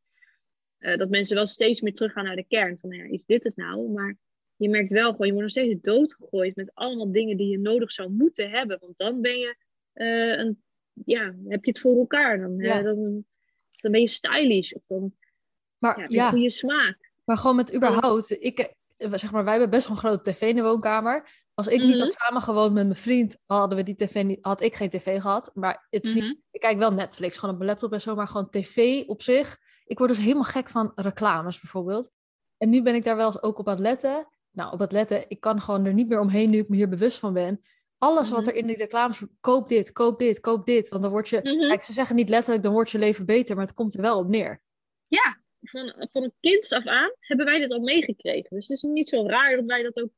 uh, 0.80 0.98
dat 0.98 1.10
mensen 1.10 1.36
wel 1.36 1.48
steeds 1.48 1.82
meer 1.82 1.94
teruggaan 1.94 2.24
naar 2.24 2.36
de 2.36 2.48
kern 2.48 2.78
van, 2.80 2.90
ja, 2.90 3.04
is 3.04 3.26
dit 3.26 3.44
het 3.44 3.56
nou? 3.56 3.90
Maar 3.90 4.18
je 4.56 4.70
merkt 4.70 4.92
wel 4.92 5.12
gewoon, 5.12 5.28
je 5.28 5.34
wordt 5.34 5.56
nog 5.56 5.66
steeds 5.66 5.82
doodgegooid 5.82 6.56
met 6.56 6.72
allemaal 6.74 7.12
dingen 7.12 7.38
die 7.38 7.50
je 7.50 7.60
nodig 7.60 7.92
zou 7.92 8.10
moeten 8.10 8.50
hebben. 8.50 8.80
Want 8.80 8.98
dan 8.98 9.22
ben 9.22 9.38
je, 9.38 9.56
uh, 9.94 10.38
een, 10.38 10.64
ja, 11.06 11.36
heb 11.48 11.64
je 11.64 11.72
het 11.72 11.80
voor 11.80 11.98
elkaar. 11.98 12.40
Dan, 12.40 12.58
ja. 12.58 12.82
dan, 12.82 13.26
dan 13.72 13.92
ben 13.92 14.02
je 14.02 14.08
stylish 14.08 14.72
of 14.72 14.84
dan 14.86 15.16
maar, 15.78 15.96
ja, 15.96 16.02
heb 16.02 16.12
je 16.12 16.22
goede 16.22 16.50
smaak. 16.50 17.11
Maar 17.24 17.38
gewoon 17.38 17.56
met 17.56 17.76
überhaupt, 17.76 18.44
ik, 18.44 18.74
zeg 18.98 19.32
maar, 19.32 19.44
wij 19.44 19.52
hebben 19.52 19.70
best 19.70 19.88
wel 19.88 19.96
een 19.96 20.04
grote 20.04 20.32
tv 20.32 20.42
in 20.42 20.56
de 20.56 20.62
woonkamer. 20.62 21.30
Als 21.54 21.68
ik 21.68 21.82
niet 21.82 22.00
had 22.00 22.08
mhm. 22.08 22.18
samengewoond 22.18 22.74
met 22.74 22.86
mijn 22.86 23.00
vriend, 23.00 23.38
hadden 23.46 23.78
we 23.78 23.84
die 23.84 23.96
tv 23.96 24.24
niet, 24.24 24.40
had 24.42 24.62
ik 24.62 24.76
geen 24.76 24.90
tv 24.90 25.22
gehad. 25.22 25.52
Maar 25.54 25.88
het 25.90 26.06
is 26.06 26.14
niet, 26.14 26.24
mhm. 26.24 26.34
ik 26.52 26.60
kijk 26.60 26.78
wel 26.78 26.94
Netflix, 26.94 27.38
gewoon 27.38 27.52
op 27.52 27.58
mijn 27.58 27.70
laptop 27.70 27.94
en 27.94 28.02
zo, 28.02 28.16
maar 28.16 28.28
gewoon 28.28 28.50
tv 28.50 29.04
op 29.08 29.22
zich. 29.22 29.60
Ik 29.86 29.98
word 29.98 30.10
dus 30.10 30.20
helemaal 30.20 30.44
gek 30.44 30.70
van 30.70 30.92
reclames 30.96 31.60
bijvoorbeeld. 31.60 32.10
En 32.58 32.70
nu 32.70 32.82
ben 32.82 32.96
ik 32.96 33.04
daar 33.04 33.16
wel 33.16 33.44
ook 33.44 33.60
op 33.60 33.68
aan 33.68 33.74
het 33.74 33.84
letten. 33.84 34.28
Nou, 34.52 34.74
op 34.74 34.80
het 34.80 34.92
letten, 34.92 35.26
ik 35.28 35.40
kan 35.40 35.62
gewoon 35.62 35.86
er 35.86 35.94
niet 35.94 36.08
meer 36.08 36.20
omheen 36.20 36.50
nu 36.50 36.58
ik 36.58 36.70
me 36.70 36.76
hier 36.76 36.90
bewust 36.90 37.20
van 37.20 37.34
ben. 37.34 37.62
Alles 37.98 38.30
wat 38.30 38.40
mhm. 38.42 38.50
er 38.50 38.56
in 38.56 38.68
die 38.68 38.78
reclames, 38.78 39.24
koop 39.40 39.70
dit, 39.70 39.92
koop 39.92 40.20
dit, 40.20 40.40
koop 40.40 40.66
dit. 40.66 40.90
Want 40.90 41.02
dan 41.02 41.12
word 41.12 41.30
je, 41.30 41.42
kijk, 41.42 41.82
ze 41.82 41.94
zeggen 41.94 42.16
niet 42.16 42.30
letterlijk, 42.30 42.64
dan 42.64 42.74
wordt 42.74 42.92
je 42.92 42.98
leven 42.98 43.26
beter, 43.26 43.56
maar 43.56 43.66
het 43.66 43.76
komt 43.76 43.94
er 43.94 44.02
wel 44.02 44.18
op 44.18 44.28
neer. 44.28 44.62
Ja, 45.08 45.41
van, 45.62 46.08
van 46.12 46.24
een 46.24 46.34
kind 46.40 46.72
af 46.72 46.86
aan 46.86 47.12
hebben 47.20 47.46
wij 47.46 47.60
dit 47.60 47.72
al 47.72 47.80
meegekregen. 47.80 48.56
Dus 48.56 48.68
het 48.68 48.78
is 48.78 48.84
niet 48.84 49.10
zo 49.10 49.28
raar 49.28 49.56
dat 49.56 49.66
wij 49.66 49.84
dat 49.84 50.02
ook, 50.02 50.10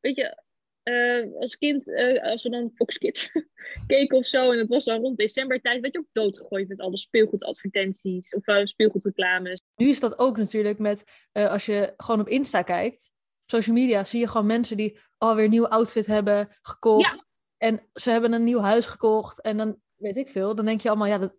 weet 0.00 0.16
je, 0.16 0.42
uh, 0.84 1.40
als 1.40 1.58
kind, 1.58 1.88
uh, 1.88 2.22
als 2.22 2.42
we 2.42 2.50
dan 2.50 2.70
Fox 2.74 2.98
Kids 2.98 3.32
keken 3.86 4.18
of 4.18 4.26
zo, 4.26 4.50
en 4.52 4.58
het 4.58 4.68
was 4.68 4.84
dan 4.84 5.00
rond 5.00 5.18
decembertijd, 5.18 5.80
werd 5.80 5.92
je 5.92 5.98
ook 5.98 6.12
doodgegooid 6.12 6.68
met 6.68 6.80
alle 6.80 6.96
speelgoedadvertenties 6.96 8.34
of 8.34 8.46
uh, 8.46 8.64
speelgoedreclames. 8.64 9.62
Nu 9.76 9.88
is 9.88 10.00
dat 10.00 10.18
ook 10.18 10.36
natuurlijk 10.36 10.78
met, 10.78 11.04
als 11.32 11.66
je 11.66 11.92
gewoon 11.96 12.20
op 12.20 12.28
Insta 12.28 12.62
kijkt, 12.62 13.10
social 13.46 13.76
media, 13.76 14.04
zie 14.04 14.20
je 14.20 14.28
gewoon 14.28 14.46
mensen 14.46 14.76
die 14.76 14.98
alweer 15.18 15.44
een 15.44 15.50
nieuw 15.50 15.68
outfit 15.68 16.06
hebben 16.06 16.48
gekocht. 16.62 17.26
En 17.56 17.88
ze 17.94 18.10
hebben 18.10 18.32
een 18.32 18.44
nieuw 18.44 18.60
huis 18.60 18.86
gekocht 18.86 19.40
en 19.40 19.56
dan 19.56 19.80
weet 19.94 20.16
ik 20.16 20.28
veel, 20.28 20.54
dan 20.54 20.64
denk 20.64 20.80
je 20.80 20.88
allemaal, 20.88 21.06
ja, 21.06 21.18
dat, 21.18 21.36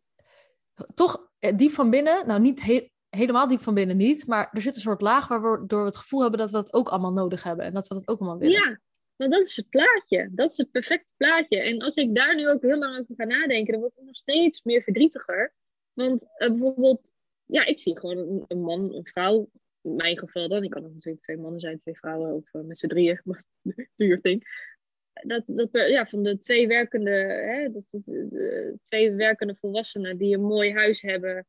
toch 0.94 1.32
diep 1.56 1.72
van 1.72 1.90
binnen, 1.90 2.28
nou 2.28 2.40
niet 2.40 2.62
heel 2.62 2.92
helemaal 3.16 3.48
diep 3.48 3.62
van 3.62 3.74
binnen 3.74 3.98
niet, 3.98 4.28
maar 4.28 4.50
er 4.52 4.62
zit 4.62 4.76
een 4.76 4.82
soort 4.82 5.02
laag 5.02 5.28
waardoor 5.28 5.80
we 5.80 5.86
het 5.86 5.98
gevoel 5.98 6.22
hebben 6.22 6.40
dat 6.40 6.52
we 6.52 6.58
dat 6.58 6.74
ook 6.74 6.90
allemaal 6.90 7.14
nodig 7.14 7.44
hebben 7.44 7.66
en 7.66 7.74
dat 7.74 7.88
we 7.88 7.94
dat 7.94 8.08
ook 8.08 8.20
allemaal 8.20 8.40
willen. 8.40 8.70
Ja, 8.70 8.80
want 9.16 9.32
dat 9.32 9.42
is 9.42 9.56
het 9.56 9.70
plaatje. 9.70 10.30
Dat 10.32 10.52
is 10.52 10.58
het 10.58 10.72
perfecte 10.72 11.14
plaatje. 11.18 11.60
En 11.60 11.82
als 11.82 11.96
ik 11.96 12.16
daar 12.16 12.36
nu 12.36 12.50
ook 12.50 12.62
heel 12.62 12.78
lang 12.78 13.00
over 13.00 13.16
ga 13.16 13.24
nadenken, 13.24 13.72
dan 13.72 13.82
word 13.82 13.94
ik 13.96 14.06
nog 14.06 14.16
steeds 14.16 14.64
meer 14.64 14.82
verdrietiger. 14.82 15.54
Want 15.94 16.24
uh, 16.24 16.50
bijvoorbeeld, 16.50 17.14
ja, 17.46 17.66
ik 17.66 17.80
zie 17.80 18.00
gewoon 18.00 18.46
een, 18.48 18.62
man, 18.62 18.94
een 18.94 19.06
vrouw, 19.06 19.50
in 19.82 19.96
mijn 19.96 20.18
geval 20.18 20.48
dan, 20.50 20.64
ik 20.64 20.70
kan 20.70 20.86
ook 20.86 20.94
natuurlijk 20.94 21.24
twee 21.24 21.38
mannen 21.38 21.60
zijn, 21.60 21.78
twee 21.78 21.98
vrouwen, 21.98 22.34
of 22.34 22.54
uh, 22.54 22.62
met 22.62 22.78
z'n 22.78 22.88
drieën, 22.88 23.22
maar 23.24 23.44
do 23.62 24.06
your 24.06 24.22
thing. 24.22 24.72
Dat, 25.14 25.48
dat, 25.48 25.70
ja, 25.72 26.06
van 26.06 26.24
de 26.24 26.38
twee 26.38 26.68
werkende, 26.68 27.12
hè, 27.12 27.72
dat, 27.72 27.88
de 27.90 28.78
twee 28.82 29.12
werkende 29.12 29.56
volwassenen 29.56 30.18
die 30.18 30.36
een 30.36 30.44
mooi 30.44 30.74
huis 30.74 31.02
hebben, 31.02 31.48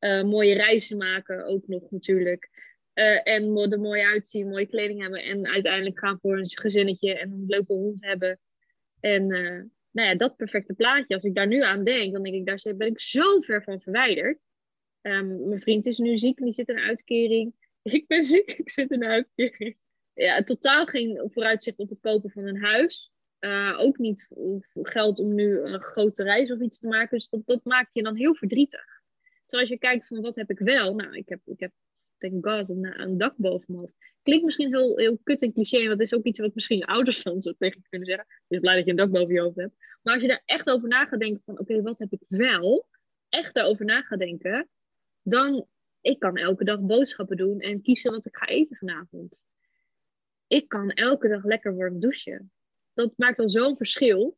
uh, 0.00 0.22
mooie 0.22 0.54
reizen 0.54 0.96
maken 0.96 1.46
ook 1.46 1.68
nog 1.68 1.90
natuurlijk. 1.90 2.50
Uh, 2.94 3.28
en 3.28 3.56
er 3.70 3.80
mooi 3.80 4.02
uitzien, 4.02 4.48
mooie 4.48 4.66
kleding 4.66 5.00
hebben. 5.00 5.22
En 5.22 5.46
uiteindelijk 5.46 5.98
gaan 5.98 6.18
voor 6.20 6.38
een 6.38 6.46
gezinnetje 6.46 7.18
en 7.18 7.30
een 7.30 7.44
leuke 7.46 7.72
hond 7.72 8.04
hebben. 8.04 8.38
En 9.00 9.30
uh, 9.30 9.62
nou 9.90 10.08
ja, 10.08 10.14
dat 10.14 10.36
perfecte 10.36 10.74
plaatje. 10.74 11.14
Als 11.14 11.24
ik 11.24 11.34
daar 11.34 11.46
nu 11.46 11.62
aan 11.62 11.84
denk, 11.84 12.12
dan 12.12 12.22
denk 12.22 12.34
ik, 12.34 12.46
daar 12.46 12.76
ben 12.76 12.86
ik 12.86 13.00
zo 13.00 13.40
ver 13.40 13.62
van 13.62 13.80
verwijderd. 13.80 14.48
Um, 15.02 15.48
mijn 15.48 15.60
vriend 15.60 15.86
is 15.86 15.98
nu 15.98 16.18
ziek 16.18 16.38
en 16.38 16.44
die 16.44 16.54
zit 16.54 16.68
in 16.68 16.78
uitkering. 16.78 17.54
Ik 17.82 18.06
ben 18.06 18.24
ziek, 18.24 18.50
ik 18.50 18.70
zit 18.70 18.90
in 18.90 19.04
uitkering. 19.04 19.76
Ja, 20.14 20.42
totaal 20.42 20.86
geen 20.86 21.30
vooruitzicht 21.32 21.78
op 21.78 21.88
het 21.88 22.00
kopen 22.00 22.30
van 22.30 22.46
een 22.46 22.62
huis. 22.62 23.12
Ook 23.76 23.98
niet 23.98 24.26
geld 24.72 25.18
om 25.18 25.34
nu 25.34 25.60
een 25.60 25.80
grote 25.80 26.22
reis 26.22 26.50
of 26.50 26.60
iets 26.60 26.78
te 26.78 26.86
maken. 26.86 27.18
Dus 27.18 27.28
dat, 27.28 27.46
dat 27.46 27.64
maakt 27.64 27.90
je 27.92 28.02
dan 28.02 28.16
heel 28.16 28.34
verdrietig. 28.34 28.95
Terwijl 29.46 29.70
als 29.70 29.78
je 29.78 29.78
kijkt 29.78 30.06
van 30.06 30.20
wat 30.20 30.36
heb 30.36 30.50
ik 30.50 30.58
wel. 30.58 30.94
Nou, 30.94 31.16
ik 31.16 31.28
heb, 31.28 31.40
ik 31.44 31.60
heb 31.60 31.72
thank 32.18 32.46
god, 32.46 32.68
een, 32.68 33.00
een 33.00 33.18
dak 33.18 33.36
boven 33.36 33.64
mijn 33.66 33.78
hoofd. 33.78 33.94
Klinkt 34.22 34.44
misschien 34.44 34.74
heel, 34.74 34.96
heel 34.96 35.18
kut 35.22 35.42
en 35.42 35.52
cliché. 35.52 35.78
En 35.78 35.88
dat 35.88 36.00
is 36.00 36.14
ook 36.14 36.24
iets 36.24 36.38
wat 36.38 36.54
misschien 36.54 36.84
ouders 36.84 37.22
dan 37.22 37.42
zo 37.42 37.52
tegen 37.58 37.80
je 37.82 37.88
kunnen 37.88 38.08
zeggen. 38.08 38.26
Dus 38.48 38.60
blij 38.60 38.76
dat 38.76 38.84
je 38.84 38.90
een 38.90 38.96
dak 38.96 39.10
boven 39.10 39.34
je 39.34 39.40
hoofd 39.40 39.56
hebt. 39.56 39.74
Maar 40.02 40.14
als 40.14 40.22
je 40.22 40.28
daar 40.28 40.42
echt 40.44 40.70
over 40.70 40.88
na 40.88 41.06
gaat 41.06 41.20
denken 41.20 41.42
van 41.44 41.58
oké, 41.58 41.82
wat 41.82 41.98
heb 41.98 42.12
ik 42.12 42.22
wel? 42.28 42.86
Echt 43.28 43.54
daarover 43.54 43.84
na 43.84 44.02
gaat 44.02 44.18
denken. 44.18 44.68
Dan, 45.22 45.66
ik 46.00 46.18
kan 46.18 46.36
elke 46.36 46.64
dag 46.64 46.80
boodschappen 46.80 47.36
doen 47.36 47.60
en 47.60 47.82
kiezen 47.82 48.10
wat 48.10 48.26
ik 48.26 48.36
ga 48.36 48.46
eten 48.46 48.76
vanavond. 48.76 49.38
Ik 50.46 50.68
kan 50.68 50.90
elke 50.90 51.28
dag 51.28 51.44
lekker 51.44 51.76
warm 51.76 52.00
douchen. 52.00 52.52
Dat 52.94 53.12
maakt 53.16 53.38
al 53.38 53.50
zo'n 53.50 53.76
verschil. 53.76 54.36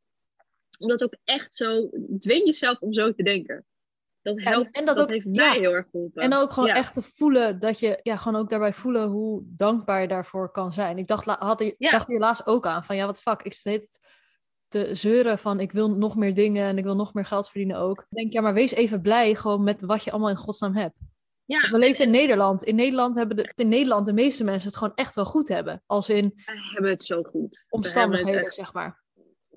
Omdat 0.78 1.02
ook 1.02 1.16
echt 1.24 1.54
zo, 1.54 1.90
dwing 2.18 2.44
jezelf 2.44 2.80
om 2.80 2.92
zo 2.92 3.12
te 3.12 3.22
denken. 3.22 3.66
Dat 4.28 4.42
helpt. 4.42 4.76
En, 4.76 4.84
dat, 4.84 4.98
ook, 4.98 5.10
heeft 5.10 5.26
mij 5.26 5.58
heel 5.58 5.72
erg 5.72 5.86
geholpen. 5.90 6.22
En 6.22 6.34
ook 6.34 6.52
gewoon 6.52 6.68
echt 6.68 6.94
te 6.94 7.02
voelen 7.02 7.58
dat 7.58 7.78
je, 7.78 8.00
ja, 8.02 8.16
gewoon 8.16 8.40
ook 8.40 8.50
daarbij 8.50 8.72
voelen 8.72 9.08
hoe 9.08 9.42
dankbaar 9.44 10.00
je 10.00 10.08
daarvoor 10.08 10.50
kan 10.50 10.72
zijn. 10.72 10.98
Ik 10.98 11.06
dacht, 11.06 11.26
had, 11.26 11.74
ja. 11.78 11.90
dacht 11.90 12.08
hier 12.08 12.18
laatst 12.18 12.46
ook 12.46 12.66
aan 12.66 12.84
van, 12.84 12.96
ja, 12.96 13.06
wat 13.06 13.20
fuck, 13.20 13.42
ik 13.42 13.52
zit 13.52 13.98
te 14.68 14.94
zeuren 14.94 15.38
van 15.38 15.60
ik 15.60 15.72
wil 15.72 15.90
nog 15.90 16.16
meer 16.16 16.34
dingen 16.34 16.66
en 16.66 16.78
ik 16.78 16.84
wil 16.84 16.96
nog 16.96 17.14
meer 17.14 17.24
geld 17.24 17.48
verdienen 17.48 17.78
ook. 17.78 18.00
Ik 18.00 18.16
denk, 18.16 18.32
ja, 18.32 18.40
maar 18.40 18.54
wees 18.54 18.72
even 18.72 19.00
blij 19.00 19.34
gewoon 19.34 19.64
met 19.64 19.82
wat 19.82 20.04
je 20.04 20.10
allemaal 20.10 20.30
in 20.30 20.36
godsnaam 20.36 20.74
hebt. 20.74 20.96
Ja, 21.44 21.70
we 21.70 21.78
leven 21.78 22.04
in 22.04 22.10
Nederland. 22.10 22.62
In 22.62 22.74
Nederland 22.74 23.14
hebben 23.14 23.36
de, 23.36 23.52
in 23.54 23.68
Nederland 23.68 24.06
de 24.06 24.12
meeste 24.12 24.44
mensen 24.44 24.68
het 24.68 24.78
gewoon 24.78 24.94
echt 24.94 25.14
wel 25.14 25.24
goed 25.24 25.48
hebben. 25.48 25.82
Als 25.86 26.08
in... 26.08 26.32
We 26.34 26.70
hebben 26.72 26.90
het 26.90 27.02
zo 27.02 27.22
goed. 27.22 27.64
Omstandigheden, 27.68 28.52
zeg 28.52 28.72
maar. 28.72 29.02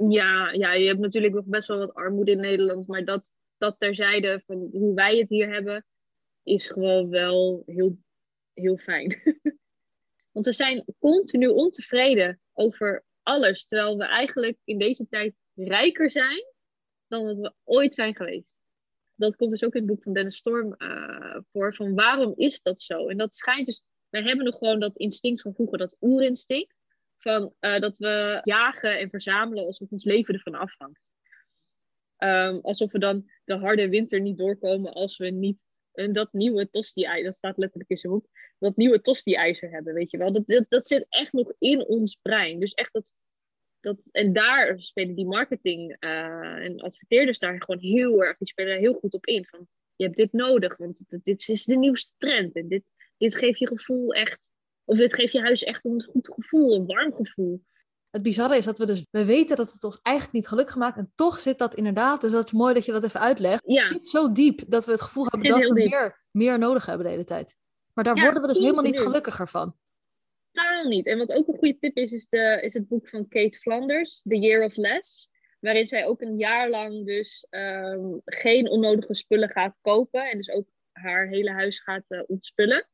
Ja, 0.09 0.51
ja, 0.51 0.73
je 0.73 0.87
hebt 0.87 0.99
natuurlijk 0.99 1.33
nog 1.33 1.45
best 1.45 1.67
wel 1.67 1.77
wat 1.77 1.93
armoede 1.93 2.31
in 2.31 2.39
Nederland, 2.39 2.87
maar 2.87 3.05
dat, 3.05 3.33
dat 3.61 3.75
terzijde 3.79 4.41
van 4.45 4.69
hoe 4.71 4.93
wij 4.93 5.17
het 5.17 5.29
hier 5.29 5.53
hebben, 5.53 5.85
is 6.43 6.67
gewoon 6.67 7.09
wel 7.09 7.63
heel, 7.65 7.97
heel 8.53 8.77
fijn. 8.77 9.21
Want 10.33 10.45
we 10.45 10.53
zijn 10.53 10.85
continu 10.99 11.47
ontevreden 11.47 12.41
over 12.53 13.03
alles, 13.23 13.65
terwijl 13.65 13.97
we 13.97 14.03
eigenlijk 14.03 14.57
in 14.63 14.77
deze 14.77 15.07
tijd 15.07 15.35
rijker 15.55 16.11
zijn 16.11 16.45
dan 17.07 17.25
dat 17.25 17.39
we 17.39 17.53
ooit 17.63 17.93
zijn 17.93 18.15
geweest. 18.15 18.55
Dat 19.15 19.35
komt 19.35 19.51
dus 19.51 19.63
ook 19.63 19.73
in 19.73 19.81
het 19.81 19.89
boek 19.89 20.03
van 20.03 20.13
Dennis 20.13 20.37
Storm 20.37 20.75
uh, 20.77 21.37
voor, 21.51 21.75
van 21.75 21.93
waarom 21.93 22.33
is 22.35 22.61
dat 22.61 22.81
zo? 22.81 23.07
En 23.07 23.17
dat 23.17 23.35
schijnt 23.35 23.65
dus, 23.65 23.83
wij 24.09 24.23
hebben 24.23 24.45
nog 24.45 24.57
gewoon 24.57 24.79
dat 24.79 24.97
instinct 24.97 25.41
van 25.41 25.53
vroeger, 25.53 25.77
dat 25.77 25.97
oerinstinct, 25.99 26.75
van 27.17 27.53
uh, 27.59 27.79
dat 27.79 27.97
we 27.97 28.41
jagen 28.43 28.99
en 28.99 29.09
verzamelen 29.09 29.65
alsof 29.65 29.91
ons 29.91 30.03
leven 30.03 30.33
ervan 30.33 30.55
afhangt. 30.55 31.10
Um, 32.23 32.59
alsof 32.61 32.91
we 32.91 32.99
dan 32.99 33.29
de 33.43 33.53
harde 33.53 33.89
winter 33.89 34.21
niet 34.21 34.37
doorkomen 34.37 34.93
als 34.93 35.17
we 35.17 35.29
niet 35.29 35.57
dat 35.91 36.33
nieuwe 36.33 36.69
tosti-ijzer, 36.69 37.23
dat 37.23 37.35
staat 37.35 37.57
letterlijk 37.57 37.89
in 37.89 37.97
zijn 37.97 38.13
boek, 38.13 38.27
dat 38.59 38.75
nieuwe 38.75 39.01
tosti-ijzer 39.01 39.71
hebben, 39.71 39.93
weet 39.93 40.11
je 40.11 40.17
wel. 40.17 40.33
Dat, 40.33 40.47
dat, 40.47 40.65
dat 40.69 40.87
zit 40.87 41.05
echt 41.09 41.33
nog 41.33 41.53
in 41.59 41.85
ons 41.85 42.19
brein. 42.21 42.59
Dus 42.59 42.73
echt 42.73 42.93
dat, 42.93 43.11
dat 43.79 44.01
en 44.11 44.33
daar 44.33 44.81
spelen 44.81 45.15
die 45.15 45.25
marketing 45.25 45.97
uh, 45.99 46.65
en 46.65 46.79
adverteerders 46.79 47.39
daar 47.39 47.63
gewoon 47.63 47.81
heel 47.81 48.23
erg, 48.23 48.37
die 48.37 48.47
spelen 48.47 48.79
heel 48.79 48.93
goed 48.93 49.13
op 49.13 49.25
in. 49.25 49.45
Van, 49.45 49.67
je 49.95 50.03
hebt 50.03 50.17
dit 50.17 50.33
nodig, 50.33 50.77
want 50.77 51.03
dit, 51.07 51.23
dit 51.23 51.47
is 51.49 51.65
de 51.65 51.77
nieuwste 51.77 52.13
trend. 52.17 52.55
En 52.55 52.67
dit, 52.67 52.83
dit 53.17 53.35
geeft 53.35 53.59
je 53.59 53.67
gevoel 53.67 54.13
echt, 54.13 54.41
of 54.83 54.97
dit 54.97 55.13
geeft 55.13 55.33
je 55.33 55.41
huis 55.41 55.63
echt 55.63 55.85
een 55.85 56.03
goed 56.03 56.29
gevoel, 56.33 56.75
een 56.75 56.85
warm 56.85 57.13
gevoel 57.13 57.63
het 58.11 58.21
bizarre 58.21 58.57
is 58.57 58.65
dat 58.65 58.77
we 58.77 58.85
dus, 58.85 59.05
we 59.11 59.25
weten 59.25 59.55
dat 59.55 59.73
het 59.73 59.83
ons 59.83 59.99
eigenlijk 60.01 60.35
niet 60.35 60.47
gelukkig 60.47 60.75
maakt. 60.75 60.97
En 60.97 61.11
toch 61.15 61.39
zit 61.39 61.57
dat 61.57 61.75
inderdaad, 61.75 62.21
dus 62.21 62.31
dat 62.31 62.45
is 62.45 62.51
mooi 62.51 62.73
dat 62.73 62.85
je 62.85 62.91
dat 62.91 63.03
even 63.03 63.19
uitlegt. 63.19 63.63
Ja. 63.65 63.81
Het 63.81 63.91
zit 63.91 64.07
zo 64.07 64.31
diep 64.31 64.61
dat 64.67 64.85
we 64.85 64.91
het 64.91 65.01
gevoel 65.01 65.25
hebben 65.29 65.49
dat 65.49 65.63
we 65.63 65.73
meer, 65.73 66.23
meer 66.31 66.59
nodig 66.59 66.85
hebben 66.85 67.05
de 67.05 67.11
hele 67.11 67.23
tijd. 67.23 67.55
Maar 67.93 68.03
daar 68.03 68.19
worden 68.23 68.41
we 68.41 68.47
dus 68.47 68.57
helemaal 68.57 68.83
niet 68.83 68.99
gelukkiger 68.99 69.47
van. 69.47 69.75
Totaal 70.51 70.83
niet. 70.83 71.05
En 71.05 71.17
wat 71.17 71.31
ook 71.31 71.47
een 71.47 71.57
goede 71.57 71.77
tip 71.79 71.95
is, 71.97 72.11
is, 72.11 72.27
de, 72.27 72.59
is 72.61 72.73
het 72.73 72.87
boek 72.87 73.09
van 73.09 73.27
Kate 73.27 73.57
Flanders, 73.57 74.21
The 74.23 74.39
Year 74.39 74.65
of 74.65 74.75
Less. 74.75 75.29
Waarin 75.59 75.85
zij 75.85 76.05
ook 76.05 76.21
een 76.21 76.37
jaar 76.37 76.69
lang 76.69 77.05
dus 77.05 77.47
ehm, 77.49 78.05
geen 78.25 78.69
onnodige 78.69 79.13
spullen 79.13 79.49
gaat 79.49 79.77
kopen. 79.81 80.29
En 80.29 80.37
dus 80.37 80.49
ook 80.49 80.67
haar 80.91 81.27
hele 81.27 81.51
huis 81.51 81.79
gaat 81.79 82.05
uh, 82.07 82.21
ontspullen. 82.27 82.87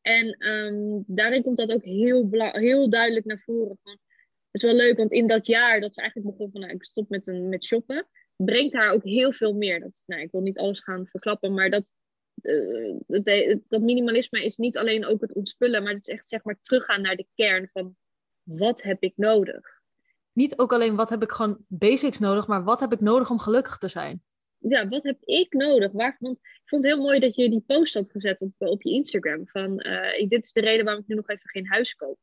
En 0.00 0.46
um, 0.48 1.04
daarin 1.06 1.42
komt 1.42 1.56
dat 1.56 1.72
ook 1.72 1.84
heel, 1.84 2.28
heel 2.52 2.90
duidelijk 2.90 3.26
naar 3.26 3.42
voren. 3.44 3.78
Van, 3.82 3.98
is 4.52 4.62
wel 4.62 4.74
leuk, 4.74 4.96
want 4.96 5.12
in 5.12 5.26
dat 5.26 5.46
jaar 5.46 5.80
dat 5.80 5.94
ze 5.94 6.00
eigenlijk 6.00 6.30
begon 6.30 6.50
van, 6.52 6.60
nou, 6.60 6.72
ik 6.72 6.84
stop 6.84 7.08
met, 7.08 7.26
een, 7.26 7.48
met 7.48 7.64
shoppen, 7.64 8.08
brengt 8.36 8.74
haar 8.74 8.92
ook 8.92 9.04
heel 9.04 9.32
veel 9.32 9.54
meer. 9.54 9.80
Dat, 9.80 10.02
nou, 10.06 10.22
ik 10.22 10.30
wil 10.30 10.40
niet 10.40 10.58
alles 10.58 10.80
gaan 10.80 11.06
verklappen, 11.06 11.54
maar 11.54 11.70
dat, 11.70 11.84
uh, 12.42 12.94
dat, 13.06 13.24
dat, 13.68 13.80
minimalisme 13.80 14.44
is 14.44 14.56
niet 14.56 14.76
alleen 14.76 15.06
ook 15.06 15.20
het 15.20 15.32
ontspullen, 15.32 15.82
maar 15.82 15.92
het 15.92 16.08
is 16.08 16.14
echt 16.14 16.28
zeg 16.28 16.44
maar 16.44 16.58
teruggaan 16.60 17.02
naar 17.02 17.16
de 17.16 17.26
kern 17.34 17.68
van, 17.72 17.96
wat 18.42 18.82
heb 18.82 19.02
ik 19.02 19.12
nodig? 19.16 19.80
niet 20.32 20.58
ook 20.58 20.72
alleen 20.72 20.96
wat 20.96 21.10
heb 21.10 21.22
ik 21.22 21.30
gewoon 21.30 21.64
basics 21.68 22.18
nodig, 22.18 22.46
maar 22.46 22.64
wat 22.64 22.80
heb 22.80 22.92
ik 22.92 23.00
nodig 23.00 23.30
om 23.30 23.38
gelukkig 23.38 23.76
te 23.76 23.88
zijn? 23.88 24.22
Ja, 24.58 24.88
wat 24.88 25.02
heb 25.02 25.16
ik 25.20 25.52
nodig? 25.52 25.92
Waar, 25.92 26.16
want 26.18 26.36
ik 26.36 26.62
vond 26.64 26.82
het 26.82 26.92
heel 26.92 27.02
mooi 27.02 27.20
dat 27.20 27.34
je 27.34 27.50
die 27.50 27.64
post 27.66 27.94
had 27.94 28.10
gezet 28.10 28.40
op, 28.40 28.52
op 28.58 28.82
je 28.82 28.90
Instagram. 28.90 29.48
Van 29.48 29.86
uh, 29.86 30.28
dit 30.28 30.44
is 30.44 30.52
de 30.52 30.60
reden 30.60 30.84
waarom 30.84 31.02
ik 31.02 31.08
nu 31.08 31.14
nog 31.14 31.28
even 31.28 31.50
geen 31.50 31.66
huis 31.66 31.94
koop. 31.94 32.18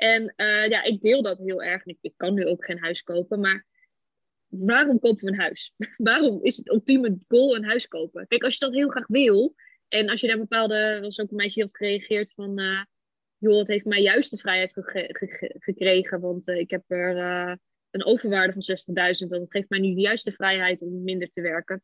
En 0.00 0.34
uh, 0.36 0.68
ja, 0.68 0.82
ik 0.82 1.00
deel 1.00 1.22
dat 1.22 1.38
heel 1.38 1.62
erg. 1.62 1.84
Ik, 1.84 2.12
kan 2.16 2.34
nu 2.34 2.46
ook 2.46 2.64
geen 2.64 2.78
huis 2.78 3.02
kopen, 3.02 3.40
maar 3.40 3.66
waarom 4.46 4.98
kopen 4.98 5.24
we 5.24 5.30
een 5.30 5.38
huis? 5.38 5.74
waarom 5.96 6.42
is 6.42 6.56
het 6.56 6.68
ultieme 6.68 7.18
goal 7.28 7.56
een 7.56 7.64
huis 7.64 7.88
kopen? 7.88 8.26
Kijk, 8.26 8.42
als 8.42 8.52
je 8.52 8.64
dat 8.64 8.74
heel 8.74 8.88
graag 8.88 9.06
wil, 9.06 9.54
en 9.88 10.08
als 10.08 10.20
je 10.20 10.26
daar 10.26 10.38
bepaalde, 10.38 10.98
was 11.00 11.20
ook 11.20 11.30
een 11.30 11.36
meisje 11.36 11.54
die 11.54 11.62
had 11.62 11.76
gereageerd 11.76 12.32
van, 12.34 12.60
uh, 12.60 12.84
joh, 13.38 13.58
het 13.58 13.68
heeft 13.68 13.84
mij 13.84 14.02
juist 14.02 14.30
de 14.30 14.38
vrijheid 14.38 14.72
gekregen, 15.58 16.20
want 16.20 16.48
uh, 16.48 16.58
ik 16.58 16.70
heb 16.70 16.82
er 16.86 17.16
een 17.90 18.04
overwaarde 18.04 18.52
van 18.52 18.76
60.000 19.14 19.20
en 19.20 19.28
dat 19.28 19.50
geeft 19.50 19.68
mij 19.68 19.78
nu 19.78 19.94
de 19.94 20.00
juiste 20.00 20.32
vrijheid 20.32 20.80
om 20.80 21.02
minder 21.02 21.30
te 21.32 21.40
werken. 21.40 21.82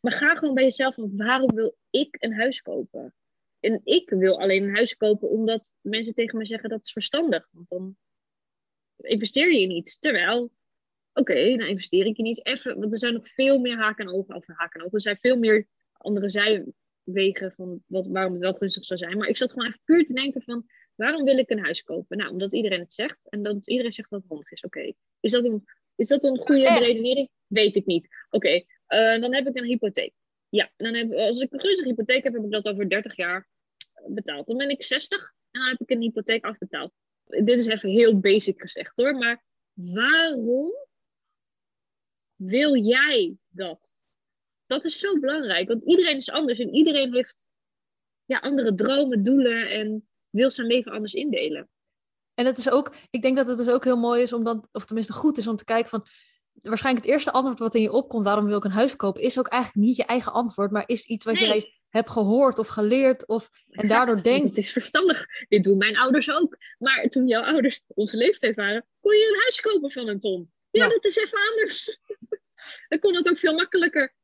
Maar 0.00 0.12
ga 0.12 0.34
gewoon 0.34 0.54
bij 0.54 0.64
jezelf 0.64 0.94
van, 0.94 1.16
waarom 1.16 1.54
wil 1.54 1.76
ik 1.90 2.16
een 2.18 2.34
huis 2.34 2.62
kopen? 2.62 3.14
En 3.60 3.80
ik 3.84 4.10
wil 4.10 4.40
alleen 4.40 4.62
een 4.62 4.74
huis 4.74 4.96
kopen 4.96 5.28
omdat 5.28 5.74
mensen 5.80 6.14
tegen 6.14 6.38
me 6.38 6.46
zeggen 6.46 6.68
dat 6.68 6.84
is 6.84 6.92
verstandig, 6.92 7.48
want 7.52 7.68
dan 7.68 7.96
investeer 8.96 9.52
je 9.52 9.60
in 9.60 9.70
iets. 9.70 9.98
Terwijl 9.98 10.52
oké, 11.12 11.56
dan 11.56 11.66
investeer 11.66 12.06
ik 12.06 12.18
in 12.18 12.26
iets. 12.26 12.40
Even, 12.42 12.78
want 12.80 12.92
er 12.92 12.98
zijn 12.98 13.12
nog 13.12 13.28
veel 13.28 13.58
meer 13.58 13.76
haken 13.76 14.06
en 14.06 14.12
ogen, 14.12 14.34
of 14.34 14.46
haken 14.46 14.80
en 14.80 14.86
ogen. 14.86 14.94
Er 14.94 15.00
zijn 15.00 15.18
veel 15.20 15.38
meer 15.38 15.66
andere 15.92 16.30
zijwegen 16.30 17.52
van 17.52 17.82
wat, 17.86 18.06
waarom 18.06 18.32
het 18.32 18.42
wel 18.42 18.54
gunstig 18.54 18.84
zou 18.84 18.98
zijn. 18.98 19.18
Maar 19.18 19.28
ik 19.28 19.36
zat 19.36 19.52
gewoon 19.52 19.66
even 19.66 19.80
puur 19.84 20.06
te 20.06 20.12
denken 20.12 20.42
van, 20.42 20.66
waarom 20.94 21.24
wil 21.24 21.38
ik 21.38 21.50
een 21.50 21.64
huis 21.64 21.82
kopen? 21.82 22.16
Nou, 22.16 22.30
omdat 22.30 22.52
iedereen 22.52 22.80
het 22.80 22.92
zegt 22.92 23.28
en 23.28 23.42
dat 23.42 23.68
iedereen 23.68 23.92
zegt 23.92 24.10
dat 24.10 24.20
het 24.20 24.28
handig 24.28 24.50
is. 24.50 24.60
Oké, 24.60 24.92
is, 25.20 25.32
dat 25.32 25.44
een, 25.44 25.64
is 25.96 26.08
dat 26.08 26.24
een 26.24 26.38
goede 26.38 26.78
redenering? 26.78 27.30
Weet 27.46 27.76
ik 27.76 27.86
niet. 27.86 28.08
Oké, 28.30 28.54
uh, 28.88 29.20
dan 29.20 29.34
heb 29.34 29.46
ik 29.46 29.56
een 29.56 29.64
hypotheek. 29.64 30.12
Ja, 30.48 30.70
dan 30.76 30.94
heb, 30.94 31.12
als 31.12 31.40
ik 31.40 31.52
een 31.52 31.60
gunstige 31.60 31.88
hypotheek 31.88 32.24
heb, 32.24 32.32
heb 32.32 32.44
ik 32.44 32.50
dat 32.50 32.66
over 32.66 32.88
30 32.88 33.16
jaar 33.16 33.48
betaald. 34.06 34.46
Dan 34.46 34.56
ben 34.56 34.70
ik 34.70 34.82
60 34.82 35.34
en 35.50 35.60
dan 35.60 35.68
heb 35.68 35.80
ik 35.80 35.90
een 35.90 36.00
hypotheek 36.00 36.44
afbetaald. 36.44 36.92
Dit 37.24 37.58
is 37.58 37.66
even 37.66 37.90
heel 37.90 38.18
basic 38.18 38.60
gezegd 38.60 38.96
hoor, 38.96 39.14
maar 39.14 39.44
waarom 39.72 40.72
wil 42.34 42.76
jij 42.76 43.36
dat? 43.48 43.98
Dat 44.66 44.84
is 44.84 44.98
zo 44.98 45.18
belangrijk, 45.18 45.68
want 45.68 45.84
iedereen 45.84 46.16
is 46.16 46.30
anders 46.30 46.58
en 46.58 46.74
iedereen 46.74 47.14
heeft 47.14 47.46
ja, 48.24 48.38
andere 48.38 48.74
dromen, 48.74 49.24
doelen 49.24 49.70
en 49.70 50.08
wil 50.30 50.50
zijn 50.50 50.66
leven 50.66 50.92
anders 50.92 51.14
indelen. 51.14 51.68
En 52.34 52.46
het 52.46 52.58
is 52.58 52.70
ook, 52.70 52.94
ik 53.10 53.22
denk 53.22 53.36
dat 53.36 53.48
het 53.48 53.58
dus 53.58 53.70
ook 53.70 53.84
heel 53.84 53.96
mooi 53.96 54.22
is 54.22 54.32
om 54.32 54.44
dan, 54.44 54.68
of 54.72 54.84
tenminste 54.84 55.12
goed 55.12 55.38
is 55.38 55.46
om 55.46 55.56
te 55.56 55.64
kijken 55.64 55.88
van, 55.88 56.06
waarschijnlijk 56.62 57.04
het 57.04 57.14
eerste 57.14 57.32
antwoord 57.32 57.58
wat 57.58 57.74
in 57.74 57.82
je 57.82 57.92
opkomt, 57.92 58.24
waarom 58.24 58.46
wil 58.46 58.56
ik 58.56 58.64
een 58.64 58.70
huis 58.70 58.96
kopen, 58.96 59.22
is 59.22 59.38
ook 59.38 59.48
eigenlijk 59.48 59.86
niet 59.86 59.96
je 59.96 60.04
eigen 60.04 60.32
antwoord, 60.32 60.70
maar 60.70 60.84
is 60.86 61.06
iets 61.06 61.24
wat 61.24 61.34
nee. 61.34 61.46
jij 61.46 61.72
hebt 61.88 62.10
gehoord 62.10 62.58
of 62.58 62.68
geleerd 62.68 63.26
of 63.26 63.50
en 63.70 63.88
daardoor 63.88 64.22
denkt. 64.22 64.46
Het 64.46 64.58
is 64.58 64.72
verstandig. 64.72 65.26
Dit 65.48 65.64
doen 65.64 65.78
mijn 65.78 65.96
ouders 65.96 66.30
ook. 66.30 66.56
Maar 66.78 67.08
toen 67.08 67.26
jouw 67.26 67.42
ouders 67.42 67.80
onze 67.86 68.16
leeftijd 68.16 68.56
waren, 68.56 68.86
kon 69.00 69.16
je 69.16 69.28
een 69.28 69.40
huis 69.40 69.60
kopen 69.60 69.90
van 69.90 70.08
een 70.08 70.18
ton. 70.18 70.50
Ja, 70.70 70.84
ja. 70.84 70.90
dat 70.90 71.04
is 71.04 71.16
even 71.16 71.38
anders. 71.50 71.98
Dan 72.88 72.98
kon 72.98 73.14
het 73.14 73.28
ook 73.28 73.38
veel 73.38 73.54
makkelijker. 73.54 74.14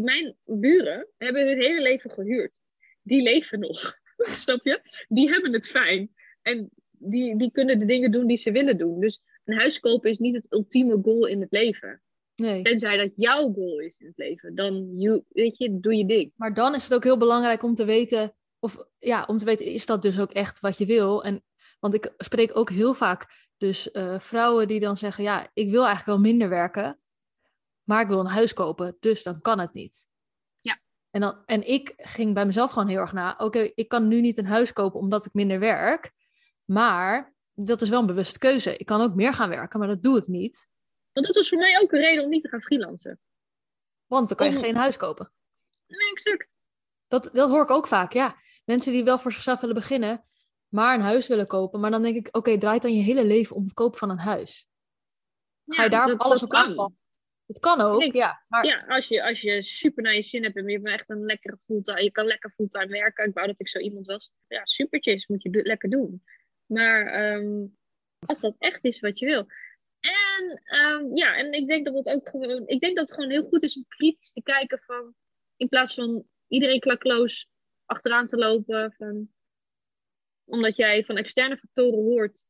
Mijn 0.00 0.36
buren 0.44 1.08
hebben 1.18 1.46
hun 1.46 1.60
hele 1.60 1.82
leven 1.82 2.10
gehuurd. 2.10 2.60
Die 3.02 3.22
leven 3.22 3.60
nog. 3.60 3.98
Snap 4.44 4.64
je? 4.64 4.80
Die 5.08 5.30
hebben 5.30 5.52
het 5.52 5.68
fijn. 5.68 6.14
En 6.42 6.70
die, 6.90 7.36
die 7.38 7.50
kunnen 7.50 7.78
de 7.78 7.84
dingen 7.84 8.10
doen 8.10 8.26
die 8.26 8.36
ze 8.36 8.52
willen 8.52 8.78
doen. 8.78 9.00
Dus 9.00 9.20
een 9.44 9.58
huis 9.58 9.80
kopen 9.80 10.10
is 10.10 10.18
niet 10.18 10.34
het 10.34 10.52
ultieme 10.52 10.98
goal 11.02 11.26
in 11.26 11.40
het 11.40 11.52
leven. 11.52 12.02
Nee. 12.34 12.62
Tenzij 12.62 12.96
dat 12.96 13.12
jouw 13.16 13.52
goal 13.52 13.78
is 13.78 13.96
in 13.98 14.06
het 14.06 14.18
leven. 14.18 14.54
Dan 14.54 14.94
you, 14.96 15.24
weet 15.28 15.58
je, 15.58 15.80
doe 15.80 15.96
je 15.96 16.06
ding. 16.06 16.32
Maar 16.36 16.54
dan 16.54 16.74
is 16.74 16.84
het 16.84 16.94
ook 16.94 17.04
heel 17.04 17.18
belangrijk 17.18 17.62
om 17.62 17.74
te 17.74 17.84
weten. 17.84 18.34
Of 18.58 18.84
ja, 18.98 19.24
om 19.26 19.38
te 19.38 19.44
weten, 19.44 19.66
is 19.66 19.86
dat 19.86 20.02
dus 20.02 20.20
ook 20.20 20.32
echt 20.32 20.60
wat 20.60 20.78
je 20.78 20.86
wil? 20.86 21.24
En, 21.24 21.44
want 21.80 21.94
ik 21.94 22.14
spreek 22.16 22.56
ook 22.56 22.70
heel 22.70 22.94
vaak 22.94 23.48
dus 23.56 23.88
uh, 23.92 24.18
vrouwen 24.18 24.68
die 24.68 24.80
dan 24.80 24.96
zeggen: 24.96 25.24
Ja, 25.24 25.50
ik 25.54 25.70
wil 25.70 25.84
eigenlijk 25.84 26.06
wel 26.06 26.30
minder 26.30 26.48
werken 26.48 26.98
maar 27.84 28.00
ik 28.00 28.08
wil 28.08 28.20
een 28.20 28.26
huis 28.26 28.52
kopen, 28.52 28.96
dus 29.00 29.22
dan 29.22 29.40
kan 29.40 29.58
het 29.58 29.72
niet. 29.72 30.06
Ja. 30.60 30.80
En, 31.10 31.20
dan, 31.20 31.42
en 31.46 31.68
ik 31.68 31.92
ging 31.96 32.34
bij 32.34 32.46
mezelf 32.46 32.70
gewoon 32.70 32.88
heel 32.88 33.00
erg 33.00 33.12
na, 33.12 33.34
oké, 33.38 33.70
ik 33.74 33.88
kan 33.88 34.08
nu 34.08 34.20
niet 34.20 34.38
een 34.38 34.46
huis 34.46 34.72
kopen 34.72 35.00
omdat 35.00 35.26
ik 35.26 35.32
minder 35.32 35.58
werk, 35.58 36.12
maar 36.64 37.33
dat 37.54 37.82
is 37.82 37.88
wel 37.88 38.00
een 38.00 38.06
bewuste 38.06 38.38
keuze. 38.38 38.76
Ik 38.76 38.86
kan 38.86 39.00
ook 39.00 39.14
meer 39.14 39.32
gaan 39.32 39.48
werken, 39.48 39.78
maar 39.78 39.88
dat 39.88 40.02
doe 40.02 40.18
ik 40.18 40.26
niet. 40.26 40.68
Want 41.12 41.26
dat 41.26 41.36
was 41.36 41.48
voor 41.48 41.58
mij 41.58 41.80
ook 41.80 41.92
een 41.92 42.00
reden 42.00 42.24
om 42.24 42.30
niet 42.30 42.42
te 42.42 42.48
gaan 42.48 42.62
freelancen. 42.62 43.20
Want 44.06 44.28
dan 44.28 44.36
kan 44.36 44.50
je 44.50 44.62
geen 44.62 44.76
huis 44.76 44.96
kopen. 44.96 45.32
Nee, 45.86 46.10
exact. 46.10 46.54
Dat, 47.08 47.30
dat 47.32 47.50
hoor 47.50 47.62
ik 47.62 47.70
ook 47.70 47.86
vaak, 47.86 48.12
ja. 48.12 48.36
Mensen 48.64 48.92
die 48.92 49.04
wel 49.04 49.18
voor 49.18 49.32
zichzelf 49.32 49.60
willen 49.60 49.74
beginnen, 49.74 50.24
maar 50.68 50.94
een 50.94 51.00
huis 51.00 51.26
willen 51.26 51.46
kopen. 51.46 51.80
Maar 51.80 51.90
dan 51.90 52.02
denk 52.02 52.16
ik, 52.16 52.36
oké, 52.36 52.58
draait 52.58 52.82
dan 52.82 52.94
je 52.94 53.02
hele 53.02 53.24
leven 53.24 53.56
om 53.56 53.62
het 53.62 53.72
kopen 53.72 53.98
van 53.98 54.10
een 54.10 54.18
huis. 54.18 54.68
Ga 55.66 55.82
je 55.82 55.90
daar 55.90 56.16
alles 56.16 56.42
op 56.42 56.52
aanpassen? 56.52 56.98
Het 57.46 57.58
kan 57.58 57.80
ook, 57.80 58.12
ja. 58.12 58.44
Maar... 58.48 58.64
Ja, 58.64 58.84
als 58.88 59.08
je, 59.08 59.22
als 59.22 59.40
je 59.40 59.62
super 59.62 60.02
naar 60.02 60.14
je 60.14 60.22
zin 60.22 60.42
hebt 60.42 60.56
en 60.56 60.66
je 60.66 60.72
hebt 60.72 60.86
echt 60.86 61.10
een 61.10 61.24
lekkere 61.24 61.58
fulltime, 61.64 62.02
je 62.02 62.10
kan 62.10 62.24
lekker 62.24 62.50
fulltime 62.50 62.86
werken. 62.86 63.26
Ik 63.26 63.34
wou 63.34 63.46
dat 63.46 63.60
ik 63.60 63.68
zo 63.68 63.78
iemand 63.78 64.06
was. 64.06 64.32
Ja, 64.48 64.64
supertjes, 64.64 65.26
moet 65.26 65.42
je 65.42 65.62
lekker 65.62 65.90
doen. 65.90 66.24
Maar 66.66 67.32
um, 67.34 67.76
als 68.26 68.40
dat 68.40 68.54
echt 68.58 68.84
is 68.84 69.00
wat 69.00 69.18
je 69.18 69.26
wil. 69.26 69.46
En 70.00 70.62
um, 70.78 71.16
ja, 71.16 71.36
en 71.36 71.52
ik 71.52 71.66
denk 71.68 71.84
dat 71.84 71.94
het 71.94 72.08
ook 72.08 72.28
gewoon, 72.28 72.66
ik 72.66 72.80
denk 72.80 72.96
dat 72.96 73.08
het 73.08 73.14
gewoon 73.14 73.30
heel 73.30 73.48
goed 73.48 73.62
is 73.62 73.76
om 73.76 73.84
kritisch 73.88 74.32
te 74.32 74.42
kijken 74.42 74.78
van, 74.78 75.14
in 75.56 75.68
plaats 75.68 75.94
van 75.94 76.24
iedereen 76.48 76.80
klakloos 76.80 77.48
achteraan 77.84 78.26
te 78.26 78.36
lopen, 78.36 78.94
van, 78.96 79.28
omdat 80.44 80.76
jij 80.76 81.04
van 81.04 81.16
externe 81.16 81.56
factoren 81.56 81.98
hoort, 81.98 82.44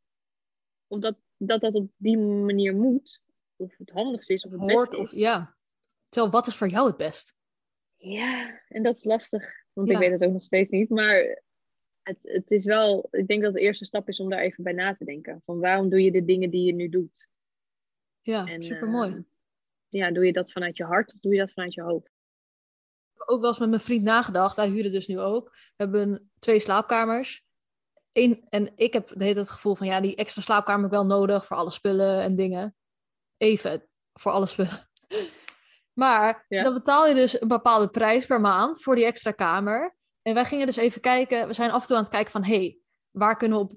omdat 0.86 1.18
dat 1.36 1.60
dat 1.60 1.74
op 1.74 1.90
die 1.96 2.18
manier 2.18 2.74
moet, 2.74 3.20
of 3.56 3.76
het 3.76 3.90
handigste 3.90 4.32
is 4.32 4.44
of 4.44 4.50
het 4.50 4.60
Hoort, 4.60 4.90
beste 4.90 5.04
is. 5.04 5.12
Of, 5.12 5.18
ja. 5.18 5.56
Terwijl, 6.08 6.32
wat 6.32 6.46
is 6.46 6.56
voor 6.56 6.68
jou 6.68 6.86
het 6.86 6.96
best? 6.96 7.34
Ja, 7.96 8.62
en 8.68 8.82
dat 8.82 8.96
is 8.96 9.04
lastig. 9.04 9.62
Want 9.72 9.90
ik 9.90 9.98
weet 9.98 10.10
het 10.10 10.24
ook 10.24 10.32
nog 10.32 10.42
steeds 10.42 10.70
niet. 10.70 10.88
Maar 10.88 11.42
het, 12.04 12.18
het 12.22 12.50
is 12.50 12.64
wel... 12.64 13.08
Ik 13.10 13.26
denk 13.26 13.42
dat 13.42 13.52
de 13.52 13.60
eerste 13.60 13.84
stap 13.84 14.08
is 14.08 14.20
om 14.20 14.30
daar 14.30 14.40
even 14.40 14.64
bij 14.64 14.72
na 14.72 14.94
te 14.94 15.04
denken. 15.04 15.42
Van 15.44 15.60
waarom 15.60 15.88
doe 15.88 16.02
je 16.02 16.12
de 16.12 16.24
dingen 16.24 16.50
die 16.50 16.64
je 16.64 16.72
nu 16.72 16.88
doet? 16.88 17.28
Ja, 18.20 18.46
en, 18.46 18.62
super 18.62 18.88
mooi. 18.88 19.10
Uh, 19.10 19.22
ja, 19.88 20.10
doe 20.10 20.26
je 20.26 20.32
dat 20.32 20.52
vanuit 20.52 20.76
je 20.76 20.84
hart 20.84 21.14
of 21.14 21.20
doe 21.20 21.32
je 21.32 21.38
dat 21.38 21.52
vanuit 21.52 21.74
je 21.74 21.82
hoofd? 21.82 22.06
Ik 22.06 23.20
heb 23.20 23.28
ook 23.28 23.40
wel 23.40 23.50
eens 23.50 23.58
met 23.58 23.68
mijn 23.68 23.80
vriend 23.80 24.02
nagedacht. 24.02 24.56
Hij 24.56 24.68
huurde 24.68 24.90
dus 24.90 25.06
nu 25.06 25.20
ook. 25.20 25.50
We 25.50 25.72
hebben 25.76 26.30
twee 26.38 26.58
slaapkamers. 26.58 27.44
Eén, 28.12 28.46
en 28.48 28.72
ik 28.76 28.92
heb 28.92 29.08
de 29.08 29.24
hele 29.24 29.38
het 29.38 29.50
gevoel 29.50 29.74
van 29.74 29.86
ja, 29.86 30.00
die 30.00 30.16
extra 30.16 30.42
slaapkamer 30.42 30.82
heb 30.82 30.92
ik 30.92 30.98
wel 30.98 31.06
nodig 31.06 31.46
voor 31.46 31.56
alle 31.56 31.70
spullen 31.70 32.22
en 32.22 32.34
dingen 32.34 32.76
even 33.36 33.88
voor 34.12 34.32
alles 34.32 34.50
spullen. 34.50 34.80
Maar 35.92 36.44
dan 36.48 36.74
betaal 36.74 37.06
je 37.06 37.14
dus 37.14 37.40
een 37.40 37.48
bepaalde 37.48 37.88
prijs 37.88 38.26
per 38.26 38.40
maand 38.40 38.82
voor 38.82 38.94
die 38.94 39.04
extra 39.04 39.30
kamer. 39.30 39.96
En 40.24 40.34
wij 40.34 40.44
gingen 40.44 40.66
dus 40.66 40.76
even 40.76 41.00
kijken, 41.00 41.46
we 41.46 41.52
zijn 41.52 41.70
af 41.70 41.80
en 41.80 41.86
toe 41.86 41.96
aan 41.96 42.02
het 42.02 42.12
kijken 42.12 42.30
van, 42.30 42.44
hé, 42.44 42.56
hey, 42.56 42.78
waar 43.10 43.36
kunnen 43.36 43.58
we 43.58 43.64
op, 43.64 43.72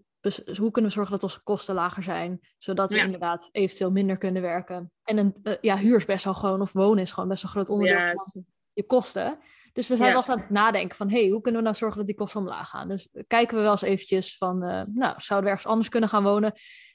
hoe 0.57 0.71
kunnen 0.71 0.91
we 0.91 0.97
zorgen 0.97 1.13
dat 1.13 1.23
onze 1.23 1.43
kosten 1.43 1.75
lager 1.75 2.03
zijn, 2.03 2.39
zodat 2.57 2.91
we 2.91 2.97
inderdaad 2.97 3.49
eventueel 3.51 3.91
minder 3.91 4.17
kunnen 4.17 4.41
werken. 4.41 4.91
En 5.03 5.17
een, 5.17 5.35
uh, 5.43 5.53
ja, 5.61 5.77
huur 5.77 5.97
is 5.97 6.05
best 6.05 6.23
wel 6.23 6.33
gewoon, 6.33 6.61
of 6.61 6.71
wonen 6.71 7.03
is 7.03 7.11
gewoon 7.11 7.29
best 7.29 7.43
een 7.43 7.49
groot 7.49 7.69
onderdeel 7.69 7.97
ja. 7.97 8.13
van 8.13 8.45
je 8.73 8.85
kosten. 8.85 9.39
Dus 9.73 9.87
we 9.87 9.95
zijn 9.95 10.09
wel 10.09 10.17
eens 10.17 10.29
aan 10.29 10.39
het 10.39 10.49
nadenken 10.49 10.97
van, 10.97 11.09
hé, 11.09 11.19
hey, 11.19 11.29
hoe 11.29 11.41
kunnen 11.41 11.59
we 11.61 11.67
nou 11.67 11.77
zorgen 11.77 11.97
dat 11.97 12.07
die 12.07 12.15
kosten 12.15 12.39
omlaag 12.39 12.69
gaan? 12.69 12.87
Dus 12.87 13.09
kijken 13.27 13.55
we 13.57 13.61
wel 13.61 13.71
eens 13.71 13.81
eventjes 13.81 14.37
van, 14.37 14.63
uh, 14.63 14.81
nou, 14.93 15.13
zouden 15.17 15.43
we 15.43 15.55
ergens 15.55 15.67
anders 15.71 15.89
kunnen 15.89 16.09
gaan 16.09 16.23
wonen? 16.23 16.53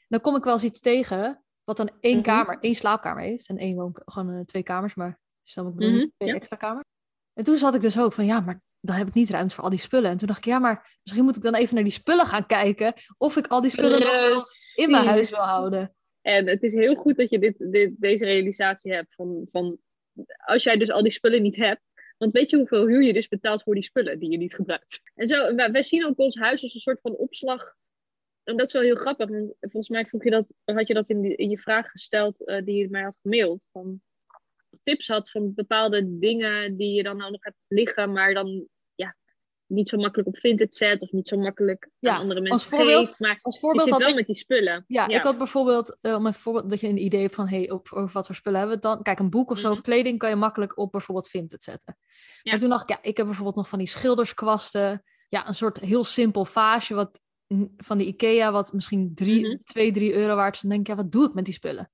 Dan 0.09 0.21
kom 0.21 0.37
ik 0.37 0.45
wel 0.45 0.53
eens 0.53 0.65
iets 0.65 0.81
tegen 0.81 1.45
wat 1.65 1.77
dan 1.77 1.91
één 2.01 2.19
mhm. 2.19 2.25
kamer, 2.25 2.59
één 2.61 2.75
slaapkamer 2.75 3.23
heeft. 3.23 3.49
En 3.49 3.57
één 3.57 3.77
woon, 3.77 3.97
gewoon 4.05 4.31
uh, 4.31 4.41
twee 4.41 4.63
kamers, 4.63 4.95
maar 4.95 5.21
stel 5.43 5.69
ik 5.69 5.75
bedoel, 5.75 5.91
mm 5.91 5.99
-hmm. 5.99 6.13
twee 6.17 6.35
extra 6.35 6.57
kamers. 6.57 6.92
En 7.35 7.45
toen 7.45 7.57
zat 7.57 7.75
ik 7.75 7.81
dus 7.81 7.99
ook 7.99 8.13
van, 8.13 8.25
ja, 8.25 8.41
maar 8.41 8.61
dan 8.81 8.97
heb 8.97 9.09
ik 9.09 9.15
niet 9.15 9.31
ruimte 9.31 9.55
voor 9.55 9.65
al 9.65 9.71
die 9.71 9.79
spullen. 9.79 10.11
En 10.11 10.17
toen 10.17 10.27
dacht 10.27 10.39
ik, 10.39 10.45
ja, 10.45 10.59
maar 10.59 10.99
misschien 11.03 11.25
moet 11.25 11.37
ik 11.37 11.43
dan 11.43 11.55
even 11.55 11.75
naar 11.75 11.85
die 11.85 11.93
spullen 11.93 12.27
gaan 12.27 12.47
kijken. 12.47 12.93
Of 13.19 13.37
ik 13.37 13.47
al 13.47 13.61
die 13.61 13.71
spullen 13.71 14.01
nog 14.01 14.45
in 14.75 14.91
mijn 14.91 15.07
huis 15.07 15.31
wil 15.31 15.39
houden. 15.39 15.95
En 16.21 16.47
het 16.47 16.63
is 16.63 16.73
heel 16.73 16.95
goed 16.95 17.17
dat 17.17 17.31
je 17.31 17.39
dit, 17.39 17.55
dit, 17.59 17.95
deze 17.99 18.25
realisatie 18.25 18.93
hebt. 18.93 19.15
Van, 19.15 19.49
van, 19.51 19.79
als 20.47 20.63
jij 20.63 20.77
dus 20.77 20.91
al 20.91 21.03
die 21.03 21.13
spullen 21.13 21.43
niet 21.43 21.57
hebt. 21.57 21.81
Want 22.19 22.33
weet 22.33 22.51
je 22.51 22.57
hoeveel 22.57 22.87
huur 22.87 23.03
je 23.03 23.13
dus 23.13 23.29
betaalt 23.29 23.63
voor 23.63 23.75
die 23.75 23.85
spullen 23.85 24.19
die 24.19 24.31
je 24.31 24.37
niet 24.37 24.55
gebruikt? 24.55 25.01
En 25.15 25.29
zo, 25.29 25.55
wij, 25.55 25.71
wij 25.71 25.83
zien 25.83 26.07
ook 26.07 26.19
ons 26.19 26.37
huis 26.37 26.63
als 26.63 26.75
een 26.75 26.81
soort 26.81 27.01
van 27.01 27.17
opslag 27.17 27.75
en 28.45 28.57
dat 28.57 28.67
is 28.67 28.73
wel 28.73 28.83
heel 28.83 28.97
grappig, 28.97 29.29
want 29.29 29.55
volgens 29.61 29.89
mij 29.89 30.07
vroeg 30.07 30.25
je 30.25 30.31
dat, 30.31 30.47
had 30.65 30.87
je 30.87 30.95
dat 30.95 31.09
in, 31.09 31.21
die, 31.21 31.37
in 31.37 31.51
je 31.51 31.59
vraag 31.59 31.91
gesteld 31.91 32.41
uh, 32.41 32.65
die 32.65 32.77
je 32.77 32.91
mij 32.91 33.03
had 33.03 33.19
gemaild. 33.23 33.67
Van 33.73 34.01
tips 34.83 35.07
had 35.09 35.31
van 35.31 35.55
bepaalde 35.55 36.19
dingen 36.19 36.77
die 36.77 36.95
je 36.95 37.03
dan 37.03 37.17
nou 37.17 37.31
nog 37.31 37.45
hebt 37.45 37.57
liggen, 37.69 38.13
maar 38.13 38.35
dan 38.35 38.67
ja, 38.95 39.17
niet 39.67 39.89
zo 39.89 39.97
makkelijk 39.97 40.29
op 40.29 40.39
Vinted 40.39 40.75
zet 40.75 41.03
of 41.03 41.11
niet 41.13 41.29
zo 41.29 41.37
makkelijk 41.37 41.91
Ja, 41.99 42.13
aan 42.15 42.21
andere 42.21 42.41
als 42.41 42.49
mensen 42.49 42.69
voorbeeld- 42.71 43.07
geeft. 43.07 43.19
Maar 43.21 43.39
Als 43.43 43.55
je 43.55 43.61
voorbeeld 43.61 43.89
zit 43.89 43.99
wel 43.99 44.09
ik 44.09 44.15
met 44.15 44.27
die 44.27 44.35
spullen. 44.37 44.85
Ja, 44.87 45.09
Ja. 45.09 45.17
ik 45.17 45.23
had 45.23 45.39
bijvoorbeeld, 45.39 45.97
eh, 46.01 46.15
om 46.15 46.27
een 46.27 46.35
voorbeeld, 46.35 46.71
dat 46.71 46.81
je 46.81 46.89
een 46.89 47.05
idee 47.05 47.21
hebt 47.21 47.35
van, 47.35 47.49
hey, 47.49 47.71
op, 47.71 47.89
over 47.93 48.13
wat 48.13 48.27
voor 48.27 48.35
spullen 48.35 48.59
hebben 48.59 48.77
we 48.77 48.83
dan? 48.83 49.03
Kijk, 49.03 49.19
een 49.19 49.31
boek 49.31 49.51
of 49.51 49.59
zo 49.59 49.69
Mhm. 49.69 49.77
of 49.77 49.83
kleding 49.83 50.19
kan 50.19 50.29
je 50.29 50.37
makkelijk 50.37 50.79
op 50.79 50.93
bijvoorbeeld 50.93 51.29
Vinted 51.29 51.63
zetten. 51.63 51.97
Ja. 52.43 52.51
Maar 52.51 52.61
toen 52.61 52.69
dacht 52.71 52.83
ik, 52.83 52.89
ja, 52.89 52.99
ik 53.03 53.17
heb 53.17 53.27
bijvoorbeeld 53.27 53.57
nog 53.57 53.69
van 53.69 53.79
die 53.79 53.89
schilderskwasten. 53.89 55.03
Ja, 55.29 55.49
een 55.49 55.55
soort 55.55 55.81
heel 55.81 56.05
simpel 56.05 56.45
vaasje 56.45 56.95
wat, 56.95 57.21
mm, 57.47 57.73
van 57.77 57.99
die 57.99 58.07
Ikea, 58.07 58.53
wat 58.53 58.73
misschien 58.73 59.15
drie, 59.15 59.47
Mhm. 59.47 59.57
2, 59.63 59.93
3 59.93 60.15
euro 60.15 60.35
waard 60.35 60.55
is. 60.55 60.61
Dan 60.61 60.71
denk 60.71 60.83
ik, 60.83 60.87
ja, 60.87 60.95
wat 61.03 61.13
doe 61.13 61.27
ik 61.29 61.35
met 61.35 61.45
die 61.45 61.55
spullen? 61.55 61.91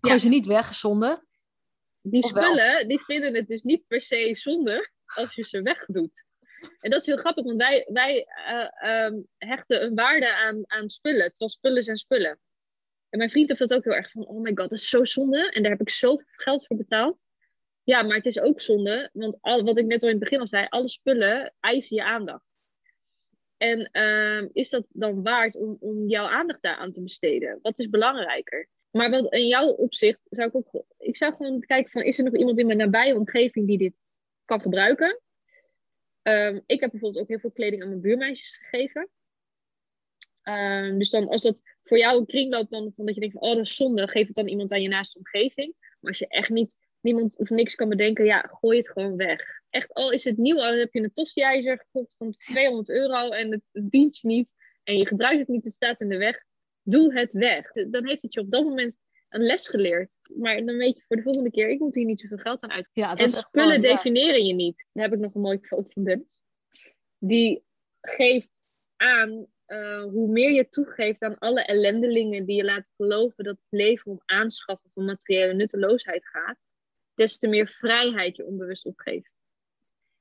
Gooi 0.00 0.14
Ja. 0.14 0.20
ze 0.20 0.28
niet 0.28 0.46
weg, 0.46 0.74
zonde. 0.74 1.25
Die 2.10 2.26
spullen, 2.26 2.88
die 2.88 3.04
vinden 3.04 3.34
het 3.34 3.48
dus 3.48 3.62
niet 3.62 3.86
per 3.86 4.02
se 4.02 4.34
zonde 4.34 4.90
als 5.14 5.34
je 5.34 5.44
ze 5.44 5.62
wegdoet. 5.62 6.24
En 6.80 6.90
dat 6.90 7.00
is 7.00 7.06
heel 7.06 7.16
grappig, 7.16 7.44
want 7.44 7.56
wij, 7.56 7.88
wij 7.92 8.26
eh, 8.46 9.04
ehm, 9.04 9.20
hechten 9.38 9.82
een 9.82 9.94
waarde 9.94 10.34
aan, 10.34 10.62
aan 10.66 10.88
spullen. 10.88 11.28
Terwijl 11.28 11.50
spullen 11.50 11.82
zijn 11.82 11.96
spullen. 11.96 12.38
En 13.08 13.18
mijn 13.18 13.30
vriend 13.30 13.48
heeft 13.48 13.60
dat 13.60 13.74
ook 13.74 13.84
heel 13.84 13.94
erg 13.94 14.10
van, 14.10 14.26
oh 14.26 14.40
my 14.40 14.48
god, 14.48 14.70
dat 14.70 14.72
is 14.72 14.88
zo 14.88 15.04
zonde. 15.04 15.50
En 15.50 15.62
daar 15.62 15.72
heb 15.72 15.80
ik 15.80 15.90
zoveel 15.90 16.26
geld 16.26 16.66
voor 16.66 16.76
betaald. 16.76 17.18
Ja, 17.82 18.02
maar 18.02 18.16
het 18.16 18.26
is 18.26 18.40
ook 18.40 18.60
zonde, 18.60 19.10
want 19.12 19.36
al, 19.40 19.64
wat 19.64 19.78
ik 19.78 19.86
net 19.86 20.02
al 20.02 20.08
in 20.08 20.14
het 20.14 20.24
begin 20.24 20.40
al 20.40 20.48
zei, 20.48 20.66
alle 20.68 20.88
spullen 20.88 21.54
eisen 21.60 21.96
je 21.96 22.04
aandacht. 22.04 22.44
En 23.56 23.90
ehm, 23.92 24.48
is 24.52 24.70
dat 24.70 24.86
dan 24.88 25.22
waard 25.22 25.56
om, 25.56 25.76
om 25.80 26.08
jouw 26.08 26.26
aandacht 26.26 26.62
daaraan 26.62 26.92
te 26.92 27.02
besteden? 27.02 27.58
Wat 27.62 27.78
is 27.78 27.88
belangrijker? 27.88 28.68
Maar 28.96 29.10
wat 29.10 29.32
in 29.32 29.46
jouw 29.46 29.68
opzicht 29.68 30.26
zou 30.30 30.48
ik 30.48 30.54
ook. 30.54 30.84
Ik 30.98 31.16
zou 31.16 31.34
gewoon 31.34 31.60
kijken 31.60 31.90
van 31.90 32.02
is 32.02 32.18
er 32.18 32.24
nog 32.24 32.36
iemand 32.36 32.58
in 32.58 32.66
mijn 32.66 32.78
nabije 32.78 33.16
omgeving 33.16 33.66
die 33.66 33.78
dit 33.78 34.08
kan 34.44 34.60
gebruiken? 34.60 35.20
Ehm, 36.22 36.60
ik 36.66 36.80
heb 36.80 36.90
bijvoorbeeld 36.90 37.22
ook 37.22 37.28
heel 37.28 37.38
veel 37.38 37.50
kleding 37.50 37.82
aan 37.82 37.88
mijn 37.88 38.00
buurmeisjes 38.00 38.56
gegeven. 38.56 39.08
Ehm, 40.42 40.98
dus 40.98 41.10
dan 41.10 41.28
als 41.28 41.42
dat 41.42 41.60
voor 41.82 41.98
jou 41.98 42.18
een 42.18 42.26
kring 42.26 42.52
loopt, 42.52 42.70
dan 42.70 42.92
van 42.96 43.06
dat 43.06 43.14
je 43.14 43.20
denkt 43.20 43.38
van 43.38 43.48
oh 43.48 43.56
dat 43.56 43.66
is 43.66 43.74
zonde, 43.74 44.08
geef 44.08 44.26
het 44.26 44.36
dan 44.36 44.48
iemand 44.48 44.72
aan 44.72 44.82
je 44.82 44.88
naaste 44.88 45.18
omgeving. 45.18 45.74
Maar 45.78 46.10
als 46.10 46.18
je 46.18 46.28
echt 46.28 46.50
niet 46.50 46.76
niemand 47.00 47.38
of 47.38 47.48
niks 47.48 47.74
kan 47.74 47.88
bedenken, 47.88 48.24
ja, 48.24 48.40
gooi 48.40 48.76
het 48.76 48.90
gewoon 48.90 49.16
weg. 49.16 49.60
Echt, 49.70 49.94
al 49.94 50.12
is 50.12 50.24
het 50.24 50.36
nieuw, 50.36 50.62
al 50.62 50.72
heb 50.72 50.92
je 50.92 51.02
een 51.02 51.12
tostiijzer 51.12 51.78
gekocht 51.78 52.14
van 52.18 52.32
200 52.32 52.88
euro 52.88 53.30
en 53.30 53.50
het 53.50 53.90
dient 53.90 54.18
je 54.18 54.26
niet 54.26 54.52
en 54.82 54.96
je 54.96 55.06
gebruikt 55.06 55.38
het 55.38 55.48
niet, 55.48 55.64
het 55.64 55.72
staat 55.72 56.00
in 56.00 56.08
de 56.08 56.16
weg, 56.16 56.44
doe 56.86 57.14
het 57.14 57.32
weg. 57.32 57.72
Dan 57.72 58.06
heeft 58.06 58.22
het 58.22 58.34
je 58.34 58.40
op 58.40 58.50
dat 58.50 58.64
moment 58.64 58.98
een 59.28 59.42
les 59.42 59.68
geleerd. 59.68 60.16
Maar 60.36 60.64
dan 60.64 60.76
weet 60.76 60.96
je 60.96 61.04
voor 61.06 61.16
de 61.16 61.22
volgende 61.22 61.50
keer, 61.50 61.68
ik 61.68 61.78
moet 61.78 61.94
hier 61.94 62.04
niet 62.04 62.20
zoveel 62.20 62.38
geld 62.38 62.60
aan 62.60 62.70
uit. 62.70 62.90
Ja, 62.92 63.16
En 63.16 63.28
spullen 63.28 63.82
ja. 63.82 63.94
definiëren 63.94 64.46
je 64.46 64.54
niet. 64.54 64.86
Daar 64.92 65.04
heb 65.04 65.12
ik 65.12 65.20
nog 65.20 65.34
een 65.34 65.40
mooie 65.40 65.60
foto 65.62 65.90
van 65.92 66.04
Dennis. 66.04 66.38
Die 67.18 67.64
geeft 68.00 68.60
aan 68.96 69.46
eh, 69.64 70.02
hoe 70.02 70.28
meer 70.28 70.52
je 70.52 70.68
toegeeft 70.68 71.22
aan 71.22 71.38
alle 71.38 71.64
ellendelingen 71.64 72.46
die 72.46 72.56
je 72.56 72.64
laten 72.64 72.92
geloven 72.96 73.44
dat 73.44 73.56
het 73.56 73.66
leven 73.80 74.10
om 74.10 74.20
aanschaffen 74.24 74.90
van 74.94 75.04
materiële 75.04 75.54
nutteloosheid 75.54 76.26
gaat, 76.26 76.58
des 77.14 77.38
te 77.38 77.48
meer 77.48 77.68
vrijheid 77.68 78.36
je 78.36 78.46
onbewust 78.46 78.86
opgeeft. 78.86 79.40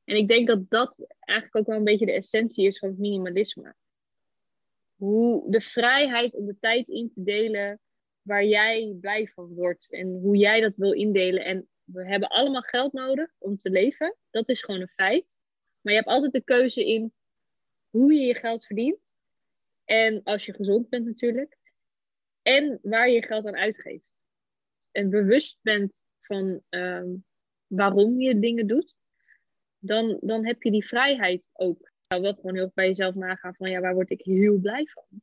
En 0.03 0.15
ik 0.15 0.27
denk 0.27 0.47
dat 0.47 0.69
dat 0.69 0.95
eigenlijk 1.19 1.57
ook 1.57 1.67
wel 1.67 1.77
een 1.77 1.83
beetje 1.83 2.05
de 2.05 2.11
essentie 2.11 2.65
is 2.65 2.79
van 2.79 2.89
het 2.89 2.97
minimalisme. 2.97 3.75
Hoe 4.95 5.51
de 5.51 5.61
vrijheid 5.61 6.33
om 6.33 6.45
de 6.45 6.57
tijd 6.59 6.87
in 6.87 7.11
te 7.13 7.23
delen 7.23 7.79
waar 8.21 8.45
jij 8.45 8.97
blij 9.01 9.27
van 9.27 9.53
wordt 9.53 9.91
en 9.91 10.07
hoe 10.07 10.37
jij 10.37 10.61
dat 10.61 10.75
wil 10.75 10.91
indelen. 10.91 11.45
En 11.45 11.67
we 11.83 12.07
hebben 12.07 12.29
allemaal 12.29 12.61
geld 12.61 12.93
nodig 12.93 13.35
om 13.37 13.57
te 13.57 13.69
leven. 13.69 14.15
Dat 14.29 14.49
is 14.49 14.63
gewoon 14.63 14.81
een 14.81 14.87
feit. 14.87 15.39
Maar 15.81 15.93
je 15.93 15.99
hebt 15.99 16.11
altijd 16.11 16.31
de 16.31 16.43
keuze 16.43 16.85
in 16.85 17.13
hoe 17.89 18.13
je 18.13 18.21
je 18.21 18.35
geld 18.35 18.65
verdient. 18.65 19.15
En 19.83 20.23
als 20.23 20.45
je 20.45 20.53
gezond 20.53 20.89
bent 20.89 21.05
natuurlijk. 21.05 21.57
En 22.41 22.79
waar 22.81 23.09
je 23.09 23.15
je 23.15 23.25
geld 23.25 23.45
aan 23.45 23.55
uitgeeft. 23.55 24.19
En 24.91 25.09
bewust 25.09 25.59
bent 25.61 26.03
van 26.21 26.61
ehm, 26.69 27.09
waarom 27.67 28.19
je 28.19 28.39
dingen 28.39 28.67
doet. 28.67 28.95
Dan, 29.79 30.17
dan 30.21 30.45
heb 30.45 30.63
je 30.63 30.71
die 30.71 30.87
vrijheid 30.87 31.49
ook. 31.53 31.91
Zou 32.07 32.21
wel 32.21 32.33
gewoon 32.33 32.53
heel 32.53 32.63
erg 32.63 32.73
bij 32.73 32.87
jezelf 32.87 33.15
nagaan 33.15 33.55
van 33.55 33.69
ja, 33.69 33.79
waar 33.79 33.93
word 33.93 34.09
ik 34.09 34.21
heel 34.21 34.57
blij 34.57 34.85
van? 34.85 35.21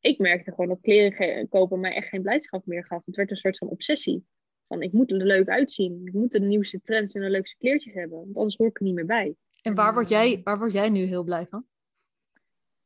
Ik 0.00 0.18
merkte 0.18 0.50
gewoon 0.50 0.68
dat 0.68 0.80
kleren 0.80 1.48
kopen 1.48 1.80
mij 1.80 1.94
echt 1.94 2.08
geen 2.08 2.22
blijdschap 2.22 2.66
meer 2.66 2.86
gaf. 2.86 3.04
Het 3.04 3.16
werd 3.16 3.30
een 3.30 3.36
soort 3.36 3.58
van 3.58 3.68
obsessie. 3.68 4.24
Van 4.68 4.82
ik 4.82 4.92
moet 4.92 5.10
er 5.10 5.16
leuk 5.16 5.48
uitzien. 5.48 6.06
Ik 6.06 6.12
moet 6.12 6.30
de 6.30 6.40
nieuwste 6.40 6.80
trends 6.80 7.14
en 7.14 7.22
de 7.22 7.30
leukste 7.30 7.56
kleertjes 7.58 7.94
hebben. 7.94 8.18
Want 8.18 8.36
anders 8.36 8.56
hoor 8.56 8.66
ik 8.66 8.78
er 8.78 8.84
niet 8.84 8.94
meer 8.94 9.06
bij. 9.06 9.34
En 9.62 9.74
waar 9.74 9.92
word, 9.92 10.08
jij, 10.08 10.40
waar 10.44 10.58
word 10.58 10.72
jij 10.72 10.88
nu 10.88 11.00
heel 11.00 11.24
blij 11.24 11.46
van? 11.46 11.66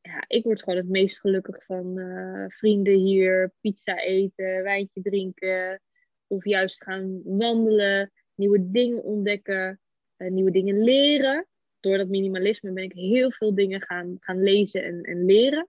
ja, 0.05 0.24
ik 0.26 0.45
word 0.45 0.62
gewoon 0.62 0.78
het 0.78 0.88
meest 0.88 1.20
gelukkig 1.20 1.64
van 1.64 1.99
eh, 1.99 2.45
vrienden 2.49 2.95
hier, 2.95 3.53
pizza 3.61 3.99
eten, 3.99 4.62
wijntje 4.62 5.03
drinken. 5.03 5.80
Of 6.26 6.45
juist 6.45 6.82
gaan 6.82 7.20
wandelen, 7.24 8.12
nieuwe 8.34 8.70
dingen 8.70 9.03
ontdekken, 9.03 9.80
eh, 10.16 10.30
nieuwe 10.30 10.51
dingen 10.51 10.82
leren. 10.82 11.47
Door 11.85 11.97
dat 11.97 12.09
minimalisme 12.09 12.72
ben 12.72 12.85
ik 12.85 12.93
heel 12.93 13.30
veel 13.30 13.55
dingen 13.55 13.82
gaan, 13.82 14.16
gaan 14.20 14.43
lezen 14.43 14.85
en, 14.85 15.03
en 15.03 15.24
leren. 15.24 15.68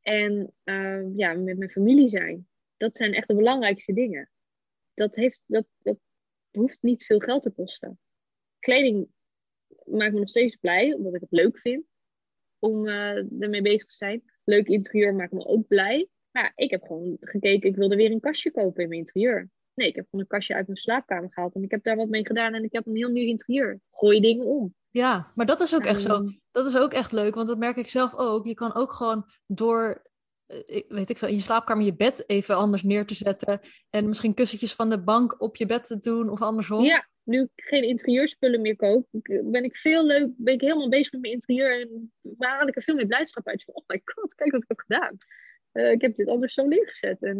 En 0.00 0.52
eh, 0.64 1.16
ja, 1.16 1.32
met 1.32 1.58
mijn 1.58 1.70
familie 1.70 2.10
zijn. 2.10 2.48
Dat 2.76 2.96
zijn 2.96 3.14
echt 3.14 3.28
de 3.28 3.34
belangrijkste 3.34 3.92
dingen. 3.92 4.30
Dat, 4.94 5.14
heeft, 5.14 5.42
dat, 5.46 5.66
dat 5.82 5.98
hoeft 6.50 6.82
niet 6.82 7.04
veel 7.04 7.18
geld 7.18 7.42
te 7.42 7.50
kosten. 7.50 7.98
Kleding 8.58 9.08
maakt 9.84 10.12
me 10.12 10.18
nog 10.18 10.28
steeds 10.28 10.56
blij, 10.56 10.94
omdat 10.94 11.14
ik 11.14 11.20
het 11.20 11.30
leuk 11.30 11.58
vind 11.58 11.84
om 12.58 12.88
eh, 12.88 13.42
ermee 13.42 13.62
bezig 13.62 13.86
te 13.86 13.94
zijn. 13.94 14.22
Leuk 14.44 14.68
interieur 14.68 15.14
maakt 15.14 15.32
me 15.32 15.46
ook 15.46 15.66
blij. 15.66 16.08
Maar 16.30 16.52
ik 16.56 16.70
heb 16.70 16.82
gewoon 16.82 17.16
gekeken, 17.20 17.68
ik 17.68 17.76
wilde 17.76 17.96
weer 17.96 18.10
een 18.10 18.20
kastje 18.20 18.50
kopen 18.50 18.82
in 18.82 18.88
mijn 18.88 19.00
interieur. 19.00 19.50
Nee, 19.80 19.88
ik 19.88 19.94
heb 19.96 20.04
gewoon 20.10 20.20
een 20.20 20.30
kastje 20.30 20.54
uit 20.54 20.66
mijn 20.66 20.78
slaapkamer 20.78 21.32
gehaald 21.32 21.54
en 21.54 21.62
ik 21.62 21.70
heb 21.70 21.82
daar 21.84 21.96
wat 21.96 22.08
mee 22.08 22.26
gedaan 22.26 22.54
en 22.54 22.64
ik 22.64 22.72
heb 22.72 22.86
een 22.86 22.96
heel 22.96 23.08
nieuw 23.08 23.26
interieur. 23.26 23.80
Gooi 23.90 24.20
dingen 24.20 24.46
om. 24.46 24.74
Ja, 24.90 25.32
maar 25.34 25.46
dat 25.46 25.60
is 25.60 25.74
ook 25.74 25.84
echt 25.84 26.00
zo. 26.00 26.14
Ehm, 26.14 26.28
Dat 26.50 26.66
is 26.66 26.76
ook 26.76 26.92
echt 26.92 27.12
leuk, 27.12 27.34
want 27.34 27.48
dat 27.48 27.58
merk 27.58 27.76
ik 27.76 27.88
zelf 27.88 28.14
ook. 28.16 28.46
Je 28.46 28.54
kan 28.54 28.74
ook 28.74 28.92
gewoon 28.92 29.24
door, 29.46 30.02
eh, 30.46 30.82
weet 30.88 31.10
ik 31.10 31.18
veel, 31.18 31.28
in 31.28 31.34
je 31.34 31.40
slaapkamer 31.40 31.84
je 31.84 31.94
bed 31.96 32.24
even 32.28 32.56
anders 32.56 32.82
neer 32.82 33.06
te 33.06 33.14
zetten. 33.14 33.60
En 33.90 34.08
misschien 34.08 34.34
kussentjes 34.34 34.74
van 34.74 34.90
de 34.90 35.02
bank 35.02 35.40
op 35.40 35.56
je 35.56 35.66
bed 35.66 35.84
te 35.86 35.98
doen 35.98 36.28
of 36.30 36.40
andersom. 36.42 36.84
Ja, 36.84 37.08
nu 37.22 37.40
ik 37.42 37.50
geen 37.54 37.82
interieurspullen 37.84 38.60
meer 38.60 38.76
koop, 38.76 39.06
ik- 39.12 39.40
ben 39.44 39.64
ik 39.64 39.76
veel 39.76 40.06
leuk, 40.06 40.28
ben 40.36 40.54
ik 40.54 40.60
helemaal 40.60 40.88
bezig 40.88 41.12
met 41.12 41.20
mijn 41.20 41.32
interieur 41.34 41.80
en 41.80 42.12
waar 42.20 42.58
haal 42.58 42.68
ik 42.68 42.76
er 42.76 42.82
veel 42.82 42.94
meer 42.94 43.06
blijdschap 43.06 43.46
uit. 43.46 43.64
Van, 43.64 43.74
oh 43.74 43.82
my 43.86 44.00
god, 44.04 44.34
kijk 44.34 44.50
wat 44.52 44.62
ik 44.62 44.68
heb 44.68 44.78
gedaan. 44.80 45.16
Eh, 45.72 45.90
ik 45.90 46.00
heb 46.00 46.16
dit 46.16 46.28
anders 46.28 46.54
zo 46.54 46.66
neergezet. 46.66 47.22
En 47.22 47.38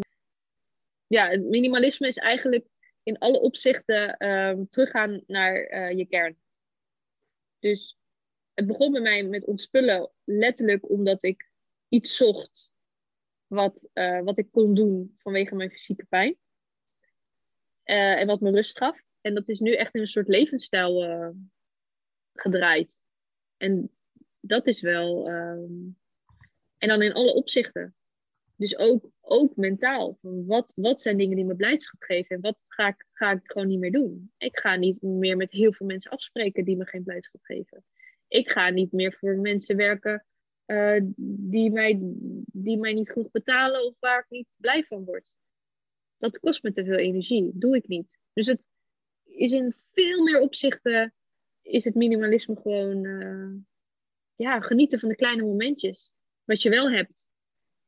ja, 1.10 1.28
het 1.28 1.44
minimalisme 1.44 2.06
is 2.06 2.16
eigenlijk 2.16 2.66
in 3.02 3.18
alle 3.18 3.40
opzichten 3.40 4.16
ehm, 4.16 4.64
teruggaan 4.70 5.22
naar 5.26 5.64
eh, 5.64 5.96
je 5.96 6.06
kern. 6.06 6.36
Dus 7.58 7.98
het 8.54 8.66
begon 8.66 8.92
bij 8.92 9.00
mij 9.00 9.22
met 9.22 9.44
ontspullen, 9.44 10.10
letterlijk 10.24 10.90
omdat 10.90 11.22
ik 11.22 11.50
iets 11.88 12.16
zocht 12.16 12.72
wat, 13.46 13.88
eh, 13.92 14.20
wat 14.20 14.38
ik 14.38 14.50
kon 14.50 14.74
doen 14.74 15.14
vanwege 15.18 15.54
mijn 15.54 15.70
fysieke 15.70 16.04
pijn. 16.04 16.36
Eh, 17.82 18.20
en 18.20 18.26
wat 18.26 18.40
me 18.40 18.50
rust 18.50 18.78
gaf. 18.78 19.00
En 19.20 19.34
dat 19.34 19.48
is 19.48 19.58
nu 19.58 19.74
echt 19.74 19.94
in 19.94 20.00
een 20.00 20.06
soort 20.06 20.28
levensstijl 20.28 21.34
gedraaid. 22.32 22.98
En 23.56 23.90
dat 24.40 24.66
is 24.66 24.80
wel. 24.80 25.28
ehm, 25.28 25.88
En 26.78 26.88
dan 26.88 27.02
in 27.02 27.12
alle 27.12 27.34
opzichten. 27.34 27.94
Dus 28.60 28.78
ook, 28.78 29.10
ook 29.20 29.56
mentaal. 29.56 30.18
Wat, 30.20 30.72
wat 30.76 31.02
zijn 31.02 31.16
dingen 31.16 31.36
die 31.36 31.44
me 31.44 31.56
blijdschap 31.56 32.02
geven 32.02 32.36
en 32.36 32.42
wat 32.42 32.56
ga 32.62 32.88
ik, 32.88 33.06
ga 33.12 33.30
ik 33.30 33.40
gewoon 33.42 33.68
niet 33.68 33.78
meer 33.78 33.92
doen? 33.92 34.32
Ik 34.38 34.58
ga 34.58 34.76
niet 34.76 35.02
meer 35.02 35.36
met 35.36 35.52
heel 35.52 35.72
veel 35.72 35.86
mensen 35.86 36.10
afspreken 36.10 36.64
die 36.64 36.76
me 36.76 36.84
geen 36.84 37.02
blijdschap 37.02 37.40
geven. 37.42 37.84
Ik 38.28 38.50
ga 38.50 38.70
niet 38.70 38.92
meer 38.92 39.12
voor 39.12 39.36
mensen 39.36 39.76
werken 39.76 40.26
eh, 40.64 41.00
die, 41.16 41.70
mij, 41.70 41.98
die 42.52 42.78
mij 42.78 42.92
niet 42.92 43.10
genoeg 43.10 43.30
betalen 43.30 43.86
of 43.86 43.94
waar 43.98 44.20
ik 44.20 44.30
niet 44.30 44.46
blij 44.56 44.84
van 44.84 45.04
word. 45.04 45.32
Dat 46.18 46.38
kost 46.38 46.62
me 46.62 46.70
te 46.70 46.84
veel 46.84 46.98
energie. 46.98 47.50
Doe 47.54 47.76
ik 47.76 47.88
niet. 47.88 48.08
Dus 48.32 48.46
het 48.46 48.66
is 49.24 49.52
in 49.52 49.74
veel 49.92 50.22
meer 50.22 50.40
opzichten 50.40 51.14
is 51.62 51.84
het 51.84 51.94
minimalisme 51.94 52.56
gewoon 52.56 53.04
eh, 53.04 53.62
ja, 54.34 54.60
genieten 54.60 54.98
van 54.98 55.08
de 55.08 55.16
kleine 55.16 55.42
momentjes. 55.42 56.10
Wat 56.44 56.62
je 56.62 56.70
wel 56.70 56.90
hebt. 56.90 57.28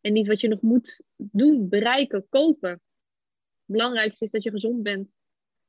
En 0.02 0.12
niet 0.12 0.26
wat 0.26 0.40
je 0.40 0.48
nog 0.48 0.60
moet 0.60 1.00
doen, 1.16 1.68
bereiken, 1.68 2.26
kopen. 2.28 2.70
Het 2.70 2.80
belangrijkste 3.76 4.24
is 4.24 4.30
dat 4.30 4.42
je 4.42 4.50
gezond 4.50 4.82
bent. 4.82 5.08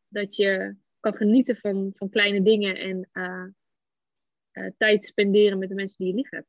Dat 0.07 0.35
je 0.35 0.75
kan 0.99 1.13
genieten 1.13 1.57
van, 1.57 1.91
van 1.95 2.09
kleine 2.09 2.41
dingen 2.41 2.75
en 2.75 3.09
eh, 3.11 3.45
eh, 4.51 4.71
tijd 4.77 5.05
spenderen 5.05 5.57
met 5.57 5.69
de 5.69 5.75
mensen 5.75 5.97
die 5.97 6.07
je 6.07 6.13
lief 6.13 6.29
hebt. 6.29 6.47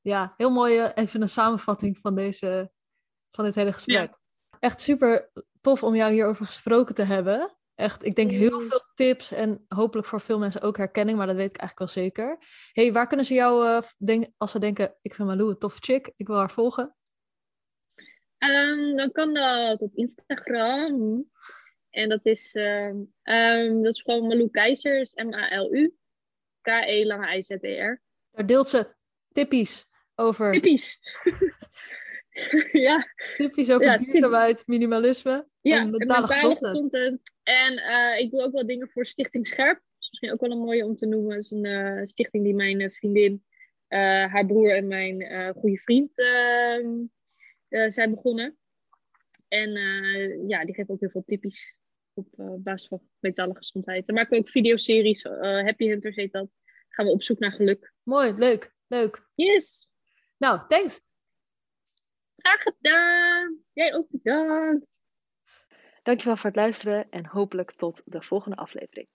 Ja, 0.00 0.34
heel 0.36 0.50
mooi. 0.50 0.78
eh, 0.78 0.90
Even 0.94 1.22
een 1.22 1.28
samenvatting 1.28 1.98
van, 1.98 2.14
deze, 2.14 2.70
van 3.30 3.44
dit 3.44 3.54
hele 3.54 3.72
gesprek. 3.72 4.18
Echt 4.58 4.80
super 4.80 5.30
tof 5.60 5.82
om 5.82 5.94
jou 5.94 6.12
hierover 6.12 6.46
gesproken 6.46 6.94
te 6.94 7.02
hebben. 7.02 7.56
Echt, 7.74 8.04
ik 8.04 8.14
denk 8.14 8.30
heel 8.30 8.60
veel 8.60 8.82
tips 8.94 9.32
en 9.32 9.64
hopelijk 9.68 10.06
voor 10.06 10.20
veel 10.20 10.38
mensen 10.38 10.60
ook 10.62 10.76
herkenning, 10.76 11.18
maar 11.18 11.26
dat 11.26 11.36
weet 11.36 11.50
ik 11.50 11.56
eigenlijk 11.56 11.92
wel 11.94 12.04
zeker. 12.04 12.38
hey, 12.72 12.92
waar 12.92 13.06
kunnen 13.06 13.26
ze 13.26 13.34
jou, 13.34 13.82
denk, 13.98 14.26
als 14.36 14.50
ze 14.50 14.58
denken, 14.58 14.96
ik 15.02 15.14
vind 15.14 15.28
Malou 15.28 15.50
een 15.50 15.58
toffe 15.58 15.78
chick, 15.80 16.12
ik 16.16 16.26
wil 16.26 16.36
haar 16.36 16.50
volgen? 16.50 16.96
Ehm, 18.38 18.96
dan 18.96 19.12
kan 19.12 19.34
dat 19.34 19.80
op 19.82 19.94
Instagram. 19.94 21.24
En 21.90 22.08
dat 22.08 22.26
is, 22.26 22.54
ehm, 22.54 22.96
ehm, 23.22 23.82
dat 23.82 23.94
is 23.94 24.02
gewoon 24.02 24.26
Malou 24.26 24.50
Keizers, 24.50 25.14
M-A-L-U. 25.14 25.96
K-E 26.60 27.04
lange 27.06 27.36
I-Z-E-R. 27.36 28.02
Daar 28.30 28.46
deelt 28.46 28.68
ze 28.68 28.94
tippies 29.32 29.86
over, 30.14 30.52
Typisch. 30.52 30.98
ja, 32.88 33.06
tippies 33.36 33.70
over 33.70 33.86
Ja, 33.86 33.96
duurzaamheid, 33.96 34.66
minimalisme 34.66 35.46
ja, 35.60 35.76
en 35.76 35.82
en 35.82 35.90
mentale 35.90 36.26
gezondheid. 36.26 36.66
gezondheid. 36.72 37.20
En 37.42 37.76
eh, 37.76 38.18
ik 38.18 38.30
doe 38.30 38.42
ook 38.42 38.52
wel 38.52 38.66
dingen 38.66 38.88
voor 38.88 39.06
Stichting 39.06 39.46
Scherp. 39.46 39.74
Dat 39.76 39.84
is 39.98 40.08
misschien 40.08 40.32
ook 40.32 40.40
wel 40.40 40.50
een 40.50 40.64
mooie 40.64 40.84
om 40.84 40.96
te 40.96 41.06
noemen. 41.06 41.34
Dat 41.34 41.44
is 41.44 41.50
een 41.50 41.64
eh, 41.64 42.04
stichting 42.04 42.44
die 42.44 42.54
mijn 42.54 42.80
eh, 42.80 42.90
vriendin, 42.90 43.44
haar 43.88 44.46
broer 44.46 44.74
en 44.74 44.86
mijn 44.86 45.54
goede 45.54 45.76
vriend 45.76 46.10
zijn 47.68 48.10
begonnen. 48.10 48.58
En 49.48 49.76
eh, 49.76 50.48
ja, 50.48 50.64
die 50.64 50.74
geven 50.74 50.94
ook 50.94 51.00
heel 51.00 51.10
veel 51.10 51.24
tippies 51.24 51.76
op 52.12 52.38
eh, 52.38 52.54
basis 52.58 52.88
van 52.88 53.02
mentale 53.18 53.56
gezondheid. 53.56 54.06
Dan 54.06 54.14
maken 54.14 54.30
we 54.30 54.38
ook 54.38 54.48
videoseries. 54.48 55.22
eh 55.22 55.40
Happy 55.40 55.88
Hunters 55.88 56.16
heet 56.16 56.32
dat. 56.32 56.56
Gaan 56.88 57.06
we 57.06 57.12
op 57.12 57.22
zoek 57.22 57.38
naar 57.38 57.52
geluk. 57.52 57.92
Mooi, 58.02 58.32
leuk, 58.32 58.74
leuk. 58.86 59.28
Yes! 59.34 59.90
Nou, 60.36 60.66
thanks. 60.68 61.00
Graag 62.36 62.62
gedaan! 62.62 63.58
Jij 63.72 63.94
ook 63.94 64.06
bedankt! 64.10 64.86
Dankjewel 66.02 66.36
voor 66.36 66.50
het 66.50 66.58
luisteren 66.58 67.10
en 67.10 67.26
hopelijk 67.26 67.72
tot 67.72 68.02
de 68.04 68.22
volgende 68.22 68.56
aflevering. 68.56 69.08